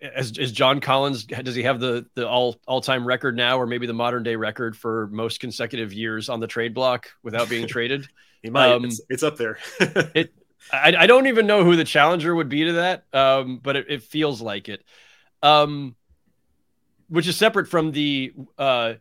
as 0.02 0.38
is 0.38 0.52
John 0.52 0.82
Collins? 0.82 1.26
Does 1.26 1.56
he 1.56 1.64
have 1.64 1.80
the 1.80 2.06
the 2.16 2.28
all 2.28 2.60
all 2.68 2.82
time 2.82 3.06
record 3.06 3.36
now, 3.38 3.60
or 3.60 3.66
maybe 3.66 3.88
the 3.88 3.94
modern 3.94 4.24
day 4.24 4.36
record 4.36 4.76
for 4.76 5.08
most 5.08 5.40
consecutive 5.40 5.94
years 5.94 6.28
on 6.28 6.40
the 6.40 6.48
trade 6.48 6.74
block 6.74 7.10
without 7.24 7.50
being 7.50 7.68
traded? 7.70 8.08
he 8.42 8.50
might. 8.50 8.72
Um, 8.72 8.86
it's, 8.86 9.02
it's, 9.10 9.24
up 9.24 9.38
there. 9.38 9.58
it. 9.80 10.34
I, 10.72 10.94
I 10.98 11.08
don't 11.08 11.28
even 11.28 11.48
know 11.48 11.64
who 11.64 11.76
the 11.76 11.84
challenger 11.84 12.34
would 12.36 12.50
be 12.50 12.66
to 12.66 12.74
that, 12.74 13.06
um, 13.14 13.60
but 13.62 13.76
it, 13.76 13.86
it 13.90 14.04
feels 14.04 14.42
like 14.42 14.70
it 14.70 14.84
um, 15.44 15.96
which 17.08 17.28
is 17.28 17.38
separate 17.38 17.68
from 17.68 17.92
the 17.92 18.34
uh, 18.58 18.94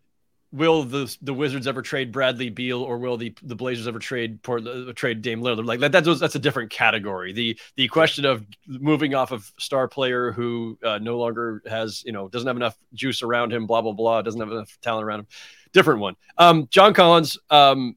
will 0.53 0.83
the 0.83 1.15
the 1.23 1.35
Wizards 1.35 1.67
ever 1.67 1.83
trade 1.83 2.13
Bradley 2.13 2.51
Beal 2.51 2.83
or 2.83 2.99
will 2.99 3.17
the 3.17 3.35
the 3.43 3.55
Blazers 3.55 3.87
ever 3.87 3.99
trade 3.99 4.41
uh, 4.49 4.93
trade 4.95 5.23
Dame 5.23 5.43
Lillard? 5.43 5.67
Like 5.67 5.81
that, 5.81 5.93
that's 5.93 6.19
that's 6.19 6.35
a 6.35 6.41
different 6.41 6.71
category. 6.71 7.33
The 7.33 7.59
the 7.77 7.89
question 7.89 8.25
of 8.25 8.47
moving 8.67 9.15
off 9.15 9.31
of 9.31 9.53
star 9.59 9.89
player 9.89 10.33
who 10.33 10.79
uh, 10.83 10.99
no 10.99 11.19
longer 11.19 11.63
has 11.67 12.03
you 12.05 12.13
know 12.13 12.29
doesn't 12.29 12.47
have 12.47 12.57
enough 12.57 12.77
juice 12.95 13.23
around 13.23 13.53
him, 13.53 13.67
blah 13.67 13.83
blah 13.83 13.93
blah, 13.93 14.23
doesn't 14.23 14.41
have 14.41 14.51
enough 14.51 14.79
talent 14.81 15.05
around 15.05 15.21
him. 15.21 15.27
Different 15.73 16.01
one. 16.01 16.17
Um, 16.37 16.69
John 16.71 16.95
Collins. 16.95 17.39
Um, 17.51 17.97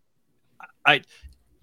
I. 0.85 1.01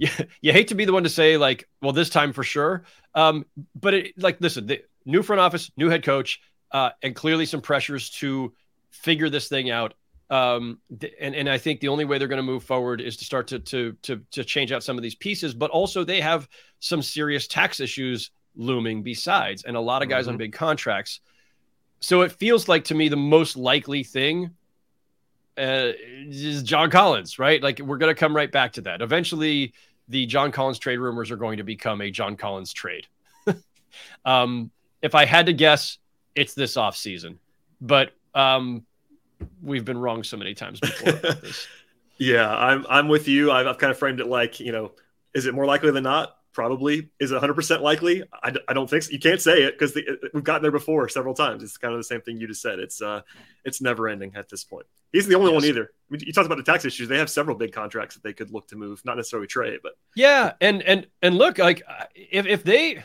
You, 0.01 0.09
you 0.41 0.53
hate 0.53 0.69
to 0.69 0.77
be 0.77 0.85
the 0.85 0.93
one 0.93 1.03
to 1.03 1.09
say 1.09 1.37
like, 1.39 1.69
well, 1.83 1.91
this 1.91 2.09
time 2.09 2.33
for 2.33 2.45
sure. 2.45 2.85
Um, 3.17 3.45
but 3.75 3.95
it, 3.95 4.13
like, 4.17 4.41
listen, 4.41 4.67
the 4.67 4.85
new 5.05 5.25
front 5.25 5.41
office, 5.41 5.73
new 5.77 5.89
head 5.89 6.05
coach, 6.05 6.41
uh, 6.73 6.91
and 7.03 7.15
clearly 7.15 7.47
some 7.47 7.61
pressures 7.61 8.11
to 8.11 8.53
figure 8.91 9.31
this 9.31 9.49
thing 9.49 9.71
out. 9.71 9.95
Um, 10.31 10.79
and 11.21 11.35
and 11.35 11.49
I 11.49 11.57
think 11.57 11.81
the 11.81 11.89
only 11.89 12.05
way 12.05 12.19
they're 12.19 12.29
going 12.29 12.37
to 12.37 12.43
move 12.43 12.63
forward 12.63 13.01
is 13.01 13.17
to 13.17 13.25
start 13.25 13.49
to 13.49 13.59
to 13.61 13.97
to 14.03 14.21
to 14.33 14.45
change 14.45 14.73
out 14.73 14.83
some 14.83 14.97
of 14.97 15.03
these 15.03 15.15
pieces. 15.15 15.55
But 15.55 15.71
also 15.71 16.05
they 16.05 16.21
have 16.21 16.49
some 16.81 17.01
serious 17.01 17.47
tax 17.47 17.81
issues 17.81 18.31
looming 18.55 19.03
besides, 19.03 19.65
and 19.65 19.77
a 19.77 19.81
lot 19.81 20.03
of 20.03 20.09
guys 20.09 20.25
mm-hmm. 20.25 20.33
on 20.33 20.39
big 20.39 20.53
contracts. 20.53 21.21
So 22.01 22.23
it 22.23 22.33
feels 22.33 22.69
like 22.69 22.85
to 22.85 22.95
me 22.95 23.09
the 23.09 23.17
most 23.17 23.57
likely 23.57 24.05
thing 24.05 24.51
uh, 25.57 25.93
is 26.29 26.63
John 26.63 26.91
Collins, 26.91 27.39
right? 27.39 27.63
Like 27.63 27.81
we're 27.81 27.99
going 27.99 28.15
to 28.15 28.19
come 28.19 28.35
right 28.37 28.51
back 28.51 28.75
to 28.75 28.83
that. 28.83 29.03
Eventually, 29.03 29.73
the 30.09 30.27
John 30.27 30.53
Collins 30.53 30.79
trade 30.79 30.99
rumors 30.99 31.31
are 31.31 31.37
going 31.37 31.59
to 31.59 31.65
become 31.65 32.01
a 32.01 32.11
John 32.11 32.37
Collins 32.37 32.73
trade. 32.73 33.07
um, 34.25 34.71
if 35.03 35.15
I 35.15 35.25
had 35.25 35.47
to 35.47 35.53
guess, 35.53 35.99
it's 36.39 36.55
this 36.55 36.77
off 36.77 36.97
season. 36.97 37.39
But 37.81 38.13
um, 38.35 38.87
we've 39.63 39.85
been 39.85 39.99
wrong 39.99 40.23
so 40.23 40.37
many 40.37 40.55
times 40.55 40.81
before. 40.81 41.35
yeah, 42.19 42.49
I'm 42.49 42.87
I'm 42.89 43.09
with 43.09 43.29
you. 43.29 43.51
I've, 43.51 43.67
I've 43.67 43.79
kind 43.79 43.91
of 43.91 43.99
framed 43.99 44.21
it 44.21 44.27
like 44.27 44.61
you 44.61 44.73
know, 44.73 44.93
is 45.35 45.47
it 45.47 45.55
more 45.55 45.67
likely 45.67 45.91
than 45.91 46.05
not? 46.05 46.35
Probably. 46.55 47.09
Is 47.21 47.31
it 47.31 47.41
100% 47.41 47.83
likely? 47.83 48.25
I, 48.43 48.53
I 48.67 48.73
don't 48.73 48.91
think 48.91 49.05
so. 49.05 49.13
You 49.13 49.21
can't 49.21 49.41
say 49.41 49.63
it 49.63 49.79
because 49.79 49.97
we've 50.35 50.43
gotten 50.43 50.63
there 50.63 50.73
before 50.73 51.09
several 51.09 51.33
times. 51.33 51.63
It's 51.63 51.77
kind 51.77 51.95
of 51.95 52.01
the 52.01 52.05
same 52.05 52.21
thing 52.21 52.41
you 52.41 52.49
just 52.49 52.63
said. 52.63 52.81
It's 52.81 53.01
uh, 53.01 53.21
it's 53.65 53.81
never 53.81 54.09
ending 54.09 54.33
at 54.35 54.49
this 54.49 54.65
point. 54.65 54.87
He's 55.13 55.27
the 55.27 55.37
only 55.37 55.53
yes. 55.53 55.63
one 55.63 55.69
either. 55.69 55.85
I 55.85 56.11
mean, 56.11 56.21
you 56.27 56.33
talked 56.33 56.47
about 56.47 56.59
the 56.59 56.65
tax 56.65 56.85
issues. 56.85 57.09
They 57.09 57.19
have 57.19 57.31
several 57.31 57.57
big 57.57 57.73
contracts 57.73 58.17
that 58.17 58.25
they 58.25 58.33
could 58.33 58.51
look 58.51 58.67
to 58.69 58.77
move, 58.77 59.03
not 59.05 59.17
necessarily 59.17 59.47
trade, 59.47 59.81
but 59.83 59.93
yeah. 60.17 60.55
And 60.61 60.83
and 60.83 61.07
and 61.23 61.37
look, 61.37 61.59
like 61.59 61.83
if 62.15 62.47
if 62.47 62.65
they 62.65 63.05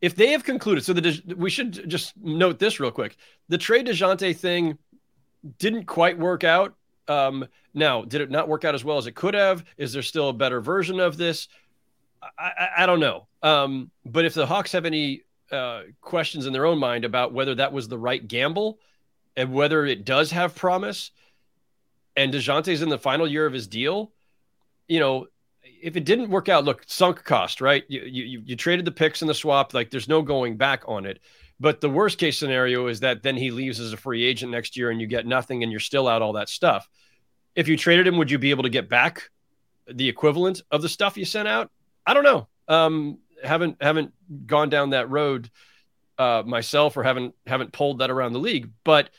if 0.00 0.14
they 0.14 0.32
have 0.32 0.44
concluded, 0.44 0.84
so 0.84 0.92
the 0.92 1.34
we 1.36 1.50
should 1.50 1.88
just 1.88 2.16
note 2.16 2.58
this 2.58 2.80
real 2.80 2.90
quick: 2.90 3.16
the 3.48 3.58
trade 3.58 3.86
Dejounte 3.86 4.36
thing 4.36 4.78
didn't 5.58 5.86
quite 5.86 6.18
work 6.18 6.44
out. 6.44 6.74
Um, 7.08 7.46
now, 7.74 8.04
did 8.04 8.20
it 8.20 8.30
not 8.30 8.48
work 8.48 8.64
out 8.64 8.74
as 8.74 8.84
well 8.84 8.98
as 8.98 9.06
it 9.06 9.14
could 9.14 9.34
have? 9.34 9.64
Is 9.76 9.92
there 9.92 10.02
still 10.02 10.28
a 10.28 10.32
better 10.32 10.60
version 10.60 11.00
of 11.00 11.16
this? 11.16 11.48
I, 12.38 12.50
I, 12.58 12.68
I 12.78 12.86
don't 12.86 13.00
know. 13.00 13.26
Um, 13.42 13.90
but 14.04 14.24
if 14.24 14.34
the 14.34 14.46
Hawks 14.46 14.72
have 14.72 14.84
any 14.84 15.22
uh, 15.50 15.82
questions 16.00 16.46
in 16.46 16.52
their 16.52 16.66
own 16.66 16.78
mind 16.78 17.04
about 17.04 17.32
whether 17.32 17.54
that 17.56 17.72
was 17.72 17.88
the 17.88 17.98
right 17.98 18.26
gamble 18.26 18.78
and 19.36 19.52
whether 19.52 19.84
it 19.84 20.04
does 20.04 20.30
have 20.30 20.54
promise, 20.54 21.10
and 22.16 22.32
Dejounte's 22.32 22.82
in 22.82 22.88
the 22.88 22.98
final 22.98 23.26
year 23.26 23.46
of 23.46 23.52
his 23.52 23.66
deal, 23.66 24.12
you 24.86 25.00
know, 25.00 25.26
if 25.82 25.96
it 25.96 26.04
didn't 26.04 26.30
work 26.30 26.48
out, 26.48 26.64
look, 26.64 26.84
sunk 26.86 27.24
cost, 27.24 27.60
right? 27.60 27.84
You, 27.88 28.02
you 28.02 28.42
you 28.44 28.56
traded 28.56 28.84
the 28.84 28.92
picks 28.92 29.20
and 29.22 29.28
the 29.28 29.34
swap, 29.34 29.74
like 29.74 29.90
there's 29.90 30.08
no 30.08 30.22
going 30.22 30.56
back 30.56 30.84
on 30.86 31.04
it. 31.04 31.20
But 31.60 31.80
the 31.80 31.90
worst 31.90 32.18
case 32.18 32.38
scenario 32.38 32.86
is 32.86 33.00
that 33.00 33.22
then 33.22 33.36
he 33.36 33.50
leaves 33.50 33.78
as 33.78 33.92
a 33.92 33.96
free 33.96 34.24
agent 34.24 34.50
next 34.50 34.76
year 34.76 34.90
and 34.90 35.00
you 35.00 35.06
get 35.06 35.26
nothing 35.26 35.62
and 35.62 35.70
you're 35.70 35.80
still 35.80 36.08
out 36.08 36.22
all 36.22 36.32
that 36.34 36.48
stuff. 36.48 36.88
if 37.54 37.68
you 37.68 37.76
traded 37.76 38.06
him, 38.06 38.16
would 38.18 38.30
you 38.30 38.38
be 38.38 38.50
able 38.50 38.62
to 38.62 38.68
get 38.68 38.88
back 38.88 39.30
the 39.86 40.08
equivalent 40.08 40.62
of 40.70 40.82
the 40.82 40.88
stuff 40.88 41.16
you 41.16 41.24
sent 41.24 41.48
out? 41.48 41.70
I 42.06 42.14
don't 42.14 42.24
know. 42.24 42.48
Um, 42.68 43.18
haven't 43.42 43.76
haven't 43.80 44.12
gone 44.46 44.68
down 44.70 44.90
that 44.90 45.10
road 45.10 45.50
uh, 46.18 46.42
myself, 46.46 46.96
or 46.96 47.02
haven't 47.02 47.34
haven't 47.46 47.72
pulled 47.72 47.98
that 47.98 48.10
around 48.10 48.32
the 48.32 48.38
league. 48.38 48.70
But 48.84 49.10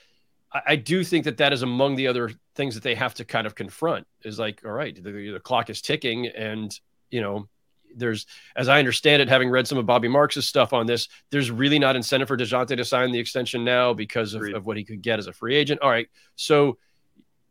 I, 0.54 0.62
I, 0.68 0.76
do 0.76 1.04
think 1.04 1.26
that 1.26 1.38
that 1.38 1.54
is 1.54 1.62
among 1.62 1.96
the 1.96 2.08
other 2.08 2.32
things 2.56 2.76
that 2.76 2.84
they 2.84 2.96
have 2.96 3.14
to 3.16 3.26
kind 3.26 3.48
of 3.48 3.56
confront. 3.56 4.08
Is 4.24 4.40
like, 4.40 4.62
all 4.66 4.72
right, 4.72 4.96
the, 4.96 5.32
the 5.32 5.40
clock 5.40 5.70
is 5.70 5.82
ticking, 5.82 6.28
and 6.28 6.78
you 7.10 7.22
know, 7.22 7.48
there's, 7.96 8.26
as 8.56 8.70
I 8.70 8.80
understand 8.80 9.22
it, 9.22 9.30
having 9.30 9.50
read 9.50 9.68
some 9.68 9.78
of 9.78 9.86
Bobby 9.86 10.08
Marks' 10.08 10.46
stuff 10.46 10.74
on 10.74 10.86
this, 10.86 11.08
there's 11.30 11.52
really 11.52 11.80
not 11.80 11.96
incentive 11.96 12.28
for 12.28 12.38
Dejounte 12.38 12.76
to 12.76 12.86
sign 12.86 13.12
the 13.12 13.20
extension 13.20 13.64
now 13.64 13.94
because 13.94 14.34
of, 14.34 14.44
of 14.54 14.66
what 14.66 14.78
he 14.78 14.84
could 14.84 15.02
get 15.02 15.20
as 15.20 15.28
a 15.28 15.34
free 15.34 15.56
agent. 15.56 15.82
All 15.82 15.90
right, 15.90 16.08
so 16.36 16.78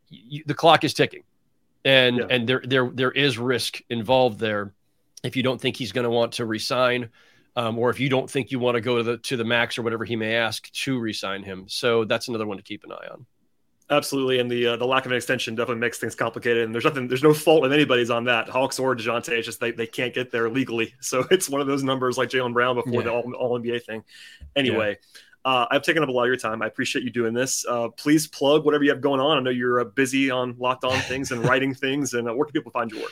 the 0.09 0.53
clock 0.53 0.83
is 0.83 0.93
ticking, 0.93 1.23
and 1.85 2.17
yeah. 2.17 2.25
and 2.29 2.47
there 2.47 2.61
there 2.65 2.89
there 2.93 3.11
is 3.11 3.37
risk 3.37 3.81
involved 3.89 4.39
there. 4.39 4.73
If 5.23 5.37
you 5.37 5.43
don't 5.43 5.59
think 5.59 5.77
he's 5.77 5.93
going 5.93 6.03
to 6.03 6.09
want 6.09 6.33
to 6.33 6.45
resign, 6.45 7.09
um, 7.55 7.77
or 7.77 7.89
if 7.89 7.99
you 7.99 8.09
don't 8.09 8.29
think 8.29 8.51
you 8.51 8.59
want 8.59 8.75
to 8.75 8.81
go 8.81 8.97
to 8.97 9.03
the 9.03 9.17
to 9.19 9.37
the 9.37 9.43
max 9.43 9.77
or 9.77 9.81
whatever 9.83 10.05
he 10.05 10.15
may 10.15 10.35
ask 10.35 10.71
to 10.71 10.99
resign 10.99 11.43
him, 11.43 11.65
so 11.67 12.03
that's 12.03 12.27
another 12.27 12.47
one 12.47 12.57
to 12.57 12.63
keep 12.63 12.83
an 12.83 12.91
eye 12.91 13.07
on. 13.11 13.25
Absolutely, 13.89 14.39
and 14.39 14.49
the 14.49 14.67
uh, 14.67 14.77
the 14.77 14.85
lack 14.85 15.05
of 15.05 15.11
an 15.11 15.17
extension 15.17 15.55
definitely 15.55 15.81
makes 15.81 15.99
things 15.99 16.15
complicated. 16.15 16.63
And 16.63 16.73
there's 16.73 16.85
nothing, 16.85 17.07
there's 17.07 17.21
no 17.21 17.33
fault 17.33 17.65
of 17.65 17.71
anybody's 17.71 18.09
on 18.09 18.23
that. 18.25 18.49
Hawks 18.49 18.79
or 18.79 18.95
Dejounte, 18.95 19.29
it's 19.29 19.45
just 19.45 19.59
they, 19.59 19.71
they 19.71 19.85
can't 19.85 20.13
get 20.13 20.31
there 20.31 20.49
legally. 20.49 20.93
So 21.01 21.25
it's 21.29 21.49
one 21.49 21.59
of 21.59 21.67
those 21.67 21.83
numbers 21.83 22.17
like 22.17 22.29
Jaylen 22.29 22.53
Brown 22.53 22.75
before 22.75 22.93
yeah. 22.93 23.01
the 23.01 23.11
All, 23.11 23.33
All 23.35 23.59
NBA 23.59 23.83
thing. 23.83 24.03
Anyway, 24.55 24.97
yeah. 24.99 25.21
Uh, 25.45 25.67
I've 25.69 25.81
taken 25.81 26.01
up 26.01 26.09
a 26.09 26.11
lot 26.11 26.23
of 26.23 26.27
your 26.27 26.37
time. 26.37 26.61
I 26.61 26.67
appreciate 26.67 27.03
you 27.03 27.11
doing 27.11 27.33
this. 27.33 27.65
Uh, 27.67 27.89
please 27.89 28.27
plug 28.27 28.63
whatever 28.63 28.83
you 28.83 28.91
have 28.91 29.01
going 29.01 29.19
on. 29.19 29.37
I 29.37 29.41
know 29.41 29.49
you're 29.49 29.81
uh, 29.81 29.83
busy 29.83 30.31
on 30.31 30.55
Locked 30.57 30.85
On 30.85 30.97
things 31.01 31.31
and 31.31 31.43
writing 31.43 31.73
things. 31.73 32.13
And 32.13 32.29
uh, 32.29 32.33
where 32.33 32.45
can 32.45 32.53
people 32.53 32.71
find 32.71 32.89
your 32.89 33.01
work? 33.01 33.11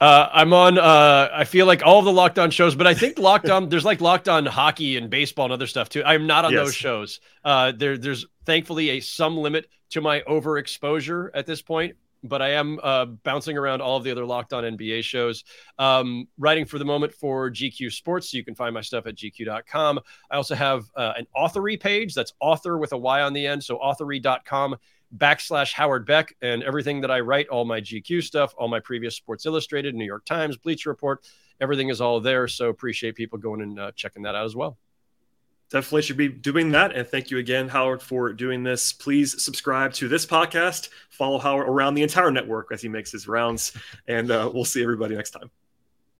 Uh, 0.00 0.28
I'm 0.32 0.52
on. 0.52 0.78
Uh, 0.78 1.28
I 1.32 1.44
feel 1.44 1.66
like 1.66 1.84
all 1.84 2.02
the 2.02 2.12
Locked 2.12 2.38
On 2.38 2.50
shows, 2.50 2.74
but 2.74 2.86
I 2.86 2.94
think 2.94 3.18
Locked 3.18 3.48
On. 3.48 3.68
there's 3.70 3.84
like 3.84 4.00
Locked 4.00 4.28
On 4.28 4.44
hockey 4.46 4.96
and 4.96 5.08
baseball 5.08 5.46
and 5.46 5.52
other 5.52 5.66
stuff 5.66 5.88
too. 5.88 6.02
I'm 6.04 6.26
not 6.26 6.44
on 6.44 6.52
yes. 6.52 6.66
those 6.66 6.74
shows. 6.74 7.20
there, 7.44 7.96
there's 7.96 8.26
thankfully 8.44 8.90
a 8.90 9.00
some 9.00 9.36
limit 9.36 9.68
to 9.90 10.00
my 10.00 10.20
overexposure 10.20 11.30
at 11.34 11.46
this 11.46 11.62
point 11.62 11.96
but 12.28 12.42
I 12.42 12.50
am 12.50 12.78
uh, 12.82 13.06
bouncing 13.06 13.56
around 13.56 13.80
all 13.80 13.96
of 13.96 14.04
the 14.04 14.10
other 14.10 14.24
Locked 14.24 14.52
On 14.52 14.64
NBA 14.64 15.02
shows. 15.04 15.44
Um, 15.78 16.28
writing 16.38 16.64
for 16.64 16.78
the 16.78 16.84
moment 16.84 17.12
for 17.12 17.50
GQ 17.50 17.92
Sports, 17.92 18.30
so 18.30 18.36
you 18.36 18.44
can 18.44 18.54
find 18.54 18.74
my 18.74 18.80
stuff 18.80 19.06
at 19.06 19.16
gq.com. 19.16 20.00
I 20.30 20.36
also 20.36 20.54
have 20.54 20.84
uh, 20.96 21.12
an 21.16 21.26
authory 21.36 21.78
page 21.78 22.14
that's 22.14 22.32
author 22.40 22.78
with 22.78 22.92
a 22.92 22.98
Y 22.98 23.22
on 23.22 23.32
the 23.32 23.46
end, 23.46 23.62
so 23.62 23.78
authory.com 23.78 24.76
backslash 25.16 25.72
Howard 25.72 26.06
Beck, 26.06 26.34
and 26.40 26.62
everything 26.62 27.00
that 27.02 27.10
I 27.10 27.20
write, 27.20 27.48
all 27.48 27.64
my 27.64 27.80
GQ 27.80 28.22
stuff, 28.22 28.54
all 28.56 28.68
my 28.68 28.80
previous 28.80 29.16
Sports 29.16 29.46
Illustrated, 29.46 29.94
New 29.94 30.04
York 30.04 30.24
Times, 30.24 30.56
Bleacher 30.56 30.90
Report, 30.90 31.24
everything 31.60 31.88
is 31.88 32.00
all 32.00 32.20
there. 32.20 32.48
So 32.48 32.68
appreciate 32.68 33.14
people 33.14 33.38
going 33.38 33.60
and 33.60 33.78
uh, 33.78 33.92
checking 33.94 34.22
that 34.22 34.34
out 34.34 34.46
as 34.46 34.56
well 34.56 34.78
definitely 35.70 36.02
should 36.02 36.16
be 36.16 36.28
doing 36.28 36.72
that. 36.72 36.94
And 36.94 37.06
thank 37.06 37.30
you 37.30 37.38
again, 37.38 37.68
Howard, 37.68 38.02
for 38.02 38.32
doing 38.32 38.62
this. 38.62 38.92
Please 38.92 39.42
subscribe 39.42 39.92
to 39.94 40.08
this 40.08 40.26
podcast. 40.26 40.90
Follow 41.10 41.38
Howard 41.38 41.68
around 41.68 41.94
the 41.94 42.02
entire 42.02 42.30
network 42.30 42.68
as 42.72 42.82
he 42.82 42.88
makes 42.88 43.10
his 43.10 43.26
rounds. 43.26 43.76
And 44.06 44.30
uh, 44.30 44.50
we'll 44.52 44.64
see 44.64 44.82
everybody 44.82 45.16
next 45.16 45.30
time. 45.30 45.50